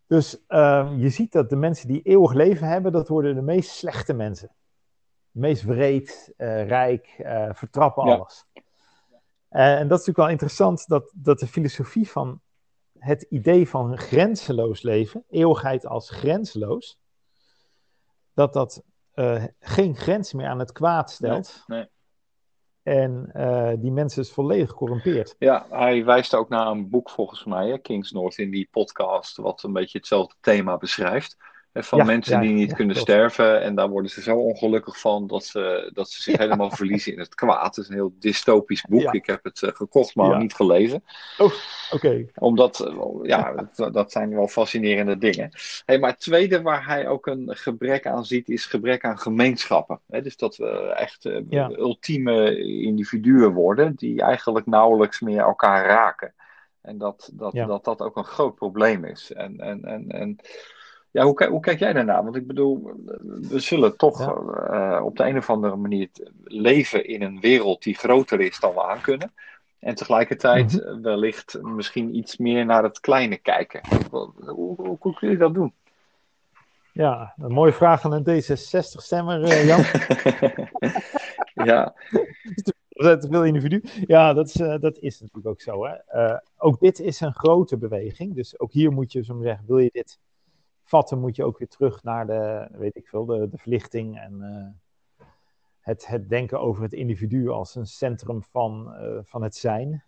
Dus 0.06 0.44
uh, 0.48 0.92
je 0.96 1.08
ziet 1.08 1.32
dat 1.32 1.50
de 1.50 1.56
mensen 1.56 1.88
die 1.88 2.02
eeuwig 2.02 2.32
leven 2.32 2.68
hebben, 2.68 2.92
dat 2.92 3.08
worden 3.08 3.34
de 3.34 3.42
meest 3.42 3.70
slechte 3.70 4.12
mensen 4.12 4.50
meest 5.30 5.62
wreed, 5.62 6.34
uh, 6.36 6.66
rijk, 6.66 7.14
vertrappen 7.52 8.02
alles. 8.02 8.46
Uh, 9.54 9.78
en 9.78 9.88
dat 9.88 9.98
is 9.98 10.06
natuurlijk 10.06 10.16
wel 10.16 10.28
interessant, 10.28 10.86
dat, 10.86 11.12
dat 11.14 11.38
de 11.38 11.46
filosofie 11.46 12.10
van 12.10 12.40
het 12.98 13.22
idee 13.22 13.68
van 13.68 13.98
grenzeloos 13.98 14.82
leven, 14.82 15.24
eeuwigheid 15.28 15.86
als 15.86 16.10
grenzeloos, 16.10 16.98
dat 18.34 18.52
dat 18.52 18.82
geen 19.60 19.96
grens 19.96 20.32
meer 20.32 20.46
aan 20.46 20.58
het 20.58 20.72
kwaad 20.72 21.10
stelt. 21.10 21.62
Nee, 21.66 21.78
nee. 21.78 21.88
En 22.82 23.30
die 23.80 23.92
mensen 23.92 24.22
is 24.22 24.32
volledig 24.32 24.74
corrumpeerd. 24.74 25.34
Ja, 25.38 25.66
hij 25.70 26.04
wijst 26.04 26.34
ook 26.34 26.48
naar 26.48 26.66
een 26.66 26.88
boek 26.88 27.10
volgens 27.10 27.44
mij, 27.44 27.68
hè, 27.68 27.78
Kings 27.78 28.10
North, 28.10 28.38
in 28.38 28.50
die 28.50 28.68
podcast, 28.70 29.36
wat 29.36 29.62
een 29.62 29.72
beetje 29.72 29.98
hetzelfde 29.98 30.34
thema 30.40 30.76
beschrijft. 30.76 31.36
Van 31.82 32.06
mensen 32.06 32.40
die 32.40 32.52
niet 32.52 32.74
kunnen 32.74 32.96
sterven. 32.96 33.62
En 33.62 33.74
daar 33.74 33.88
worden 33.88 34.10
ze 34.10 34.22
zo 34.22 34.36
ongelukkig 34.36 34.98
van 34.98 35.26
dat 35.26 35.44
ze, 35.44 35.90
dat 35.92 36.10
ze 36.10 36.22
zich 36.22 36.36
helemaal 36.36 36.70
verliezen 36.70 37.12
in 37.12 37.18
het 37.18 37.34
kwaad. 37.34 37.76
Het 37.76 37.84
is 37.84 37.88
een 37.88 37.94
heel 37.94 38.14
dystopisch 38.18 38.82
boek. 38.88 39.14
Ik 39.14 39.26
heb 39.26 39.44
het 39.44 39.62
uh, 39.62 39.70
gekocht, 39.70 40.14
maar 40.14 40.38
niet 40.38 40.54
gelezen. 40.54 41.04
Oh, 41.38 41.52
oké. 41.90 42.26
Omdat, 42.34 42.80
eh, 42.80 42.96
ja, 43.22 43.52
dat, 43.74 43.94
dat, 43.94 44.12
zijn 44.12 44.34
wel 44.34 44.48
fascinerende 44.48 45.18
dingen. 45.18 45.50
Hey, 45.84 45.98
maar 45.98 46.10
het 46.10 46.20
tweede 46.20 46.62
waar 46.62 46.86
hij 46.86 47.08
ook 47.08 47.26
een 47.26 47.56
gebrek 47.56 48.06
aan 48.06 48.24
ziet, 48.24 48.48
is 48.48 48.66
gebrek 48.66 49.04
aan 49.04 49.18
gemeenschappen. 49.18 50.00
dus 50.06 50.36
dat 50.36 50.56
we 50.56 50.92
echt 50.96 51.24
uh, 51.24 51.68
ultieme 51.70 52.58
individuen 52.66 53.52
worden 53.52 53.94
die 53.94 54.22
eigenlijk 54.22 54.66
nauwelijks 54.66 55.20
meer 55.20 55.40
elkaar 55.40 55.86
raken. 55.86 56.34
En 56.80 56.98
dat 56.98 57.30
dat, 57.32 57.52
dat, 57.52 57.84
dat 57.84 58.00
ook 58.00 58.16
een 58.16 58.24
groot 58.24 58.54
probleem 58.54 59.04
is. 59.04 59.32
En, 59.32 59.60
en, 59.60 59.84
en, 59.84 60.08
en 60.08 60.38
ja, 61.14 61.24
hoe, 61.24 61.46
hoe 61.46 61.60
kijk 61.60 61.78
jij 61.78 61.92
daarnaar? 61.92 62.24
Want 62.24 62.36
ik 62.36 62.46
bedoel, 62.46 62.92
we 63.48 63.58
zullen 63.58 63.96
toch 63.96 64.20
uh, 64.20 65.00
op 65.04 65.16
de 65.16 65.24
een 65.24 65.36
of 65.36 65.50
andere 65.50 65.76
manier 65.76 66.08
leven 66.44 67.06
in 67.06 67.22
een 67.22 67.40
wereld 67.40 67.82
die 67.82 67.94
groter 67.94 68.40
is 68.40 68.60
dan 68.60 68.74
we 68.74 68.82
aan 68.82 69.00
kunnen. 69.00 69.32
En 69.78 69.94
tegelijkertijd 69.94 70.72
mm 70.72 71.02
wellicht 71.02 71.62
misschien 71.62 72.16
iets 72.16 72.36
meer 72.36 72.66
naar 72.66 72.82
het 72.82 73.00
kleine 73.00 73.36
kijken. 73.36 73.80
Hoe, 74.10 74.30
hoe, 74.46 74.96
hoe, 75.00 75.14
kun 75.14 75.30
je 75.30 75.36
dat 75.36 75.54
doen? 75.54 75.72
Ja, 76.92 77.34
een 77.36 77.52
mooie 77.52 77.72
vraag 77.72 78.04
aan 78.04 78.12
een 78.12 78.42
D66-stemmer, 78.42 79.42
uh, 79.42 79.66
Jan. 79.66 79.84
ja. 81.70 81.94
te 82.88 83.26
veel 83.30 83.44
individu. 83.44 83.82
Ja, 84.06 84.32
dat 84.32 84.46
is, 84.46 84.56
uh, 84.56 84.78
dat 84.80 84.98
is 84.98 85.20
natuurlijk 85.20 85.48
ook 85.48 85.60
zo. 85.60 85.86
Hè? 85.86 85.94
ook 86.56 86.80
dit 86.80 87.00
is 87.00 87.20
een 87.20 87.34
grote 87.34 87.76
beweging. 87.76 88.34
Dus 88.34 88.58
ook 88.58 88.72
hier 88.72 88.92
moet 88.92 89.12
je 89.12 89.24
zo 89.24 89.40
zeggen, 89.42 89.64
wil 89.66 89.78
je 89.78 89.90
dit 89.92 90.18
vatten, 90.84 91.18
moet 91.18 91.36
je 91.36 91.44
ook 91.44 91.58
weer 91.58 91.68
terug 91.68 92.02
naar 92.02 92.26
de, 92.26 92.68
weet 92.72 92.96
ik 92.96 93.08
veel, 93.08 93.24
de, 93.24 93.48
de 93.48 93.58
verlichting 93.58 94.18
en 94.18 94.40
uh, 94.40 95.26
het, 95.80 96.06
het 96.06 96.28
denken 96.28 96.60
over 96.60 96.82
het 96.82 96.92
individu 96.92 97.48
als 97.48 97.74
een 97.74 97.86
centrum 97.86 98.42
van, 98.42 98.94
uh, 99.00 99.18
van 99.22 99.42
het 99.42 99.56
zijn. 99.56 100.04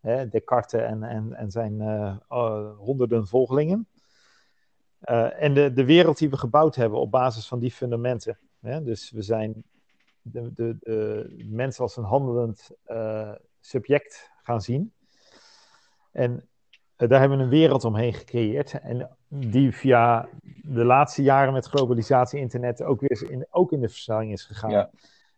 Hè, 0.00 0.28
Descartes 0.28 0.80
en, 0.80 1.02
en, 1.02 1.34
en 1.34 1.50
zijn 1.50 1.80
uh, 1.80 2.16
honderden 2.76 3.26
volgelingen. 3.26 3.88
en 5.38 5.54
de, 5.54 5.72
de 5.72 5.84
wereld 5.84 6.18
die 6.18 6.30
we 6.30 6.36
gebouwd 6.36 6.74
hebben 6.74 6.98
op 6.98 7.10
basis 7.10 7.48
van 7.48 7.58
die 7.58 7.70
fundamenten. 7.70 8.38
Hè, 8.60 8.82
dus 8.82 9.10
we 9.10 9.22
zijn 9.22 9.64
de, 10.22 10.52
de, 10.52 10.76
de 10.80 11.46
mens 11.48 11.80
als 11.80 11.96
een 11.96 12.04
handelend 12.04 12.70
subject 13.60 14.30
gaan 14.42 14.60
zien. 14.60 14.92
En 16.12 16.49
daar 17.08 17.20
hebben 17.20 17.38
we 17.38 17.44
een 17.44 17.50
wereld 17.50 17.84
omheen 17.84 18.14
gecreëerd. 18.14 18.80
En 18.80 19.16
die 19.28 19.74
via 19.74 20.28
de 20.62 20.84
laatste 20.84 21.22
jaren 21.22 21.52
met 21.52 21.66
globalisatie, 21.66 22.40
internet 22.40 22.82
ook 22.82 23.00
weer 23.00 23.30
in, 23.30 23.46
ook 23.50 23.72
in 23.72 23.80
de 23.80 23.88
versnelling 23.88 24.32
is 24.32 24.44
gegaan. 24.44 24.70
Ja. 24.70 24.90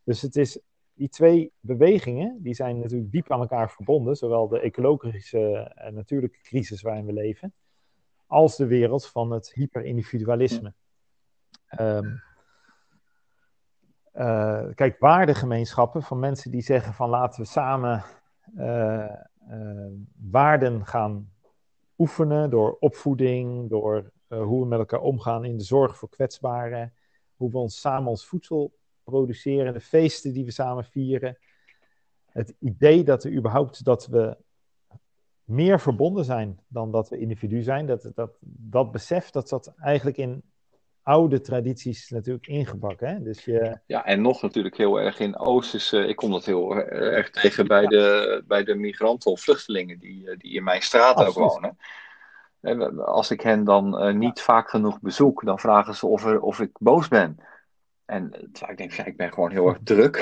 Dus 0.04 0.22
het 0.22 0.36
is 0.36 0.60
die 0.94 1.08
twee 1.08 1.52
bewegingen, 1.60 2.38
die 2.42 2.54
zijn 2.54 2.78
natuurlijk 2.78 3.10
diep 3.10 3.32
aan 3.32 3.40
elkaar 3.40 3.70
verbonden. 3.70 4.16
Zowel 4.16 4.48
de 4.48 4.60
ecologische 4.60 5.72
en 5.74 5.94
natuurlijke 5.94 6.40
crisis 6.42 6.82
waarin 6.82 7.06
we 7.06 7.12
leven, 7.12 7.54
als 8.26 8.56
de 8.56 8.66
wereld 8.66 9.06
van 9.06 9.30
het 9.30 9.52
hyperindividualisme. 9.52 10.74
Ja. 11.68 11.96
Um, 11.96 12.22
uh, 14.14 14.64
kijk, 14.74 14.98
waardegemeenschappen 14.98 16.02
van 16.02 16.18
mensen 16.18 16.50
die 16.50 16.62
zeggen 16.62 16.94
van 16.94 17.08
laten 17.08 17.42
we 17.42 17.46
samen 17.48 18.02
uh, 18.56 19.10
uh, 19.50 19.86
waarden 20.30 20.86
gaan 20.86 21.32
oefenen 21.99 22.51
door 22.51 22.76
opvoeding, 22.80 23.70
door 23.70 24.12
uh, 24.28 24.43
hoe 24.43 24.61
we 24.61 24.66
met 24.66 24.78
elkaar 24.78 25.01
omgaan 25.01 25.45
in 25.45 25.57
de 25.57 25.64
zorg 25.64 25.97
voor 25.97 26.09
kwetsbaren, 26.09 26.95
hoe 27.36 27.51
we 27.51 27.59
ons 27.59 27.80
samen 27.80 28.11
ons 28.11 28.26
voedsel 28.26 28.72
produceren, 29.05 29.72
de 29.72 29.80
feesten 29.80 30.32
die 30.32 30.45
we 30.45 30.51
samen 30.51 30.84
vieren. 30.84 31.38
Het 32.26 32.55
idee 32.59 33.05
dat 33.05 33.22
we 33.22 33.32
überhaupt 33.32 33.84
dat 33.84 34.07
we 34.07 34.36
meer 35.45 35.80
verbonden 35.80 36.24
zijn 36.24 36.61
dan 36.68 36.90
dat 36.90 37.09
we 37.09 37.18
individu 37.18 37.62
zijn. 37.62 37.86
Dat, 37.86 38.11
dat, 38.14 38.36
dat 38.40 38.93
besef 38.93 39.30
dat 39.30 39.49
dat 39.49 39.74
eigenlijk 39.76 40.16
in 40.16 40.43
oude 41.03 41.40
tradities 41.40 42.09
natuurlijk 42.09 42.46
ingebakken. 42.46 43.09
Hè? 43.09 43.22
Dus 43.22 43.44
je... 43.44 43.78
Ja, 43.86 44.05
en 44.05 44.22
nog 44.22 44.42
natuurlijk 44.42 44.76
heel 44.76 45.00
erg 45.00 45.18
in 45.18 45.38
Oosterse. 45.38 46.07
Ik 46.07 46.16
kom 46.16 46.30
dat 46.30 46.44
heel 46.44 46.76
erg 46.76 47.30
tegen 47.30 47.66
bij 47.66 47.86
de, 47.86 48.42
bij 48.46 48.64
de 48.64 48.74
migranten 48.74 49.30
of 49.30 49.40
vluchtelingen 49.40 49.98
die, 49.98 50.36
die 50.36 50.55
in 50.55 50.64
mijn 50.64 50.82
straat 50.82 51.24
ook 51.24 51.34
wonen. 51.34 51.76
Als 53.05 53.30
ik 53.30 53.40
hen 53.40 53.64
dan 53.64 54.07
uh, 54.07 54.14
niet 54.14 54.40
vaak 54.40 54.70
genoeg 54.70 55.00
bezoek, 55.00 55.44
dan 55.44 55.59
vragen 55.59 55.94
ze 55.94 56.07
of, 56.07 56.24
er, 56.24 56.40
of 56.40 56.61
ik 56.61 56.70
boos 56.78 57.09
ben. 57.09 57.36
En 58.05 58.30
terwijl 58.30 58.72
ik 58.72 58.78
denk, 58.78 58.92
ja, 58.92 59.05
ik 59.05 59.16
ben 59.16 59.32
gewoon 59.32 59.50
heel 59.50 59.68
erg 59.68 59.78
druk. 59.84 60.16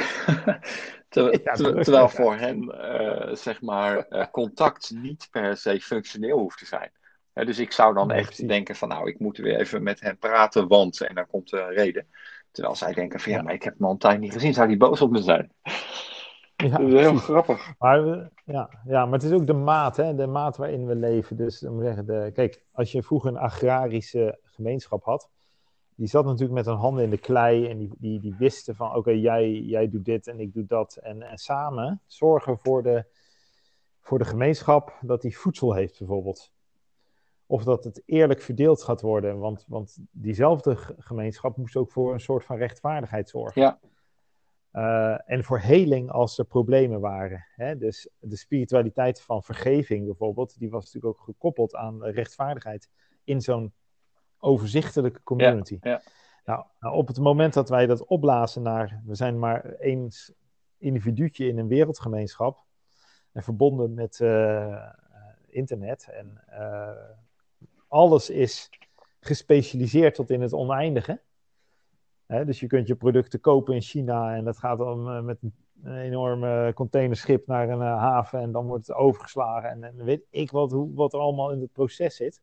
terwijl, 1.09 1.83
terwijl 1.83 2.09
voor 2.09 2.35
hen, 2.35 2.63
uh, 2.63 3.35
zeg 3.35 3.61
maar, 3.61 4.29
contact 4.31 4.91
niet 4.95 5.29
per 5.31 5.57
se 5.57 5.81
functioneel 5.81 6.39
hoeft 6.39 6.59
te 6.59 6.67
zijn. 6.67 6.91
Dus 7.33 7.59
ik 7.59 7.73
zou 7.73 7.95
dan 7.95 8.11
echt 8.11 8.49
denken 8.49 8.77
van, 8.77 8.89
nou, 8.89 9.09
ik 9.09 9.19
moet 9.19 9.37
weer 9.37 9.59
even 9.59 9.83
met 9.83 10.01
hen 10.01 10.19
praten, 10.19 10.69
want, 10.69 11.01
en 11.01 11.15
dan 11.15 11.27
komt 11.27 11.53
een 11.53 11.69
reden. 11.69 12.07
Terwijl 12.51 12.75
zij 12.75 12.93
denken 12.93 13.21
van, 13.21 13.33
ja, 13.33 13.43
maar 13.43 13.55
ik 13.55 13.63
heb 13.63 13.75
hem 13.79 13.87
al 13.87 13.93
een 13.93 13.99
tijd 13.99 14.21
niet 14.21 14.33
gezien, 14.33 14.55
zou 14.55 14.69
die 14.69 14.77
boos 14.77 15.01
op 15.01 15.11
me 15.11 15.23
zijn? 15.23 15.53
Ja, 16.57 16.79
dat 16.79 16.89
is 16.89 17.01
heel 17.01 17.17
grappig. 17.17 17.73
Maar, 17.79 18.31
ja, 18.45 18.69
ja, 18.85 19.05
maar 19.05 19.19
het 19.19 19.23
is 19.23 19.33
ook 19.33 19.47
de 19.47 19.53
maat, 19.53 19.97
hè? 19.97 20.15
de 20.15 20.27
maat 20.27 20.57
waarin 20.57 20.87
we 20.87 20.95
leven. 20.95 21.37
Dus 21.37 21.59
zeggen, 21.59 22.07
de, 22.07 22.31
kijk, 22.35 22.65
als 22.73 22.93
je 22.93 23.03
vroeger 23.03 23.31
een 23.31 23.37
agrarische 23.37 24.39
gemeenschap 24.43 25.05
had, 25.05 25.29
die 25.95 26.09
zat 26.09 26.25
natuurlijk 26.25 26.53
met 26.53 26.67
hun 26.67 26.77
handen 26.77 27.05
in 27.05 27.11
de 27.11 27.19
klei 27.19 27.67
en 27.67 27.79
die, 27.79 27.91
die, 27.99 28.21
die 28.21 28.35
wisten 28.39 28.77
van 28.77 28.95
oké, 28.95 29.11
jij, 29.11 29.53
jij 29.53 29.91
doet 29.91 30.05
dit 30.05 30.27
en 30.27 30.41
ik 30.41 30.55
doe 30.55 30.67
dat. 30.67 30.97
En, 30.97 31.23
en 31.23 31.39
samen 31.39 32.03
zorgen 32.07 32.59
voor 32.59 32.83
de, 32.83 33.05
voor 34.01 34.19
de 34.19 34.25
gemeenschap 34.25 34.99
dat 35.01 35.23
die 35.23 35.39
voedsel 35.39 35.75
heeft 35.75 35.99
bijvoorbeeld. 35.99 36.51
Of 37.51 37.65
dat 37.65 37.85
het 37.85 38.03
eerlijk 38.07 38.41
verdeeld 38.41 38.83
gaat 38.83 39.01
worden. 39.01 39.39
Want, 39.39 39.65
want 39.69 39.99
diezelfde 40.11 40.77
gemeenschap 40.99 41.57
moest 41.57 41.77
ook 41.77 41.91
voor 41.91 42.13
een 42.13 42.21
soort 42.21 42.45
van 42.45 42.57
rechtvaardigheid 42.57 43.29
zorgen. 43.29 43.63
Ja. 43.63 43.79
Uh, 44.73 45.31
en 45.31 45.45
voor 45.45 45.59
heling 45.59 46.11
als 46.11 46.39
er 46.39 46.45
problemen 46.45 47.01
waren. 47.01 47.47
Hè? 47.55 47.77
Dus 47.77 48.09
de 48.19 48.37
spiritualiteit 48.37 49.21
van 49.21 49.43
vergeving 49.43 50.07
bijvoorbeeld, 50.07 50.59
die 50.59 50.71
was 50.71 50.85
natuurlijk 50.85 51.19
ook 51.19 51.25
gekoppeld 51.25 51.75
aan 51.75 52.05
rechtvaardigheid 52.05 52.89
in 53.25 53.41
zo'n 53.41 53.73
overzichtelijke 54.39 55.23
community. 55.23 55.79
Ja, 55.81 56.03
Nou, 56.45 56.65
nou, 56.81 56.95
op 56.95 57.07
het 57.07 57.19
moment 57.19 57.55
dat 57.55 57.69
wij 57.69 57.87
dat 57.87 58.05
opblazen 58.05 58.63
naar, 58.63 59.03
we 59.07 59.15
zijn 59.15 59.39
maar 59.39 59.65
één 59.65 60.11
individuutje 60.79 61.47
in 61.47 61.59
een 61.59 61.69
wereldgemeenschap 61.69 62.65
en 63.33 63.43
verbonden 63.43 63.95
met 63.95 64.19
uh, 64.19 64.87
internet 65.47 66.09
en 66.11 66.45
uh, 66.51 66.91
alles 67.91 68.31
is 68.31 68.71
gespecialiseerd 69.21 70.15
tot 70.15 70.31
in 70.31 70.41
het 70.41 70.53
oneindige. 70.53 71.21
Dus 72.27 72.61
je 72.61 72.67
kunt 72.67 72.87
je 72.87 72.95
producten 72.95 73.41
kopen 73.41 73.75
in 73.75 73.81
China 73.81 74.35
en 74.35 74.45
dat 74.45 74.59
gaat 74.59 74.79
dan 74.79 75.17
uh, 75.17 75.23
met 75.23 75.39
een 75.83 75.97
enorme 75.97 76.73
containerschip 76.75 77.47
naar 77.47 77.69
een 77.69 77.81
haven 77.81 78.41
en 78.41 78.53
dan 78.53 78.67
wordt 78.67 78.87
het 78.87 78.97
overgeslagen 78.97 79.71
en, 79.71 79.85
en 79.85 80.05
weet 80.05 80.23
ik 80.31 80.51
wat, 80.51 80.71
hoe, 80.71 80.95
wat 80.95 81.13
er 81.13 81.21
allemaal 81.21 81.51
in 81.53 81.61
het 81.61 81.73
proces 81.73 82.17
zit 82.17 82.41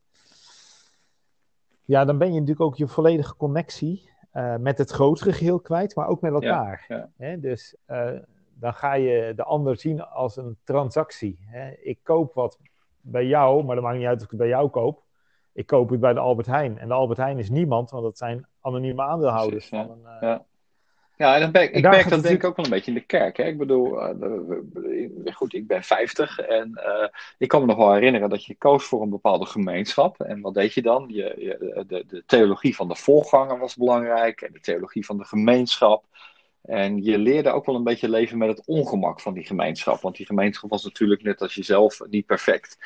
ja, 1.88 2.04
dan 2.04 2.18
ben 2.18 2.26
je 2.26 2.40
natuurlijk 2.40 2.60
ook 2.60 2.76
je 2.76 2.88
volledige 2.88 3.36
connectie 3.36 4.10
uh, 4.34 4.56
met 4.56 4.78
het 4.78 4.90
grotere 4.90 5.32
geheel 5.32 5.60
kwijt, 5.60 5.94
maar 5.94 6.06
ook 6.06 6.20
met 6.20 6.32
elkaar. 6.32 6.84
Ja? 7.18 7.36
Dus 7.36 7.76
uh, 7.86 8.10
dan 8.54 8.74
ga 8.74 8.94
je 8.94 9.32
de 9.36 9.44
ander 9.44 9.76
zien 9.76 10.00
als 10.00 10.36
een 10.36 10.56
transactie. 10.64 11.38
Ik 11.82 11.98
koop 12.02 12.34
wat 12.34 12.58
bij 13.00 13.26
jou, 13.26 13.64
maar 13.64 13.74
dat 13.74 13.84
maakt 13.84 13.98
niet 13.98 14.06
uit 14.06 14.18
of 14.18 14.24
ik 14.24 14.30
het 14.30 14.38
bij 14.38 14.48
jou 14.48 14.68
koop. 14.68 15.02
Ik 15.58 15.66
koop 15.66 15.90
het 15.90 16.00
bij 16.00 16.12
de 16.12 16.20
Albert 16.20 16.46
Heijn. 16.46 16.78
En 16.78 16.88
de 16.88 16.94
Albert 16.94 17.18
Heijn 17.18 17.38
is 17.38 17.50
niemand, 17.50 17.90
want 17.90 18.02
dat 18.02 18.18
zijn 18.18 18.46
anonieme 18.60 19.02
aandeelhouders. 19.02 19.68
Precies, 19.68 19.86
van 19.86 19.98
een, 20.04 20.28
uh, 20.28 20.36
ja, 21.16 21.34
en 21.34 21.40
dan 21.40 21.50
ben, 21.50 21.72
ik 21.72 21.82
merk 21.82 22.08
dat 22.08 22.22
denk 22.22 22.36
ik 22.36 22.44
ook 22.44 22.56
wel 22.56 22.64
een 22.64 22.70
beetje 22.70 22.90
in 22.90 22.96
de 22.96 23.04
kerk. 23.04 23.36
Hè? 23.36 23.44
Ik 23.44 23.58
bedoel, 23.58 24.14
uh, 24.14 25.34
goed, 25.34 25.54
ik 25.54 25.66
ben 25.66 25.82
50 25.82 26.38
en 26.38 26.70
uh, 26.74 27.08
ik 27.38 27.48
kan 27.48 27.60
me 27.60 27.66
nog 27.66 27.76
wel 27.76 27.92
herinneren 27.92 28.28
dat 28.28 28.44
je 28.44 28.54
koos 28.54 28.84
voor 28.84 29.02
een 29.02 29.10
bepaalde 29.10 29.46
gemeenschap. 29.46 30.20
En 30.20 30.40
wat 30.40 30.54
deed 30.54 30.74
je 30.74 30.82
dan? 30.82 31.04
Je, 31.08 31.34
je, 31.38 31.84
de, 31.86 32.04
de 32.06 32.22
theologie 32.26 32.76
van 32.76 32.88
de 32.88 32.96
voorganger 32.96 33.58
was 33.58 33.76
belangrijk 33.76 34.40
en 34.40 34.52
de 34.52 34.60
theologie 34.60 35.04
van 35.04 35.18
de 35.18 35.24
gemeenschap. 35.24 36.04
En 36.62 37.02
je 37.02 37.18
leerde 37.18 37.50
ook 37.50 37.66
wel 37.66 37.74
een 37.74 37.84
beetje 37.84 38.08
leven 38.08 38.38
met 38.38 38.48
het 38.48 38.66
ongemak 38.66 39.20
van 39.20 39.34
die 39.34 39.46
gemeenschap. 39.46 40.00
Want 40.00 40.16
die 40.16 40.26
gemeenschap 40.26 40.70
was 40.70 40.84
natuurlijk 40.84 41.22
net 41.22 41.40
als 41.40 41.54
jezelf 41.54 42.00
niet 42.10 42.26
perfect. 42.26 42.78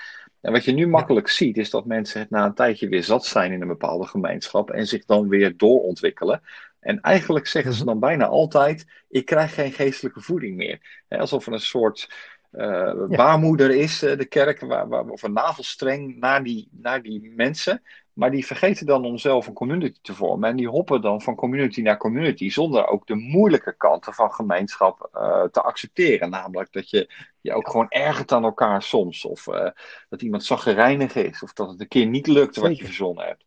En 0.42 0.52
wat 0.52 0.64
je 0.64 0.72
nu 0.72 0.86
makkelijk 0.86 1.26
ja. 1.26 1.32
ziet, 1.32 1.56
is 1.56 1.70
dat 1.70 1.84
mensen 1.84 2.20
het 2.20 2.30
na 2.30 2.44
een 2.44 2.54
tijdje 2.54 2.88
weer 2.88 3.04
zat 3.04 3.26
zijn 3.26 3.52
in 3.52 3.60
een 3.60 3.68
bepaalde 3.68 4.06
gemeenschap 4.06 4.70
en 4.70 4.86
zich 4.86 5.04
dan 5.04 5.28
weer 5.28 5.56
doorontwikkelen. 5.56 6.42
En 6.80 7.00
eigenlijk 7.00 7.46
zeggen 7.46 7.72
ze 7.72 7.84
dan 7.84 8.00
bijna 8.00 8.26
altijd: 8.26 8.86
ik 9.08 9.24
krijg 9.24 9.54
geen 9.54 9.72
geestelijke 9.72 10.20
voeding 10.20 10.56
meer. 10.56 11.04
alsof 11.08 11.46
er 11.46 11.52
een 11.52 11.60
soort 11.60 12.10
uh, 12.52 12.62
ja. 12.62 13.06
baarmoeder 13.06 13.70
is, 13.70 13.98
de 13.98 14.26
kerk, 14.28 14.60
waar, 14.60 14.88
waar, 14.88 15.08
of 15.08 15.22
een 15.22 15.32
navelstreng 15.32 16.16
naar 16.16 16.42
die, 16.42 16.68
naar 16.70 17.02
die 17.02 17.32
mensen. 17.36 17.82
Maar 18.12 18.30
die 18.30 18.46
vergeten 18.46 18.86
dan 18.86 19.04
om 19.04 19.18
zelf 19.18 19.46
een 19.46 19.52
community 19.52 19.98
te 20.02 20.14
vormen. 20.14 20.50
En 20.50 20.56
die 20.56 20.68
hoppen 20.68 21.00
dan 21.00 21.22
van 21.22 21.34
community 21.34 21.80
naar 21.80 21.96
community. 21.96 22.50
Zonder 22.50 22.86
ook 22.86 23.06
de 23.06 23.14
moeilijke 23.14 23.76
kanten 23.76 24.14
van 24.14 24.32
gemeenschap 24.32 25.10
uh, 25.14 25.42
te 25.42 25.62
accepteren. 25.62 26.30
Namelijk 26.30 26.72
dat 26.72 26.90
je 26.90 27.12
je 27.40 27.54
ook 27.54 27.68
gewoon 27.68 27.88
ergert 27.88 28.32
aan 28.32 28.44
elkaar 28.44 28.82
soms. 28.82 29.24
Of 29.24 29.46
uh, 29.46 29.70
dat 30.08 30.22
iemand 30.22 30.44
zaggerijnig 30.44 31.14
is. 31.14 31.42
Of 31.42 31.52
dat 31.52 31.68
het 31.68 31.80
een 31.80 31.88
keer 31.88 32.06
niet 32.06 32.26
lukt 32.26 32.56
wat 32.56 32.76
je 32.76 32.84
verzonnen 32.84 33.26
hebt. 33.26 33.44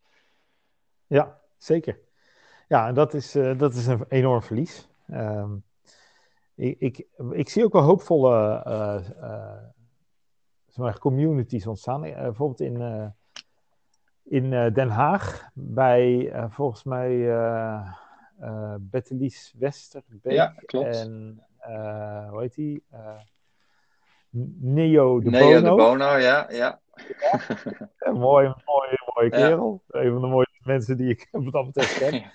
Ja, 1.08 1.40
zeker. 1.58 2.00
Ja, 2.68 2.92
dat 2.92 3.14
is, 3.14 3.36
uh, 3.36 3.58
dat 3.58 3.74
is 3.74 3.86
een 3.86 4.06
enorm 4.10 4.42
verlies. 4.42 4.88
Um, 5.12 5.64
ik, 6.56 6.80
ik, 6.80 7.08
ik, 7.32 7.50
zie 7.50 7.64
ook 7.64 7.74
wel 7.74 7.82
hoopvolle 7.82 8.64
zeg 10.68 11.00
communities 11.00 11.68
ontstaan. 11.68 12.02
bijvoorbeeld 12.02 12.60
in 12.60 13.14
in 14.26 14.52
uh, 14.52 14.74
Den 14.74 14.90
Haag 14.90 15.50
bij 15.54 16.34
uh, 16.34 16.46
volgens 16.50 16.84
mij 16.84 17.12
uh, 17.12 17.90
Bettelies 18.80 19.54
Westerbeek 19.58 20.32
ja, 20.32 20.54
klopt. 20.66 20.96
en 20.96 21.44
hoe 22.30 22.42
heet 22.42 22.56
die? 22.56 22.84
Neo 24.60 25.20
de 25.20 25.30
Neo 25.30 25.62
Bono. 25.62 25.76
de 25.76 25.84
Bono, 25.84 26.18
ja. 26.18 26.48
ja. 26.50 26.80
ja 28.00 28.12
mooie, 28.12 28.56
mooie, 28.66 29.14
mooie 29.14 29.30
kerel. 29.30 29.84
Ja. 29.88 30.00
Een 30.00 30.12
van 30.12 30.22
de 30.22 30.28
mooiste 30.28 30.60
mensen 30.64 30.98
die 30.98 31.10
ik 31.10 31.28
wat 31.32 31.52
dat 31.52 31.66
betreft 31.66 31.98
ken. 31.98 32.32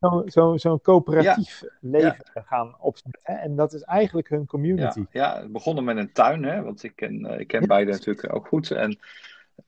Zo'n 0.00 0.30
zo, 0.30 0.56
zo 0.56 0.78
coöperatief 0.78 1.60
ja. 1.60 1.68
leven 1.80 2.24
gaan 2.32 2.76
opzetten. 2.80 3.20
Hè? 3.22 3.34
En 3.34 3.56
dat 3.56 3.72
is 3.72 3.82
eigenlijk 3.82 4.28
hun 4.28 4.46
community. 4.46 4.98
Ja, 4.98 5.06
ja, 5.10 5.40
het 5.40 5.52
begon 5.52 5.84
met 5.84 5.96
een 5.96 6.12
tuin, 6.12 6.44
hè? 6.44 6.62
want 6.62 6.82
ik 6.82 6.96
ken, 6.96 7.40
ik 7.40 7.46
ken 7.46 7.66
beide 7.66 7.90
natuurlijk 7.90 8.34
ook 8.34 8.46
goed. 8.46 8.70
En 8.70 8.98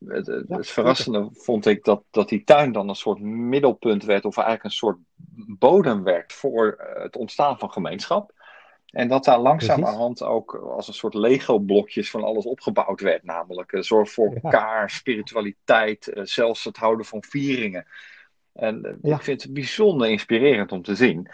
het, 0.07 0.27
het, 0.27 0.45
ja, 0.49 0.57
het 0.57 0.71
verrassende 0.71 1.29
vond 1.33 1.67
ik 1.67 1.85
dat, 1.85 2.03
dat 2.11 2.29
die 2.29 2.45
tuin 2.45 2.73
dan 2.73 2.89
een 2.89 2.95
soort 2.95 3.21
middelpunt 3.21 4.05
werd, 4.05 4.25
of 4.25 4.37
eigenlijk 4.37 4.67
een 4.67 4.71
soort 4.71 4.99
bodem 5.59 6.03
werd 6.03 6.33
voor 6.33 6.93
het 6.95 7.17
ontstaan 7.17 7.59
van 7.59 7.71
gemeenschap. 7.71 8.33
En 8.91 9.09
dat 9.09 9.25
daar 9.25 9.39
langzamerhand 9.39 10.23
ook 10.23 10.55
als 10.55 10.89
een 10.89 10.95
soort 10.95 11.15
Lego-blokjes 11.15 12.11
van 12.11 12.25
alles 12.25 12.45
opgebouwd 12.45 13.01
werd. 13.01 13.25
Namelijk 13.25 13.73
uh, 13.73 13.83
zorg 13.83 14.11
voor 14.11 14.35
elkaar, 14.35 14.81
ja. 14.81 14.89
spiritualiteit, 14.89 16.11
uh, 16.15 16.25
zelfs 16.25 16.65
het 16.65 16.77
houden 16.77 17.07
van 17.07 17.25
vieringen. 17.29 17.87
En 18.53 18.99
ja. 19.03 19.17
ik 19.17 19.23
vind 19.23 19.43
het 19.43 19.53
bijzonder 19.53 20.09
inspirerend 20.09 20.73
om 20.73 20.83
te 20.83 20.95
zien. 20.95 21.31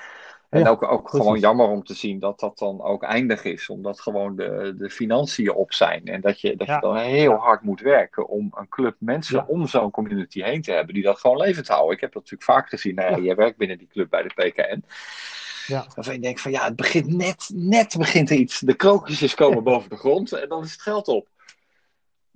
En 0.51 0.61
ja, 0.61 0.68
ook, 0.68 0.82
ook 0.82 1.09
gewoon 1.09 1.38
jammer 1.38 1.68
om 1.68 1.84
te 1.84 1.94
zien 1.94 2.18
dat 2.18 2.40
dat 2.40 2.59
dan 2.59 2.82
ook 2.82 3.03
eindig 3.03 3.44
is. 3.44 3.68
Omdat 3.68 4.01
gewoon 4.01 4.36
de, 4.36 4.74
de 4.78 4.90
financiën 4.90 5.53
op 5.53 5.72
zijn. 5.72 6.05
En 6.05 6.20
dat 6.20 6.40
je, 6.40 6.57
dat 6.57 6.66
ja. 6.66 6.74
je 6.74 6.80
dan 6.80 6.97
heel 6.97 7.34
hard 7.34 7.62
moet 7.62 7.80
werken 7.80 8.28
om 8.28 8.53
een 8.55 8.68
club 8.68 8.97
mensen 8.99 9.36
ja. 9.36 9.44
om 9.49 9.66
zo'n 9.66 9.90
community 9.90 10.42
heen 10.42 10.62
te 10.62 10.72
hebben. 10.72 10.94
Die 10.94 11.03
dat 11.03 11.20
gewoon 11.20 11.36
levend 11.36 11.68
houden. 11.68 11.94
Ik 11.94 12.01
heb 12.01 12.12
dat 12.12 12.22
natuurlijk 12.22 12.51
vaak 12.51 12.68
gezien. 12.68 12.94
Nou, 12.94 13.22
jij 13.22 13.34
werkt 13.34 13.57
binnen 13.57 13.78
die 13.78 13.88
club 13.88 14.11
bij 14.11 14.22
de 14.22 14.28
PKN. 14.34 14.84
Ja. 15.66 15.86
Waarvan 15.94 16.14
je 16.14 16.20
denkt 16.20 16.40
van 16.40 16.51
ja, 16.51 16.64
het 16.64 16.76
begint 16.76 17.07
net, 17.07 17.51
net 17.55 17.94
begint 17.99 18.30
er 18.30 18.36
iets. 18.36 18.61
De 18.61 18.74
krokusjes 18.74 19.34
komen 19.34 19.64
boven 19.64 19.90
de 19.90 19.97
grond 19.97 20.32
en 20.32 20.49
dan 20.49 20.62
is 20.62 20.72
het 20.72 20.82
geld 20.82 21.09
op. 21.09 21.28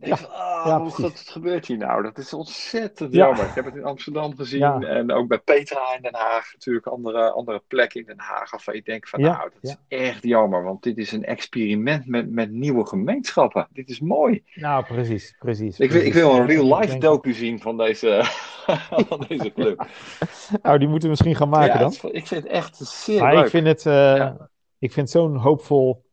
Ja, 0.00 0.16
ja, 0.64 0.80
hoe 0.80 1.06
het 1.06 1.24
gebeurt 1.26 1.66
hier 1.66 1.76
nou? 1.76 2.02
Dat 2.02 2.18
is 2.18 2.32
ontzettend 2.32 3.14
jammer. 3.14 3.44
Ik 3.44 3.54
heb 3.54 3.64
het 3.64 3.74
in 3.74 3.84
Amsterdam 3.84 4.36
gezien 4.36 4.84
en 4.84 5.12
ook 5.12 5.28
bij 5.28 5.38
Petra 5.38 5.94
in 5.96 6.02
Den 6.02 6.14
Haag, 6.14 6.52
natuurlijk 6.52 6.86
andere, 6.86 7.30
andere 7.30 7.62
plekken 7.68 8.00
in 8.00 8.06
Den 8.06 8.18
Haag. 8.18 8.50
Waarvan 8.50 8.74
je 8.74 8.82
denkt 8.82 9.08
van 9.08 9.20
nou, 9.20 9.50
dat 9.54 9.70
is 9.70 9.76
echt 9.88 10.22
jammer, 10.22 10.64
want 10.64 10.82
dit 10.82 10.98
is 10.98 11.12
een 11.12 11.24
experiment 11.24 12.06
met, 12.06 12.30
met 12.30 12.50
nieuwe 12.50 12.86
gemeenschappen. 12.86 13.68
Dit 13.72 13.88
is 13.88 14.00
mooi. 14.00 14.44
Nou, 14.54 14.84
precies, 14.84 15.34
precies. 15.38 15.78
Ik, 15.78 15.90
wil, 15.90 16.02
ik 16.02 16.12
wil 16.12 16.34
een 16.34 16.46
real-life 16.46 16.98
docu 16.98 17.32
zien 17.32 17.60
van 17.60 17.76
deze, 17.76 18.20
van 19.08 19.24
deze 19.28 19.52
club. 19.52 19.86
nou, 20.62 20.78
die 20.78 20.88
moeten 20.88 21.02
we 21.02 21.08
misschien 21.08 21.36
gaan 21.36 21.48
maken 21.48 21.78
dan. 21.78 21.92
ik 22.12 22.26
vind 22.26 22.42
het 22.42 22.52
echt 22.52 22.76
zeer 22.76 23.20
maar 23.20 23.34
leuk. 23.34 23.44
Ik 23.44 23.50
vind 23.50 23.66
het, 23.66 23.84
uh, 23.84 24.30
ik 24.78 24.92
vind 24.92 25.10
zo'n 25.10 25.36
hoopvol 25.36 26.04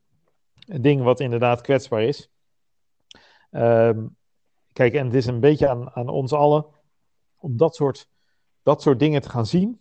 ding 0.81 1.03
wat 1.03 1.19
inderdaad 1.19 1.61
kwetsbaar 1.61 2.03
is. 2.03 2.29
Um, 3.51 4.15
kijk, 4.73 4.93
en 4.93 5.05
het 5.05 5.15
is 5.15 5.25
een 5.25 5.39
beetje 5.39 5.67
aan, 5.67 5.89
aan 5.95 6.09
ons 6.09 6.33
allen 6.33 6.65
om 7.37 7.57
dat 7.57 7.75
soort, 7.75 8.09
dat 8.63 8.81
soort 8.81 8.99
dingen 8.99 9.21
te 9.21 9.29
gaan 9.29 9.45
zien, 9.45 9.79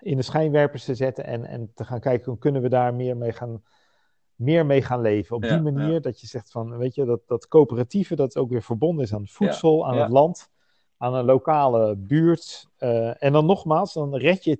in 0.00 0.16
de 0.16 0.22
schijnwerpers 0.22 0.84
te 0.84 0.94
zetten 0.94 1.24
en, 1.24 1.44
en 1.44 1.70
te 1.74 1.84
gaan 1.84 2.00
kijken 2.00 2.30
hoe 2.30 2.38
kunnen 2.38 2.62
we 2.62 2.68
daar 2.68 2.94
meer 2.94 3.16
mee 3.16 3.32
gaan, 3.32 3.62
meer 4.34 4.66
mee 4.66 4.82
gaan 4.82 5.00
leven. 5.00 5.36
Op 5.36 5.42
die 5.42 5.60
manier 5.60 6.00
dat 6.00 6.20
je 6.20 6.26
zegt 6.26 6.50
van, 6.50 6.76
weet 6.76 6.94
je, 6.94 7.04
dat, 7.04 7.20
dat 7.26 7.48
coöperatieve 7.48 8.16
dat 8.16 8.36
ook 8.36 8.50
weer 8.50 8.62
verbonden 8.62 9.04
is 9.04 9.14
aan 9.14 9.26
voedsel, 9.26 9.86
aan 9.86 9.98
het 9.98 10.10
land, 10.10 10.50
aan 10.96 11.14
een 11.14 11.24
lokale 11.24 11.96
buurt. 11.96 12.68
Uh, 12.78 13.22
en 13.22 13.32
dan 13.32 13.46
nogmaals, 13.46 13.92
dan 13.92 14.16
red 14.16 14.44
je 14.44 14.58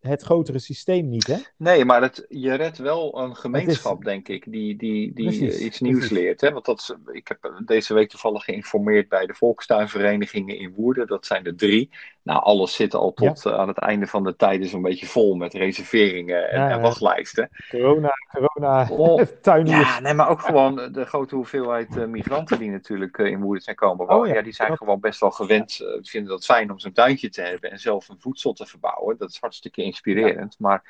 het 0.00 0.22
grotere 0.22 0.58
systeem 0.58 1.08
niet, 1.08 1.26
hè? 1.26 1.36
Nee, 1.56 1.84
maar 1.84 2.02
het, 2.02 2.26
je 2.28 2.54
redt 2.54 2.78
wel 2.78 3.18
een 3.18 3.36
gemeenschap, 3.36 4.04
denk 4.04 4.28
ik, 4.28 4.52
die, 4.52 4.76
die, 4.76 5.12
die 5.14 5.58
iets 5.64 5.80
nieuws 5.80 6.10
leert. 6.10 6.40
Hè? 6.40 6.52
Want 6.52 6.64
dat 6.64 6.78
is, 6.78 6.94
ik 7.12 7.28
heb 7.28 7.62
deze 7.64 7.94
week 7.94 8.08
toevallig 8.10 8.44
geïnformeerd 8.44 9.08
bij 9.08 9.26
de 9.26 9.34
volkstuinverenigingen 9.34 10.58
in 10.58 10.72
Woerden. 10.76 11.06
Dat 11.06 11.26
zijn 11.26 11.44
er 11.44 11.56
drie. 11.56 11.90
Nou, 12.22 12.42
alles 12.42 12.74
zit 12.74 12.94
al 12.94 13.12
tot 13.12 13.44
uh, 13.46 13.54
aan 13.54 13.68
het 13.68 13.78
einde 13.78 14.06
van 14.06 14.24
de 14.24 14.36
tijden 14.36 14.68
zo'n 14.68 14.82
beetje 14.82 15.06
vol 15.06 15.34
met 15.34 15.54
reserveringen 15.54 16.50
en, 16.50 16.60
ja, 16.60 16.70
en 16.70 16.80
wachtlijsten. 16.80 17.48
Corona, 17.68 18.12
corona, 18.30 18.88
oh, 18.90 19.22
tuiniers. 19.42 19.88
Ja, 19.88 20.00
nee, 20.00 20.14
maar 20.14 20.28
ook 20.28 20.40
gewoon 20.40 20.92
de 20.92 21.04
grote 21.04 21.34
hoeveelheid 21.34 21.96
uh, 21.96 22.04
migranten 22.04 22.58
die 22.58 22.70
natuurlijk 22.70 23.18
uh, 23.18 23.30
in 23.30 23.40
Woerden 23.40 23.62
zijn 23.62 23.76
komen 23.76 24.06
wonen. 24.06 24.28
Oh, 24.28 24.34
ja. 24.34 24.42
die 24.42 24.52
zijn 24.52 24.76
gewoon 24.76 25.00
best 25.00 25.20
wel 25.20 25.30
gewend, 25.30 25.80
vinden 26.02 26.30
dat 26.30 26.44
fijn 26.44 26.70
om 26.70 26.78
zo'n 26.78 26.92
tuintje 26.92 27.28
te 27.28 27.42
hebben 27.42 27.70
en 27.70 27.78
zelf 27.78 28.08
een 28.08 28.20
voedsel 28.20 28.52
te 28.52 28.66
verbouwen. 28.66 29.18
Dat 29.18 29.30
is 29.30 29.38
hartstikke 29.40 29.82
inspirerend. 29.90 30.56
Maar 30.58 30.82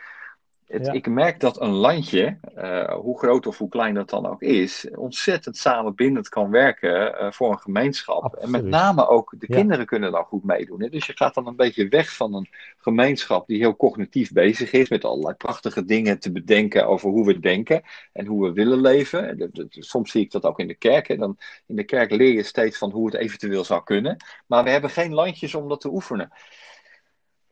het, 0.71 0.95
ik 0.95 1.09
merk 1.09 1.41
dat 1.41 1.61
een 1.61 1.71
landje, 1.71 2.39
uh, 2.59 2.93
hoe 2.93 3.19
groot 3.19 3.47
of 3.47 3.59
hoe 3.59 3.69
klein 3.69 3.95
dat 3.95 4.11
dan 4.11 4.27
ook 4.27 4.43
is, 4.43 4.89
ontzettend 4.95 5.57
samenbindend 5.57 6.29
kan 6.29 6.51
werken 6.51 7.15
uh, 7.15 7.31
voor 7.31 7.51
een 7.51 7.59
gemeenschap. 7.59 8.23
Absoluut. 8.23 8.45
En 8.45 8.51
met 8.51 8.65
name 8.65 9.09
ook 9.09 9.35
de 9.39 9.47
ja. 9.49 9.57
kinderen 9.57 9.87
kunnen 9.87 10.13
dan 10.13 10.25
goed 10.25 10.45
meedoen. 10.45 10.83
Hè? 10.83 10.89
Dus 10.89 11.07
je 11.07 11.17
gaat 11.17 11.35
dan 11.35 11.47
een 11.47 11.57
beetje 11.57 11.89
weg 11.89 12.15
van 12.17 12.35
een 12.35 12.49
gemeenschap 12.77 13.47
die 13.47 13.59
heel 13.59 13.77
cognitief 13.77 14.33
bezig 14.33 14.73
is, 14.73 14.89
met 14.89 15.05
allerlei 15.05 15.35
prachtige 15.35 15.85
dingen 15.85 16.19
te 16.19 16.33
bedenken 16.33 16.87
over 16.87 17.11
hoe 17.11 17.27
we 17.27 17.41
denken 17.41 17.83
en 18.13 18.27
hoe 18.27 18.47
we 18.47 18.53
willen 18.53 18.81
leven. 18.81 19.51
Soms 19.69 20.11
zie 20.11 20.23
ik 20.23 20.31
dat 20.31 20.45
ook 20.45 20.59
in 20.59 20.69
de 20.69 20.75
kerk. 20.75 21.09
Hè? 21.09 21.17
Dan, 21.17 21.37
in 21.67 21.77
de 21.77 21.85
kerk 21.85 22.11
leer 22.11 22.33
je 22.33 22.43
steeds 22.43 22.79
van 22.79 22.91
hoe 22.91 23.07
het 23.07 23.15
eventueel 23.15 23.65
zou 23.65 23.83
kunnen. 23.85 24.17
Maar 24.47 24.65
we 24.65 24.71
hebben 24.71 24.91
geen 24.91 25.15
landjes 25.15 25.55
om 25.55 25.69
dat 25.69 25.81
te 25.81 25.93
oefenen. 25.93 26.33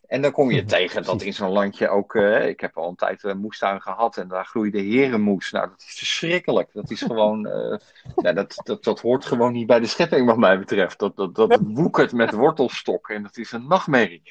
En 0.09 0.23
dan 0.23 0.33
kom 0.33 0.51
je 0.51 0.65
tegen 0.65 1.03
dat 1.03 1.23
in 1.23 1.33
zo'n 1.33 1.51
landje 1.51 1.89
ook. 1.89 2.15
Uh, 2.15 2.47
ik 2.49 2.61
heb 2.61 2.77
al 2.77 2.89
een 2.89 2.95
tijd 2.97 3.23
een 3.23 3.39
moestuin 3.39 3.83
gehad 3.83 4.17
en 4.17 4.29
daar 4.29 4.45
groeide 4.45 4.81
herenmoes. 4.81 5.51
Nou, 5.51 5.69
dat 5.69 5.85
is 5.89 5.95
verschrikkelijk. 5.95 6.71
Dat 6.73 6.91
is 6.91 7.01
gewoon. 7.01 7.47
Uh, 7.47 7.79
ja, 8.17 8.33
dat, 8.43 8.61
dat, 8.65 8.85
dat 8.85 9.01
hoort 9.01 9.25
gewoon 9.25 9.53
niet 9.53 9.67
bij 9.67 9.81
de 9.81 9.87
schepping, 9.87 10.27
wat 10.27 10.37
mij 10.37 10.59
betreft. 10.59 10.99
Dat, 10.99 11.17
dat, 11.17 11.35
dat 11.35 11.59
woekert 11.81 12.13
met 12.13 12.33
wortelstok 12.33 13.09
en 13.09 13.23
dat 13.23 13.37
is 13.37 13.53
een 13.53 13.67
nachtmerrie. 13.67 14.23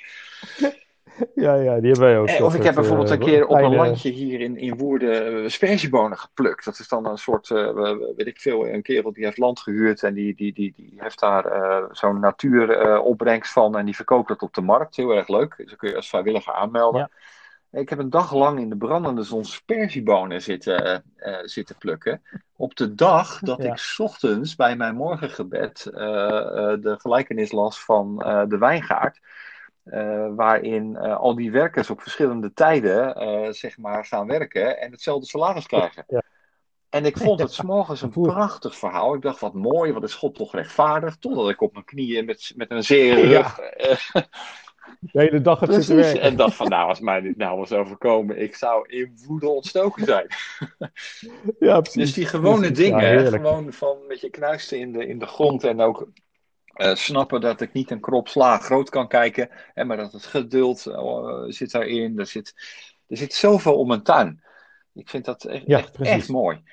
Ja, 1.36 1.54
ja, 1.54 1.80
die 1.80 1.92
hebben 1.92 2.00
wij 2.00 2.18
ook. 2.18 2.28
Eh, 2.28 2.44
of 2.44 2.56
ik 2.56 2.64
heb 2.64 2.76
bijvoorbeeld 2.76 3.10
een 3.10 3.20
keer 3.20 3.48
op 3.48 3.58
een 3.58 3.76
landje 3.76 4.10
hier 4.10 4.40
in, 4.40 4.58
in 4.58 4.78
Woerden 4.78 5.44
uh, 5.44 5.50
sperziebonen 5.50 6.18
geplukt. 6.18 6.66
Dat 6.66 6.80
is 6.80 6.88
dan 6.88 7.06
een 7.06 7.18
soort, 7.18 7.50
uh, 7.50 7.96
weet 8.16 8.28
ik 8.28 8.40
veel, 8.40 8.68
een 8.68 8.82
kerel 8.82 9.14
die 9.14 9.24
heeft 9.24 9.38
land 9.38 9.60
gehuurd 9.60 10.04
en 10.04 10.14
die, 10.14 10.36
die, 10.36 10.54
die, 10.54 10.74
die 10.76 10.94
heeft 10.98 11.20
daar 11.20 11.46
uh, 11.46 11.84
zo'n 11.92 12.20
natuuropbrengst 12.20 13.52
van 13.52 13.78
en 13.78 13.86
die 13.86 13.96
verkoopt 13.96 14.28
dat 14.28 14.42
op 14.42 14.54
de 14.54 14.62
markt. 14.62 14.96
Heel 14.96 15.12
erg 15.12 15.28
leuk. 15.28 15.54
Dus 15.58 15.68
dan 15.68 15.78
kun 15.78 15.90
je 15.90 15.96
als 15.96 16.10
vrijwilliger 16.10 16.54
aanmelden. 16.54 17.10
Ja. 17.72 17.80
Ik 17.80 17.90
heb 17.90 18.00
een 18.00 18.10
dag 18.10 18.34
lang 18.34 18.60
in 18.60 18.70
de 18.70 18.78
brandende 18.78 19.24
zon 19.24 19.46
sperziebonen 19.46 20.42
zitten, 20.42 21.04
zitten 21.44 21.76
plukken. 21.78 22.22
Op 22.56 22.76
de 22.76 22.96
dag 22.96 23.40
dat 23.40 23.64
ja. 23.64 23.72
ik 23.72 23.96
ochtends 23.98 24.56
bij 24.56 24.76
mijn 24.76 24.96
morgengebed 24.96 25.84
de 25.84 26.96
gelijkenis 26.98 27.52
las 27.52 27.84
van 27.84 28.18
de 28.48 28.58
wijngaard. 28.58 29.20
Uh, 29.94 30.28
waarin 30.36 30.98
uh, 31.02 31.18
al 31.18 31.36
die 31.36 31.52
werkers 31.52 31.90
op 31.90 32.02
verschillende 32.02 32.54
tijden 32.54 33.24
uh, 33.24 33.52
zeg 33.52 33.78
maar 33.78 34.06
gaan 34.06 34.28
werken 34.28 34.80
en 34.80 34.92
hetzelfde 34.92 35.28
salaris 35.28 35.68
krijgen. 35.68 36.04
Ja. 36.08 36.22
En 36.90 37.06
ik 37.06 37.18
vond 37.18 37.40
het 37.40 37.54
s'morgens 37.54 38.02
een 38.02 38.10
prachtig 38.10 38.78
verhaal. 38.78 39.14
Ik 39.14 39.22
dacht, 39.22 39.40
wat 39.40 39.54
mooi, 39.54 39.94
wat 39.94 40.04
is 40.04 40.14
God 40.14 40.36
toch 40.36 40.54
rechtvaardig. 40.54 41.18
Totdat 41.18 41.50
ik 41.50 41.62
op 41.62 41.74
mijn 41.74 41.86
knieën 41.86 42.26
met, 42.26 42.54
met 42.56 42.72
een 42.72 42.84
zere 42.84 43.22
rug... 43.22 43.60
Ja. 43.78 44.26
De 45.00 45.20
hele 45.20 45.42
dag 45.42 45.60
het 45.60 45.74
zitten 45.74 45.96
werken. 45.96 46.22
En 46.22 46.36
dacht 46.36 46.56
van, 46.56 46.70
nou, 46.70 46.88
als 46.90 47.00
mij 47.00 47.22
dit 47.22 47.38
nou 47.38 47.58
was 47.58 47.72
overkomen, 47.72 48.42
ik 48.42 48.56
zou 48.56 48.90
in 48.90 49.18
woede 49.26 49.48
ontstoken 49.48 50.06
zijn. 50.06 50.28
Ja, 51.60 51.80
precies. 51.80 52.02
Dus 52.02 52.14
die 52.14 52.26
gewone 52.26 52.58
precies. 52.60 52.78
dingen, 52.78 53.24
ja, 53.24 53.30
gewoon 53.30 53.74
van 53.74 53.98
met 54.08 54.22
je 54.22 54.30
knuisten 54.30 54.80
in 54.80 54.92
de, 54.92 55.08
in 55.08 55.20
de 55.20 55.26
grond 55.26 55.64
en 55.64 55.82
ook 55.82 56.08
uh, 56.78 56.96
snappen 56.96 57.42
dat 57.42 57.62
ik 57.62 57.74
niet 57.74 57.92
een 57.92 58.00
krop 58.00 58.28
sla 58.28 58.58
groot 58.58 58.90
kan 58.90 59.08
kijken, 59.08 59.50
hè, 59.74 59.84
maar 59.84 59.98
dat 59.98 60.12
het 60.12 60.26
geduld 60.26 60.86
uh, 60.86 61.44
zit 61.48 61.72
daarin. 61.72 62.20
Er 62.20 62.26
zit, 62.26 62.54
er 63.08 63.18
zit 63.18 63.34
zoveel 63.34 63.78
om 63.78 63.92
een 63.92 64.04
tuin. 64.04 64.44
Ik 64.94 65.10
vind 65.10 65.26
dat 65.26 65.44
echt, 65.44 65.64
ja, 65.66 65.78
echt, 65.78 65.98
echt, 66.02 66.30
mooi. 66.30 66.64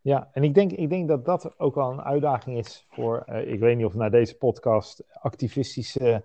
Ja, 0.00 0.28
en 0.32 0.44
ik 0.44 0.54
denk, 0.54 0.72
ik 0.72 0.88
denk 0.88 1.08
dat 1.08 1.24
dat 1.24 1.58
ook 1.58 1.74
wel 1.74 1.90
een 1.90 2.02
uitdaging 2.02 2.58
is 2.58 2.86
voor, 2.90 3.24
uh, 3.28 3.52
ik 3.52 3.60
weet 3.60 3.76
niet 3.76 3.86
of 3.86 3.94
naar 3.94 4.10
deze 4.10 4.36
podcast 4.36 5.04
activistische 5.12 6.24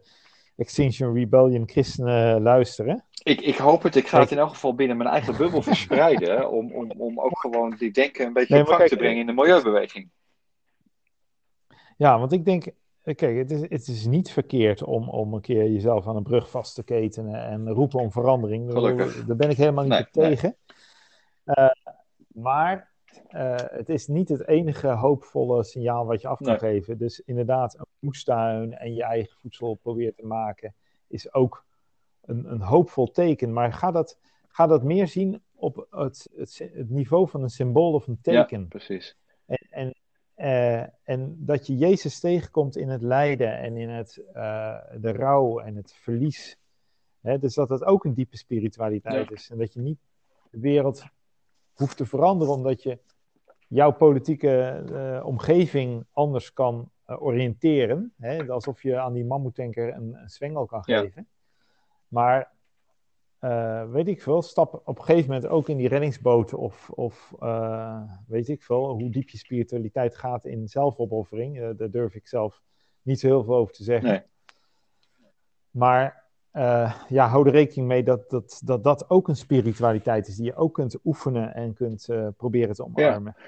Extinction 0.56 1.14
Rebellion 1.14 1.70
christenen 1.70 2.42
luisteren. 2.42 3.04
Ik, 3.24 3.42
ik 3.42 3.58
hoop 3.58 3.84
het. 3.84 3.96
Ik 3.96 4.08
ga 4.08 4.20
het 4.20 4.32
in 4.32 4.38
elk 4.38 4.50
geval 4.50 4.76
binnen 4.76 4.98
mijn 4.98 5.10
eigen 5.10 5.38
bubbel 5.38 5.62
verspreiden. 5.62 6.50
om, 6.52 6.74
om, 6.74 6.92
om 6.92 7.20
ook 7.20 7.40
gewoon 7.40 7.76
die 7.78 7.92
denken 7.92 8.26
een 8.26 8.34
beetje 8.34 8.54
nee, 8.54 8.62
op 8.62 8.68
gang 8.68 8.80
kijk, 8.80 8.92
te 8.92 8.98
brengen 8.98 9.20
in 9.20 9.26
de 9.26 9.34
milieubeweging. 9.34 10.10
Ja, 11.96 12.20
want 12.20 12.32
ik 12.32 12.46
denk, 12.46 12.72
kijk, 13.04 13.38
het 13.38 13.52
is, 13.52 13.62
het 13.62 13.88
is 13.88 14.06
niet 14.06 14.32
verkeerd 14.32 14.84
om, 14.84 15.10
om 15.10 15.34
een 15.34 15.42
keer 15.42 15.72
jezelf 15.72 16.08
aan 16.08 16.16
een 16.16 16.24
brug 16.24 16.50
vast 16.50 16.76
te 16.76 16.84
ketenen 16.84 17.46
en 17.46 17.70
roepen 17.70 18.00
om 18.00 18.12
verandering. 18.12 18.72
Gelukkig. 18.72 19.26
Daar 19.26 19.36
ben 19.36 19.50
ik 19.50 19.58
helemaal 19.58 19.84
niet 19.84 19.94
nee, 19.94 20.10
tegen. 20.12 20.56
Nee. 21.44 21.58
Uh, 21.58 21.70
maar 22.28 22.92
uh, 23.30 23.56
het 23.56 23.90
is 23.90 24.08
niet 24.08 24.30
het 24.30 24.48
enige 24.48 24.88
hoopvolle 24.88 25.64
signaal 25.64 26.06
wat 26.06 26.22
je 26.22 26.28
af 26.28 26.38
kan 26.38 26.48
nee. 26.48 26.58
geven. 26.58 26.98
Dus 26.98 27.20
inderdaad, 27.20 27.78
een 27.78 27.86
moestuin 28.00 28.74
en 28.74 28.94
je 28.94 29.04
eigen 29.04 29.38
voedsel 29.38 29.74
proberen 29.74 30.16
te 30.16 30.26
maken 30.26 30.76
is 31.08 31.34
ook 31.34 31.66
een, 32.22 32.52
een 32.52 32.62
hoopvol 32.62 33.12
teken. 33.12 33.54
Maar 33.54 33.74
ga 33.74 33.92
dat, 33.92 34.20
ga 34.48 34.68
dat 34.68 34.84
meer 34.84 35.08
zien 35.08 35.42
op 35.56 35.88
het, 35.90 36.30
het, 36.36 36.70
het 36.74 36.90
niveau 36.90 37.30
van 37.30 37.44
een 37.44 37.50
symbool 37.50 37.94
of 37.94 38.08
een 38.08 38.20
teken. 38.22 38.60
Ja, 38.60 38.66
precies. 38.68 39.18
En, 39.46 39.68
en 39.70 39.96
uh, 40.38 41.10
en 41.10 41.36
dat 41.38 41.68
je 41.68 41.78
Jezus 41.78 42.20
tegenkomt 42.20 42.76
in 42.76 42.90
het 42.90 43.02
lijden 43.02 43.58
en 43.58 43.78
in 43.78 43.90
het, 43.90 44.22
uh, 44.34 44.78
de 44.98 45.12
rouw 45.12 45.60
en 45.60 45.76
het 45.76 45.94
verlies. 45.94 46.58
Hè? 47.22 47.40
Dus 47.40 47.54
dat 47.54 47.68
dat 47.68 47.84
ook 47.84 48.06
een 48.06 48.14
diepe 48.14 48.38
spiritualiteit 48.38 49.30
ja. 49.30 49.36
is. 49.36 49.50
En 49.50 49.58
dat 49.58 49.74
je 49.74 49.80
niet 49.80 50.00
de 50.52 50.60
wereld 50.60 51.04
hoeft 51.74 51.98
te 51.98 52.06
veranderen 52.06 52.54
omdat 52.54 52.84
je 52.84 53.00
jouw 53.68 53.92
politieke 53.92 54.84
uh, 54.92 55.26
omgeving 55.26 56.06
anders 56.12 56.54
kan 56.54 56.92
oriënteren. 57.06 58.14
Hè? 58.18 58.48
Alsof 58.48 58.82
je 58.82 59.00
aan 59.00 59.14
die 59.14 59.26
mammoetanker 59.26 59.94
een, 59.94 60.14
een 60.14 60.30
zwengel 60.30 60.66
kan 60.66 60.82
ja. 60.86 61.00
geven. 61.00 61.28
Maar 62.08 62.55
uh, 63.46 63.92
weet 63.92 64.08
ik 64.08 64.22
veel, 64.22 64.42
stap 64.42 64.82
op 64.86 64.98
een 64.98 65.04
gegeven 65.04 65.30
moment 65.30 65.48
ook 65.48 65.70
in 65.70 65.78
die 65.78 65.88
reddingsboten 65.88 66.58
of, 66.58 66.90
of 66.90 67.34
uh, 67.40 68.02
weet 68.28 68.50
ik 68.50 68.64
veel, 68.64 68.90
hoe 68.90 69.10
diep 69.10 69.30
je 69.30 69.38
spiritualiteit 69.38 70.16
gaat 70.16 70.46
in 70.46 70.68
zelfopoffering. 70.68 71.58
Uh, 71.58 71.70
daar 71.78 71.90
durf 71.90 72.16
ik 72.16 72.28
zelf 72.28 72.62
niet 73.02 73.20
zo 73.20 73.28
heel 73.28 73.44
veel 73.44 73.56
over 73.56 73.74
te 73.74 73.84
zeggen. 73.84 74.10
Nee. 74.10 74.22
Maar 75.70 76.24
ja, 77.08 77.28
hou 77.28 77.46
er 77.46 77.52
rekening 77.52 77.88
mee 77.88 78.04
dat 78.04 78.30
dat, 78.30 78.62
dat 78.64 78.84
dat 78.84 79.10
ook 79.10 79.28
een 79.28 79.36
spiritualiteit 79.36 80.28
is 80.28 80.36
die 80.36 80.46
je 80.46 80.56
ook 80.56 80.74
kunt 80.74 81.00
oefenen 81.04 81.54
en 81.54 81.74
kunt 81.74 82.08
proberen 82.38 82.76
te 82.76 82.84
omarmen. 82.84 83.36
Ja. 83.38 83.44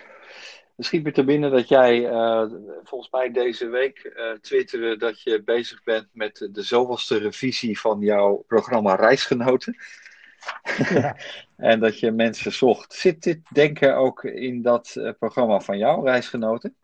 Het 0.78 0.86
schiet 0.86 1.04
me 1.04 1.12
te 1.12 1.24
binnen 1.24 1.52
dat 1.52 1.68
jij 1.68 2.12
uh, 2.12 2.46
volgens 2.84 3.12
mij 3.12 3.32
deze 3.32 3.68
week 3.68 4.14
uh, 4.18 4.32
twitterde 4.32 4.98
dat 4.98 5.22
je 5.22 5.44
bezig 5.44 5.84
bent 5.84 6.08
met 6.12 6.50
de 6.52 6.62
zoveelste 6.62 7.18
revisie 7.18 7.80
van 7.80 8.00
jouw 8.00 8.44
programma 8.48 8.96
Reisgenoten. 8.96 9.78
Ja. 10.90 11.16
en 11.72 11.80
dat 11.80 12.00
je 12.00 12.12
mensen 12.12 12.52
zocht. 12.52 12.94
Zit 12.94 13.24
dit 13.24 13.40
denken 13.50 13.96
ook 13.96 14.24
in 14.24 14.62
dat 14.62 14.96
uh, 14.98 15.12
programma 15.20 15.60
van 15.60 15.78
jou, 15.78 16.04
Reisgenoten? 16.04 16.76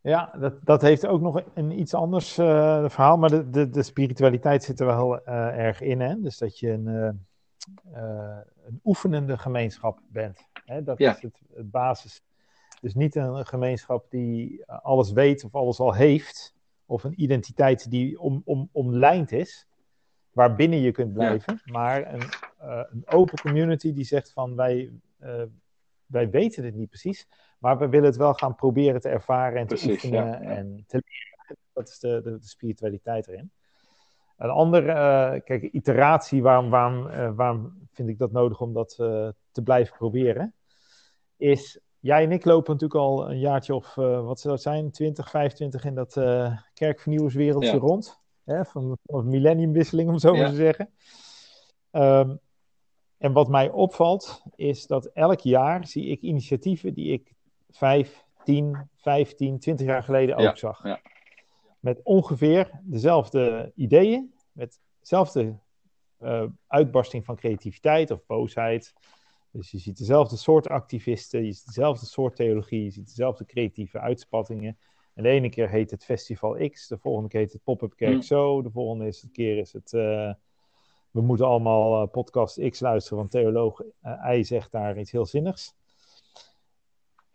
Ja, 0.00 0.34
dat, 0.38 0.54
dat 0.64 0.82
heeft 0.82 1.06
ook 1.06 1.20
nog 1.20 1.42
een 1.54 1.78
iets 1.78 1.94
anders 1.94 2.38
uh, 2.38 2.88
verhaal, 2.88 3.16
maar 3.16 3.30
de, 3.30 3.50
de, 3.50 3.70
de 3.70 3.82
spiritualiteit 3.82 4.64
zit 4.64 4.80
er 4.80 4.86
wel 4.86 5.20
uh, 5.20 5.58
erg 5.58 5.80
in. 5.80 6.00
Hè? 6.00 6.20
Dus 6.20 6.38
dat 6.38 6.58
je 6.58 6.70
een, 6.70 6.86
uh, 6.86 8.38
een 8.66 8.80
oefenende 8.84 9.38
gemeenschap 9.38 10.00
bent. 10.08 10.46
Hè? 10.66 10.82
Dat 10.82 10.98
ja. 10.98 11.16
is 11.16 11.22
het, 11.22 11.40
het, 11.54 11.70
basis. 11.70 12.22
Dus 12.80 12.94
niet 12.94 13.14
een 13.14 13.46
gemeenschap 13.46 14.10
die 14.10 14.64
alles 14.64 15.12
weet 15.12 15.44
of 15.44 15.54
alles 15.54 15.78
al 15.78 15.94
heeft, 15.94 16.54
of 16.86 17.04
een 17.04 17.22
identiteit 17.22 17.90
die 17.90 18.20
om, 18.20 18.42
om, 18.44 18.68
omlijnd 18.72 19.32
is, 19.32 19.66
waarbinnen 20.30 20.78
je 20.78 20.90
kunt 20.90 21.12
blijven, 21.12 21.60
ja. 21.64 21.72
maar 21.72 22.14
een, 22.14 22.22
een 22.90 23.06
open 23.06 23.38
community 23.38 23.92
die 23.92 24.04
zegt 24.04 24.32
van 24.32 24.56
wij, 24.56 24.92
wij 26.06 26.30
weten 26.30 26.64
het 26.64 26.74
niet 26.74 26.88
precies, 26.88 27.28
maar 27.58 27.78
we 27.78 27.88
willen 27.88 28.06
het 28.06 28.16
wel 28.16 28.34
gaan 28.34 28.54
proberen 28.54 29.00
te 29.00 29.08
ervaren 29.08 29.58
en 29.58 29.66
te 29.66 29.88
oefenen 29.88 30.24
ja. 30.26 30.40
en 30.40 30.84
te 30.86 31.02
leren. 31.04 31.58
Dat 31.72 31.88
is 31.88 31.98
de, 31.98 32.20
de, 32.22 32.38
de 32.38 32.46
spiritualiteit 32.46 33.28
erin. 33.28 33.50
Een 34.36 34.50
andere, 34.50 34.86
uh, 34.86 35.40
kijk, 35.44 35.62
iteratie, 35.62 36.42
waarom, 36.42 36.70
waarom, 36.70 37.06
uh, 37.06 37.30
waarom 37.34 37.88
vind 37.92 38.08
ik 38.08 38.18
dat 38.18 38.32
nodig 38.32 38.60
om 38.60 38.72
dat 38.72 38.96
uh, 39.00 39.28
te 39.50 39.62
blijven 39.62 39.96
proberen? 39.96 40.54
Is, 41.36 41.80
jij 41.98 42.22
en 42.22 42.32
ik 42.32 42.44
lopen 42.44 42.72
natuurlijk 42.72 43.00
al 43.00 43.30
een 43.30 43.38
jaartje 43.38 43.74
of, 43.74 43.94
wat 43.94 44.40
zou 44.40 44.54
het 44.54 44.62
zijn, 44.62 44.90
20, 44.90 45.30
25 45.30 45.84
in 45.84 45.94
dat 45.94 46.12
kerkvernieuwerswereldje 46.74 47.72
ja. 47.72 47.78
rond. 47.78 48.20
Hè, 48.44 48.64
van, 48.64 48.98
van 49.04 49.28
millenniumwisseling, 49.28 50.08
om 50.08 50.18
zo 50.18 50.34
maar 50.34 50.48
te 50.48 50.54
zeggen. 50.54 50.90
Um, 51.90 52.40
en 53.18 53.32
wat 53.32 53.48
mij 53.48 53.70
opvalt, 53.70 54.42
is 54.54 54.86
dat 54.86 55.04
elk 55.06 55.40
jaar 55.40 55.86
zie 55.86 56.06
ik 56.06 56.20
initiatieven 56.20 56.94
die 56.94 57.12
ik 57.12 57.32
5, 57.70 58.24
10, 58.44 58.88
15, 58.96 59.58
20 59.58 59.86
jaar 59.86 60.02
geleden 60.02 60.36
ook 60.36 60.42
ja, 60.42 60.54
zag. 60.54 60.82
Ja. 60.84 61.00
Met 61.80 62.00
ongeveer 62.02 62.80
dezelfde 62.82 63.72
ideeën, 63.74 64.34
met 64.52 64.80
dezelfde 65.00 65.58
uh, 66.22 66.44
uitbarsting 66.66 67.24
van 67.24 67.36
creativiteit 67.36 68.10
of 68.10 68.26
boosheid. 68.26 68.92
Dus 69.50 69.70
je 69.70 69.78
ziet 69.78 69.98
dezelfde 69.98 70.36
soort 70.36 70.68
activisten, 70.68 71.44
je 71.44 71.52
ziet 71.52 71.66
dezelfde 71.66 72.06
soort 72.06 72.36
theologie, 72.36 72.84
je 72.84 72.90
ziet 72.90 73.06
dezelfde 73.06 73.44
creatieve 73.44 74.00
uitspattingen. 74.00 74.78
En 75.14 75.22
de 75.22 75.28
ene 75.28 75.48
keer 75.48 75.68
heet 75.68 75.90
het 75.90 76.04
Festival 76.04 76.68
X, 76.70 76.88
de 76.88 76.98
volgende 76.98 77.28
keer 77.28 77.40
heet 77.40 77.52
het 77.52 77.62
Pop-up 77.62 77.96
Kerk 77.96 78.14
mm. 78.14 78.22
Zo, 78.22 78.62
de 78.62 78.70
volgende 78.70 79.06
is, 79.06 79.26
keer 79.32 79.58
is 79.58 79.72
het... 79.72 79.92
Uh, 79.92 80.32
we 81.10 81.22
moeten 81.22 81.46
allemaal 81.46 82.02
uh, 82.02 82.10
podcast 82.10 82.68
X 82.68 82.80
luisteren, 82.80 83.18
want 83.18 83.30
theoloog 83.30 83.82
I 84.30 84.44
zegt 84.44 84.72
daar 84.72 84.98
iets 84.98 85.10
heel 85.10 85.26
zinnigs. 85.26 85.74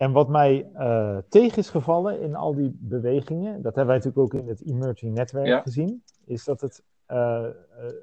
En 0.02 0.12
wat 0.12 0.30
mij 0.30 0.70
uh, 0.74 1.18
tegen 1.30 1.58
is 1.58 1.70
gevallen 1.70 2.22
in 2.22 2.36
al 2.36 2.56
die 2.56 2.78
bewegingen, 2.80 3.62
dat 3.62 3.76
hebben 3.76 3.86
wij 3.86 3.96
natuurlijk 3.96 4.18
ook 4.18 4.42
in 4.42 4.48
het 4.48 4.66
emerging 4.66 5.14
netwerk 5.14 5.48
ja. 5.48 5.62
gezien, 5.62 6.04
is 6.26 6.44
dat 6.44 6.62
het, 6.62 6.84
uh, 7.08 7.48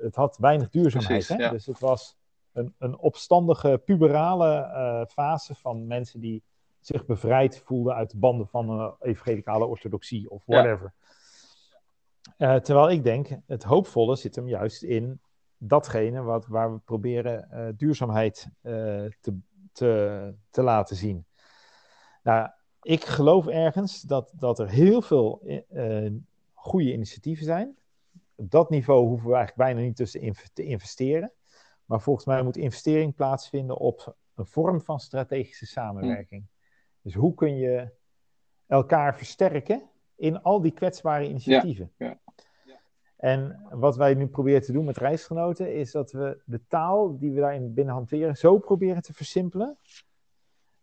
het 0.00 0.14
had 0.14 0.36
weinig 0.36 0.70
duurzaamheid. 0.70 1.26
Precies, 1.26 1.36
hè? 1.36 1.44
Ja. 1.44 1.50
Dus 1.50 1.66
het 1.66 1.78
was 1.78 2.16
een, 2.52 2.74
een 2.78 2.98
opstandige, 2.98 3.82
puberale 3.84 4.58
uh, 4.58 5.06
fase 5.06 5.54
van 5.54 5.86
mensen 5.86 6.20
die 6.20 6.42
zich 6.80 7.06
bevrijd 7.06 7.62
voelden 7.64 7.94
uit 7.94 8.10
de 8.10 8.18
banden 8.18 8.48
van 8.48 8.70
een 8.70 8.94
evangelicale 9.00 9.66
orthodoxie 9.66 10.30
of 10.30 10.42
whatever. 10.46 10.92
Ja. 12.36 12.60
terwijl 12.60 12.90
ik 12.90 13.02
denk, 13.02 13.28
het 13.46 13.62
hoopvolle 13.62 14.16
zit 14.16 14.34
hem 14.34 14.48
juist 14.48 14.82
in 14.82 15.20
datgene 15.56 16.22
wat, 16.22 16.46
waar 16.46 16.72
we 16.72 16.78
proberen 16.78 17.74
duurzaamheid 17.76 18.50
te, 18.62 19.38
te, 19.72 20.34
te 20.50 20.62
laten 20.62 20.96
zien. 20.96 21.26
Nou, 22.28 22.48
ik 22.82 23.04
geloof 23.04 23.46
ergens 23.46 24.02
dat, 24.02 24.32
dat 24.36 24.58
er 24.58 24.68
heel 24.68 25.02
veel 25.02 25.42
uh, 25.70 26.10
goede 26.52 26.92
initiatieven 26.92 27.44
zijn. 27.44 27.76
Op 28.34 28.50
dat 28.50 28.70
niveau 28.70 29.06
hoeven 29.06 29.28
we 29.28 29.34
eigenlijk 29.34 29.68
bijna 29.68 29.86
niet 29.86 29.96
tussen 29.96 30.34
te 30.52 30.64
investeren. 30.64 31.32
Maar 31.84 32.00
volgens 32.00 32.26
mij 32.26 32.42
moet 32.42 32.56
investering 32.56 33.14
plaatsvinden 33.14 33.76
op 33.76 34.16
een 34.34 34.46
vorm 34.46 34.80
van 34.80 35.00
strategische 35.00 35.66
samenwerking. 35.66 36.40
Mm. 36.40 36.48
Dus 37.02 37.14
hoe 37.14 37.34
kun 37.34 37.56
je 37.56 37.90
elkaar 38.66 39.16
versterken 39.16 39.82
in 40.16 40.42
al 40.42 40.60
die 40.60 40.72
kwetsbare 40.72 41.28
initiatieven? 41.28 41.92
Ja, 41.96 42.18
ja. 42.64 42.80
En 43.16 43.66
wat 43.70 43.96
wij 43.96 44.14
nu 44.14 44.26
proberen 44.26 44.62
te 44.62 44.72
doen 44.72 44.84
met 44.84 44.96
reisgenoten, 44.96 45.74
is 45.74 45.90
dat 45.90 46.12
we 46.12 46.40
de 46.44 46.60
taal 46.66 47.18
die 47.18 47.32
we 47.32 47.40
daarin 47.40 47.74
binnen 47.74 47.94
hanteren 47.94 48.36
zo 48.36 48.58
proberen 48.58 49.02
te 49.02 49.12
versimpelen, 49.12 49.78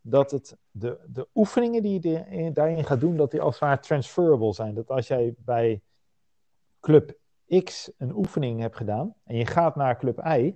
dat 0.08 0.32
het 0.32 0.58
de, 0.72 1.00
de 1.08 1.28
oefeningen 1.34 1.82
die 1.82 2.08
je 2.08 2.52
daarin 2.52 2.84
gaat 2.84 3.00
doen, 3.00 3.18
dat 3.18 3.32
die 3.32 3.42
als 3.42 3.54
het 3.54 3.64
ware 3.64 3.80
transferable 3.80 4.54
zijn. 4.54 4.74
Dat 4.74 4.90
als 4.90 5.08
jij 5.08 5.34
bij 5.38 5.82
club 6.80 7.18
X 7.64 7.92
een 7.98 8.16
oefening 8.16 8.60
hebt 8.60 8.76
gedaan 8.76 9.16
en 9.24 9.36
je 9.36 9.46
gaat 9.46 9.76
naar 9.76 9.98
club 9.98 10.20
Y, 10.26 10.56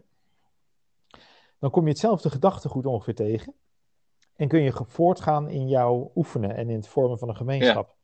dan 1.60 1.70
kom 1.70 1.84
je 1.84 1.90
hetzelfde 1.90 2.30
gedachtegoed 2.30 2.86
ongeveer 2.86 3.16
tegen. 3.16 3.54
En 4.36 4.48
kun 4.48 4.62
je 4.62 4.84
voortgaan 4.88 5.50
in 5.50 5.68
jouw 5.68 6.12
oefenen 6.16 6.56
en 6.56 6.70
in 6.70 6.76
het 6.76 6.88
vormen 6.88 7.20
van 7.20 7.30
een 7.30 7.36
gemeenschap. 7.36 7.96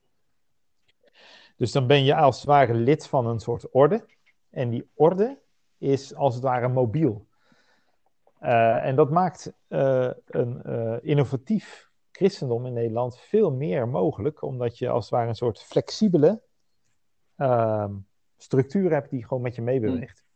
Ja. 1.01 1.09
Dus 1.55 1.71
dan 1.71 1.87
ben 1.87 2.03
je 2.03 2.15
als 2.15 2.35
het 2.35 2.45
ware 2.45 2.73
lid 2.73 3.07
van 3.07 3.27
een 3.27 3.39
soort 3.39 3.71
orde. 3.71 4.05
En 4.49 4.69
die 4.69 4.89
orde 4.93 5.39
is 5.77 6.15
als 6.15 6.33
het 6.33 6.43
ware 6.43 6.67
mobiel. 6.67 7.27
Uh, 8.41 8.85
en 8.85 8.95
dat 8.95 9.09
maakt 9.09 9.53
uh, 9.69 10.09
een 10.25 10.61
uh, 10.65 10.95
innovatief 11.01 11.89
christendom 12.11 12.65
in 12.65 12.73
Nederland 12.73 13.19
veel 13.19 13.51
meer 13.51 13.87
mogelijk, 13.87 14.41
omdat 14.41 14.77
je 14.77 14.89
als 14.89 15.03
het 15.03 15.13
ware 15.13 15.27
een 15.27 15.35
soort 15.35 15.63
flexibele 15.63 16.41
ehm, 17.35 17.93
structuur 18.37 18.91
hebt 18.91 19.09
die 19.09 19.25
gewoon 19.25 19.43
met 19.43 19.55
je 19.55 19.61
meebeweegt. 19.61 20.23
Mm. 20.25 20.33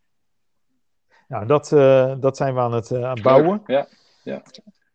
Nou, 1.27 1.45
dat, 1.45 1.69
dat 2.21 2.37
zijn 2.37 2.53
we 2.53 2.59
aan 2.59 2.73
het 2.73 2.93
aan 2.93 3.21
bouwen. 3.21 3.61
Ja, 3.65 3.87
ja. 4.23 4.41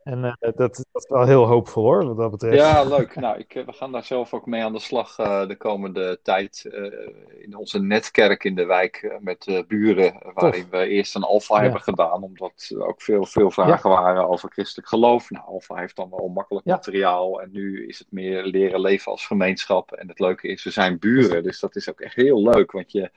En 0.04 0.24
uh, 0.24 0.32
dat, 0.38 0.56
dat, 0.56 0.86
is 0.92 1.08
wel 1.08 1.26
heel 1.26 1.46
hoopvol 1.46 1.82
hoor, 1.82 2.06
wat 2.06 2.16
dat 2.16 2.30
betreft. 2.30 2.56
Ja, 2.56 2.82
leuk. 2.96 3.14
Nou, 3.14 3.38
ik, 3.38 3.62
we 3.66 3.72
gaan 3.72 3.92
daar 3.92 4.04
zelf 4.04 4.34
ook 4.34 4.46
mee 4.46 4.62
aan 4.62 4.72
de 4.72 4.78
slag 4.78 5.18
uh, 5.18 5.46
de 5.46 5.56
komende 5.56 6.18
tijd 6.22 6.64
uh, 6.66 6.92
in 7.38 7.56
onze 7.56 7.80
netkerk 7.80 8.44
in 8.44 8.54
de 8.54 8.64
wijk 8.64 9.18
met 9.20 9.64
buren, 9.68 10.32
waarin 10.34 10.62
Tof. 10.62 10.70
we 10.70 10.86
eerst 10.86 11.14
een 11.14 11.22
alfa 11.22 11.56
ja. 11.56 11.62
hebben 11.62 11.80
gedaan, 11.80 12.22
omdat 12.22 12.66
er 12.68 12.86
ook 12.86 13.02
veel, 13.02 13.24
veel 13.24 13.50
vragen 13.50 13.90
ja. 13.90 13.96
waren 13.96 14.28
over 14.28 14.50
christelijk 14.50 14.88
geloof. 14.88 15.30
Nou, 15.30 15.44
alfa 15.46 15.74
heeft 15.74 15.96
dan 15.96 16.10
wel 16.10 16.28
makkelijk 16.28 16.66
ja. 16.66 16.74
materiaal 16.74 17.42
en 17.42 17.50
nu 17.52 17.86
is 17.86 17.98
het 17.98 18.08
meer 18.10 18.44
leren 18.44 18.80
leven 18.80 19.12
als 19.12 19.26
gemeenschap. 19.26 19.92
En 19.92 20.08
het 20.08 20.18
leuke 20.18 20.48
is, 20.48 20.64
we 20.64 20.70
zijn 20.70 20.98
buren, 20.98 21.42
dus 21.42 21.60
dat 21.60 21.76
is 21.76 21.90
ook 21.90 22.00
echt 22.00 22.14
heel 22.14 22.42
leuk, 22.42 22.72
want 22.72 22.92
je, 22.92 23.10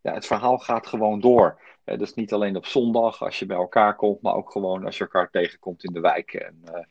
ja, 0.00 0.14
het 0.14 0.26
verhaal 0.26 0.58
gaat 0.58 0.86
gewoon 0.86 1.20
door. 1.20 1.60
Uh, 1.84 1.98
dus 1.98 2.14
niet 2.14 2.32
alleen 2.32 2.56
op 2.56 2.66
zondag 2.66 3.22
als 3.22 3.38
je 3.38 3.46
bij 3.46 3.56
elkaar 3.56 3.96
komt, 3.96 4.22
maar 4.22 4.34
ook 4.34 4.50
gewoon 4.50 4.84
als 4.84 4.96
je 4.96 5.04
elkaar 5.04 5.30
tegenkomt 5.30 5.84
in 5.84 5.92
de 5.92 6.00
wijk. 6.00 6.32
En 6.32 6.60
uh, 6.64 6.72
dat 6.72 6.84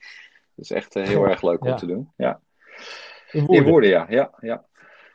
is 0.56 0.72
echt 0.72 0.96
uh, 0.96 1.08
heel 1.08 1.28
erg 1.28 1.42
leuk 1.42 1.62
om 1.62 1.68
ja. 1.68 1.76
te 1.76 1.86
doen. 1.86 2.12
Ja. 2.18 2.40
In 3.32 3.46
woorden. 3.46 3.66
in 3.66 3.72
woorden, 3.72 3.90
ja. 3.90 4.06
ja, 4.10 4.32
ja. 4.40 4.66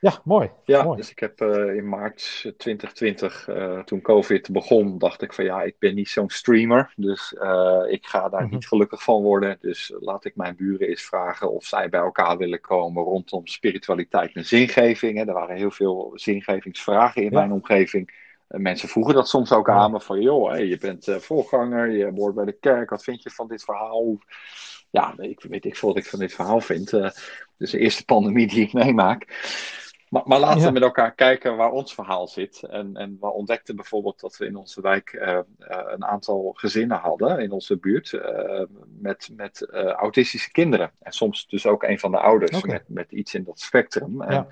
Ja, 0.00 0.20
mooi. 0.24 0.50
Ja, 0.64 0.82
mooi. 0.82 0.96
dus 0.96 1.10
ik 1.10 1.18
heb 1.18 1.40
uh, 1.40 1.74
in 1.74 1.88
maart 1.88 2.40
2020, 2.56 3.48
uh, 3.48 3.78
toen 3.78 4.00
COVID 4.00 4.52
begon, 4.52 4.98
dacht 4.98 5.22
ik 5.22 5.32
van 5.32 5.44
ja, 5.44 5.62
ik 5.62 5.78
ben 5.78 5.94
niet 5.94 6.08
zo'n 6.08 6.30
streamer. 6.30 6.92
Dus 6.96 7.34
uh, 7.42 7.82
ik 7.88 8.06
ga 8.06 8.28
daar 8.28 8.40
mm 8.40 8.46
-hmm. 8.46 8.54
niet 8.54 8.68
gelukkig 8.68 9.02
van 9.02 9.22
worden. 9.22 9.58
Dus 9.60 9.92
laat 10.00 10.24
ik 10.24 10.36
mijn 10.36 10.56
buren 10.56 10.88
eens 10.88 11.02
vragen 11.02 11.52
of 11.52 11.64
zij 11.64 11.88
bij 11.88 12.00
elkaar 12.00 12.36
willen 12.36 12.60
komen 12.60 13.02
rondom 13.02 13.46
spiritualiteit 13.46 14.34
en 14.34 14.44
zingeving. 14.44 15.18
Hè. 15.18 15.24
Er 15.24 15.32
waren 15.32 15.56
heel 15.56 15.70
veel 15.70 16.12
zingevingsvragen 16.14 17.22
in 17.22 17.30
ja. 17.30 17.38
mijn 17.38 17.52
omgeving. 17.52 18.24
Mensen 18.46 18.88
vroegen 18.88 19.14
dat 19.14 19.28
soms 19.28 19.52
ook 19.52 19.68
aan 19.70 19.90
me 19.90 20.00
van, 20.00 20.20
joh, 20.20 20.50
hey, 20.50 20.66
je 20.66 20.78
bent 20.78 21.06
uh, 21.06 21.16
voorganger, 21.16 21.90
je 21.90 22.12
hoort 22.14 22.34
bij 22.34 22.44
de 22.44 22.58
kerk, 22.60 22.90
wat 22.90 23.04
vind 23.04 23.22
je 23.22 23.30
van 23.30 23.48
dit 23.48 23.64
verhaal? 23.64 24.18
Ja, 24.90 25.14
ik 25.16 25.44
weet 25.48 25.64
ik 25.64 25.76
veel 25.76 25.88
wat 25.88 25.98
ik 25.98 26.06
van 26.06 26.18
dit 26.18 26.34
verhaal 26.34 26.60
vind. 26.60 26.92
Uh, 26.92 27.10
dus 27.56 27.70
de 27.70 27.78
eerste 27.78 28.04
pandemie 28.04 28.46
die 28.46 28.62
ik 28.62 28.72
meemaak. 28.72 29.26
Maar, 30.08 30.22
maar 30.24 30.38
laten 30.38 30.60
ja. 30.60 30.66
we 30.66 30.72
met 30.72 30.82
elkaar 30.82 31.14
kijken 31.14 31.56
waar 31.56 31.70
ons 31.70 31.94
verhaal 31.94 32.28
zit. 32.28 32.62
En, 32.62 32.96
en 32.96 33.16
we 33.20 33.32
ontdekten 33.32 33.76
bijvoorbeeld 33.76 34.20
dat 34.20 34.36
we 34.36 34.46
in 34.46 34.56
onze 34.56 34.80
wijk 34.80 35.12
uh, 35.12 35.28
uh, 35.28 35.40
een 35.86 36.04
aantal 36.04 36.52
gezinnen 36.56 36.98
hadden 36.98 37.38
in 37.38 37.50
onze 37.50 37.78
buurt 37.78 38.20
met, 39.00 39.30
met 39.36 39.70
autistische 39.96 40.50
kinderen. 40.50 40.92
En 41.00 41.12
soms 41.12 41.46
dus 41.46 41.66
ook 41.66 41.82
een 41.82 41.98
van 41.98 42.10
de 42.10 42.18
ouders 42.20 42.56
okay. 42.56 42.72
met, 42.72 42.82
met 42.86 43.12
iets 43.12 43.34
in 43.34 43.44
dat 43.44 43.60
spectrum. 43.60 44.22
Ja. 44.22 44.28
En 44.28 44.48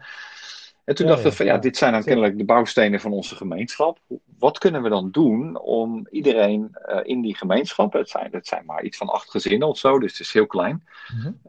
toen 0.85 1.07
ja, 1.07 1.13
dachten 1.13 1.31
we 1.31 1.37
van 1.37 1.47
ja, 1.47 1.59
dit 1.59 1.77
zijn 1.77 1.93
dan 1.93 2.05
kennelijk 2.05 2.39
de 2.39 2.45
bouwstenen 2.45 3.01
van 3.01 3.13
onze 3.13 3.37
gemeenschap. 3.37 3.99
Wat 4.39 4.59
kunnen 4.59 4.83
we 4.83 4.89
dan 4.89 5.11
doen 5.11 5.59
om 5.59 6.07
iedereen 6.11 6.79
uh, 6.87 7.01
in 7.03 7.21
die 7.21 7.37
gemeenschap, 7.37 7.93
het 7.93 8.09
zijn, 8.09 8.29
het 8.31 8.47
zijn 8.47 8.65
maar 8.65 8.83
iets 8.83 8.97
van 8.97 9.09
acht 9.09 9.31
gezinnen 9.31 9.69
of 9.69 9.79
zo, 9.79 9.99
dus 9.99 10.13
het 10.13 10.21
is 10.21 10.33
heel 10.33 10.47
klein. 10.47 10.85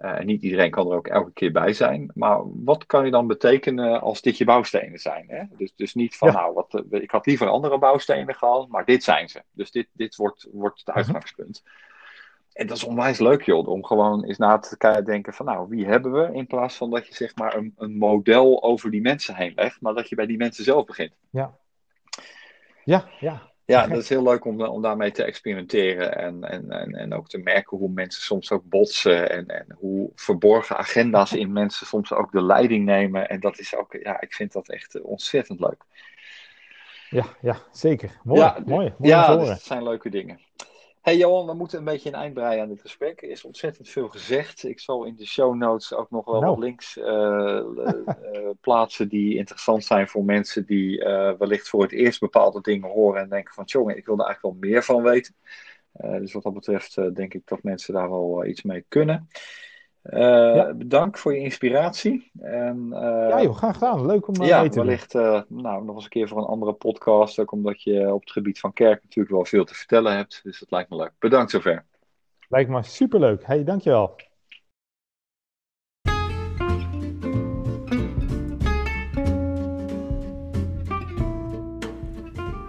Uh, 0.02 0.20
niet 0.20 0.42
iedereen 0.42 0.72
kan 0.72 0.92
er 0.92 0.98
ook 0.98 1.08
elke 1.08 1.32
keer 1.34 1.52
bij 1.52 1.74
zijn. 1.74 2.12
Maar 2.14 2.42
wat 2.64 2.86
kan 2.86 3.06
je 3.06 3.12
dan 3.12 3.28
betekenen 3.28 4.02
als 4.02 4.22
dit 4.22 4.38
je 4.38 4.46
bouwstenen 4.46 5.00
zijn? 5.00 5.26
Hè? 5.28 5.44
Dus, 5.58 5.74
dus 5.76 5.94
niet 5.94 6.18
van 6.18 6.28
ja. 6.28 6.34
nou, 6.34 6.54
wat, 6.54 6.84
uh, 6.90 7.02
ik 7.02 7.12
had 7.12 7.26
liever 7.26 7.48
andere 7.48 7.80
bouwstenen 7.80 8.36
gehad, 8.36 8.68
maar 8.68 8.86
dit 8.86 9.04
zijn 9.04 9.30
ze. 9.30 9.42
Dus 9.52 9.72
dit, 9.72 9.88
dit 9.92 10.16
wordt, 10.16 10.48
wordt 10.52 10.80
het 10.80 10.96
uitgangspunt. 10.96 11.62
Mm-hmm. 11.64 11.84
En 12.56 12.68
dat 12.68 12.78
is 12.78 12.84
onwijs 12.84 13.20
leuk, 13.20 13.42
joh, 13.42 13.68
om 13.68 13.86
gewoon 13.86 14.24
eens 14.24 14.38
na 14.38 14.58
te 14.58 15.02
denken 15.06 15.34
van, 15.34 15.46
nou, 15.46 15.70
wie 15.70 15.86
hebben 15.86 16.12
we? 16.12 16.34
In 16.34 16.48
plaats 16.48 16.76
van 16.76 16.90
dat 16.90 17.08
je 17.08 17.14
zeg 17.16 17.36
maar 17.36 17.56
een, 17.56 17.74
een 17.78 17.98
model 17.98 18.64
over 18.64 18.92
die 18.92 19.02
mensen 19.02 19.36
heen 19.36 19.52
legt, 19.56 19.82
maar 19.82 19.94
dat 19.94 20.10
je 20.10 20.16
bij 20.16 20.26
die 20.26 20.38
mensen 20.38 20.64
zelf 20.64 20.86
begint. 20.86 21.14
Ja. 21.30 21.58
Ja, 22.84 23.06
ja. 23.20 23.54
Ja, 23.66 23.88
dat 23.88 23.98
is 23.98 24.10
heel 24.10 24.24
leuk 24.24 24.46
om, 24.46 24.62
om 24.62 24.82
daarmee 24.82 25.12
te 25.12 25.24
experimenteren 25.24 26.18
en, 26.18 26.44
en, 26.44 26.72
en, 26.72 26.96
en 26.96 27.14
ook 27.14 27.28
te 27.28 27.38
merken 27.38 27.78
hoe 27.78 27.90
mensen 27.90 28.22
soms 28.22 28.52
ook 28.52 28.64
botsen 28.64 29.30
en, 29.30 29.48
en 29.48 29.76
hoe 29.78 30.12
verborgen 30.16 30.78
agenda's 30.78 31.34
in 31.34 31.54
mensen 31.54 31.88
soms 31.88 32.14
ook 32.14 32.32
de 32.32 32.44
leiding 32.44 32.86
nemen. 32.86 33.30
En 33.30 33.40
dat 33.40 33.60
is 33.60 33.76
ook, 33.76 33.98
ja, 34.04 34.22
ik 34.22 34.34
vind 34.34 34.52
dat 34.52 34.70
echt 34.70 35.02
ontzettend 35.02 35.60
leuk. 35.60 35.84
Ja, 37.10 37.26
ja 37.42 37.58
zeker. 37.72 38.20
Mooi, 38.24 38.40
ja, 38.40 38.62
mooi. 38.66 38.94
mooi 38.98 39.12
ja, 39.12 39.36
dat 39.36 39.62
zijn 39.62 39.84
leuke 39.84 40.10
dingen. 40.10 40.40
Hey 41.06 41.18
Johan, 41.18 41.46
we 41.46 41.54
moeten 41.54 41.78
een 41.78 41.84
beetje 41.84 42.10
een 42.10 42.16
eind 42.16 42.34
breien 42.34 42.62
aan 42.62 42.68
dit 42.68 42.82
gesprek. 42.82 43.22
Er 43.22 43.30
is 43.30 43.44
ontzettend 43.44 43.90
veel 43.90 44.10
gezegd. 44.10 44.64
Ik 44.64 44.80
zal 44.80 45.04
in 45.04 45.16
de 45.16 45.26
show 45.26 45.56
notes 45.56 45.94
ook 45.94 46.12
nog 46.12 46.26
wel 46.26 46.42
wat 46.42 46.58
links 46.58 46.98
uh, 46.98 47.62
plaatsen 48.62 49.10
die 49.10 49.36
interessant 49.36 49.84
zijn 49.84 50.08
voor 50.08 50.24
mensen 50.24 50.66
die 50.66 51.00
uh, 51.00 51.32
wellicht 51.38 51.70
voor 51.70 51.82
het 51.82 51.92
eerst 51.92 52.20
bepaalde 52.20 52.62
dingen 52.62 52.90
horen 52.90 53.22
en 53.22 53.30
denken 53.30 53.54
van 53.54 53.64
jongen, 53.64 53.98
ik 53.98 54.06
wil 54.06 54.18
er 54.18 54.26
eigenlijk 54.26 54.60
wel 54.60 54.70
meer 54.70 54.84
van 54.84 55.04
weten. 55.04 55.36
dus 55.92 56.34
wat 56.34 56.44
dat 56.44 56.54
betreft 56.54 57.16
denk 57.16 57.34
ik 57.34 57.42
dat 57.46 57.64
mensen 57.64 57.94
daar 57.94 58.10
wel 58.10 58.46
iets 58.46 58.62
mee 58.62 58.86
kunnen. 58.88 59.28
Uh, 60.10 60.72
Bedankt 60.72 61.20
voor 61.20 61.34
je 61.34 61.40
inspiratie. 61.40 62.32
En, 62.40 62.88
uh, 62.92 63.00
ja, 63.30 63.42
joh, 63.42 63.56
graag 63.56 63.74
gedaan. 63.74 64.06
Leuk 64.06 64.28
om 64.28 64.42
uh, 64.42 64.48
ja, 64.48 64.68
te 64.68 64.80
wellicht 64.80 65.14
nou, 65.48 65.86
nog 65.86 65.96
eens 65.96 66.04
een 66.04 66.10
keer 66.10 66.28
voor 66.28 66.38
een 66.38 66.44
andere 66.44 66.74
podcast. 66.74 67.40
Ook 67.40 67.52
omdat 67.52 67.82
je 67.82 68.14
op 68.14 68.22
het 68.22 68.32
gebied 68.32 68.60
van 68.60 68.74
kerk 68.74 69.04
natuurlijk 69.04 69.36
wel 69.36 69.46
veel 69.46 69.66
te 69.66 69.76
vertellen 69.76 70.16
hebt. 70.16 70.40
Dus 70.44 70.60
dat 70.60 70.72
lijkt 70.72 70.90
me 70.90 70.96
leuk. 70.96 71.12
Bedankt 71.20 71.52
zover. 71.52 71.86
Lijkt 72.50 72.70
me 72.70 72.84
superleuk. 72.84 73.46
Hey, 73.46 73.64
dankjewel. 73.64 74.16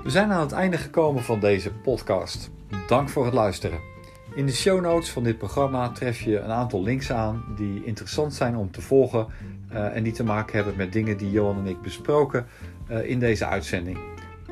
We 0.02 0.12
zijn 0.12 0.32
aan 0.32 0.40
het 0.40 0.52
einde 0.52 0.76
gekomen 0.76 1.22
van 1.22 1.40
deze 1.40 1.72
podcast. 1.72 2.50
Dank 2.86 3.08
voor 3.08 3.24
het 3.24 3.34
luisteren. 3.34 3.95
In 4.36 4.46
de 4.46 4.52
show 4.52 4.80
notes 4.80 5.10
van 5.10 5.22
dit 5.22 5.38
programma 5.38 5.88
tref 5.88 6.20
je 6.20 6.38
een 6.38 6.50
aantal 6.50 6.82
links 6.82 7.12
aan 7.12 7.44
die 7.56 7.84
interessant 7.84 8.34
zijn 8.34 8.56
om 8.56 8.70
te 8.70 8.80
volgen 8.80 9.26
uh, 9.72 9.96
en 9.96 10.02
die 10.02 10.12
te 10.12 10.24
maken 10.24 10.56
hebben 10.56 10.76
met 10.76 10.92
dingen 10.92 11.16
die 11.16 11.30
Johan 11.30 11.58
en 11.58 11.66
ik 11.66 11.82
besproken 11.82 12.46
uh, 12.90 13.10
in 13.10 13.18
deze 13.18 13.46
uitzending. 13.46 13.98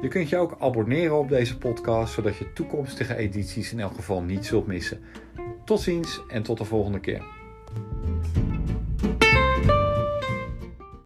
Je 0.02 0.08
kunt 0.08 0.28
je 0.28 0.36
ook 0.36 0.56
abonneren 0.58 1.18
op 1.18 1.28
deze 1.28 1.58
podcast, 1.58 2.14
zodat 2.14 2.36
je 2.36 2.52
toekomstige 2.52 3.16
edities 3.16 3.72
in 3.72 3.80
elk 3.80 3.94
geval 3.94 4.22
niet 4.22 4.46
zult 4.46 4.66
missen. 4.66 5.00
Tot 5.64 5.80
ziens 5.80 6.22
en 6.28 6.42
tot 6.42 6.58
de 6.58 6.64
volgende 6.64 7.00
keer. 7.00 7.22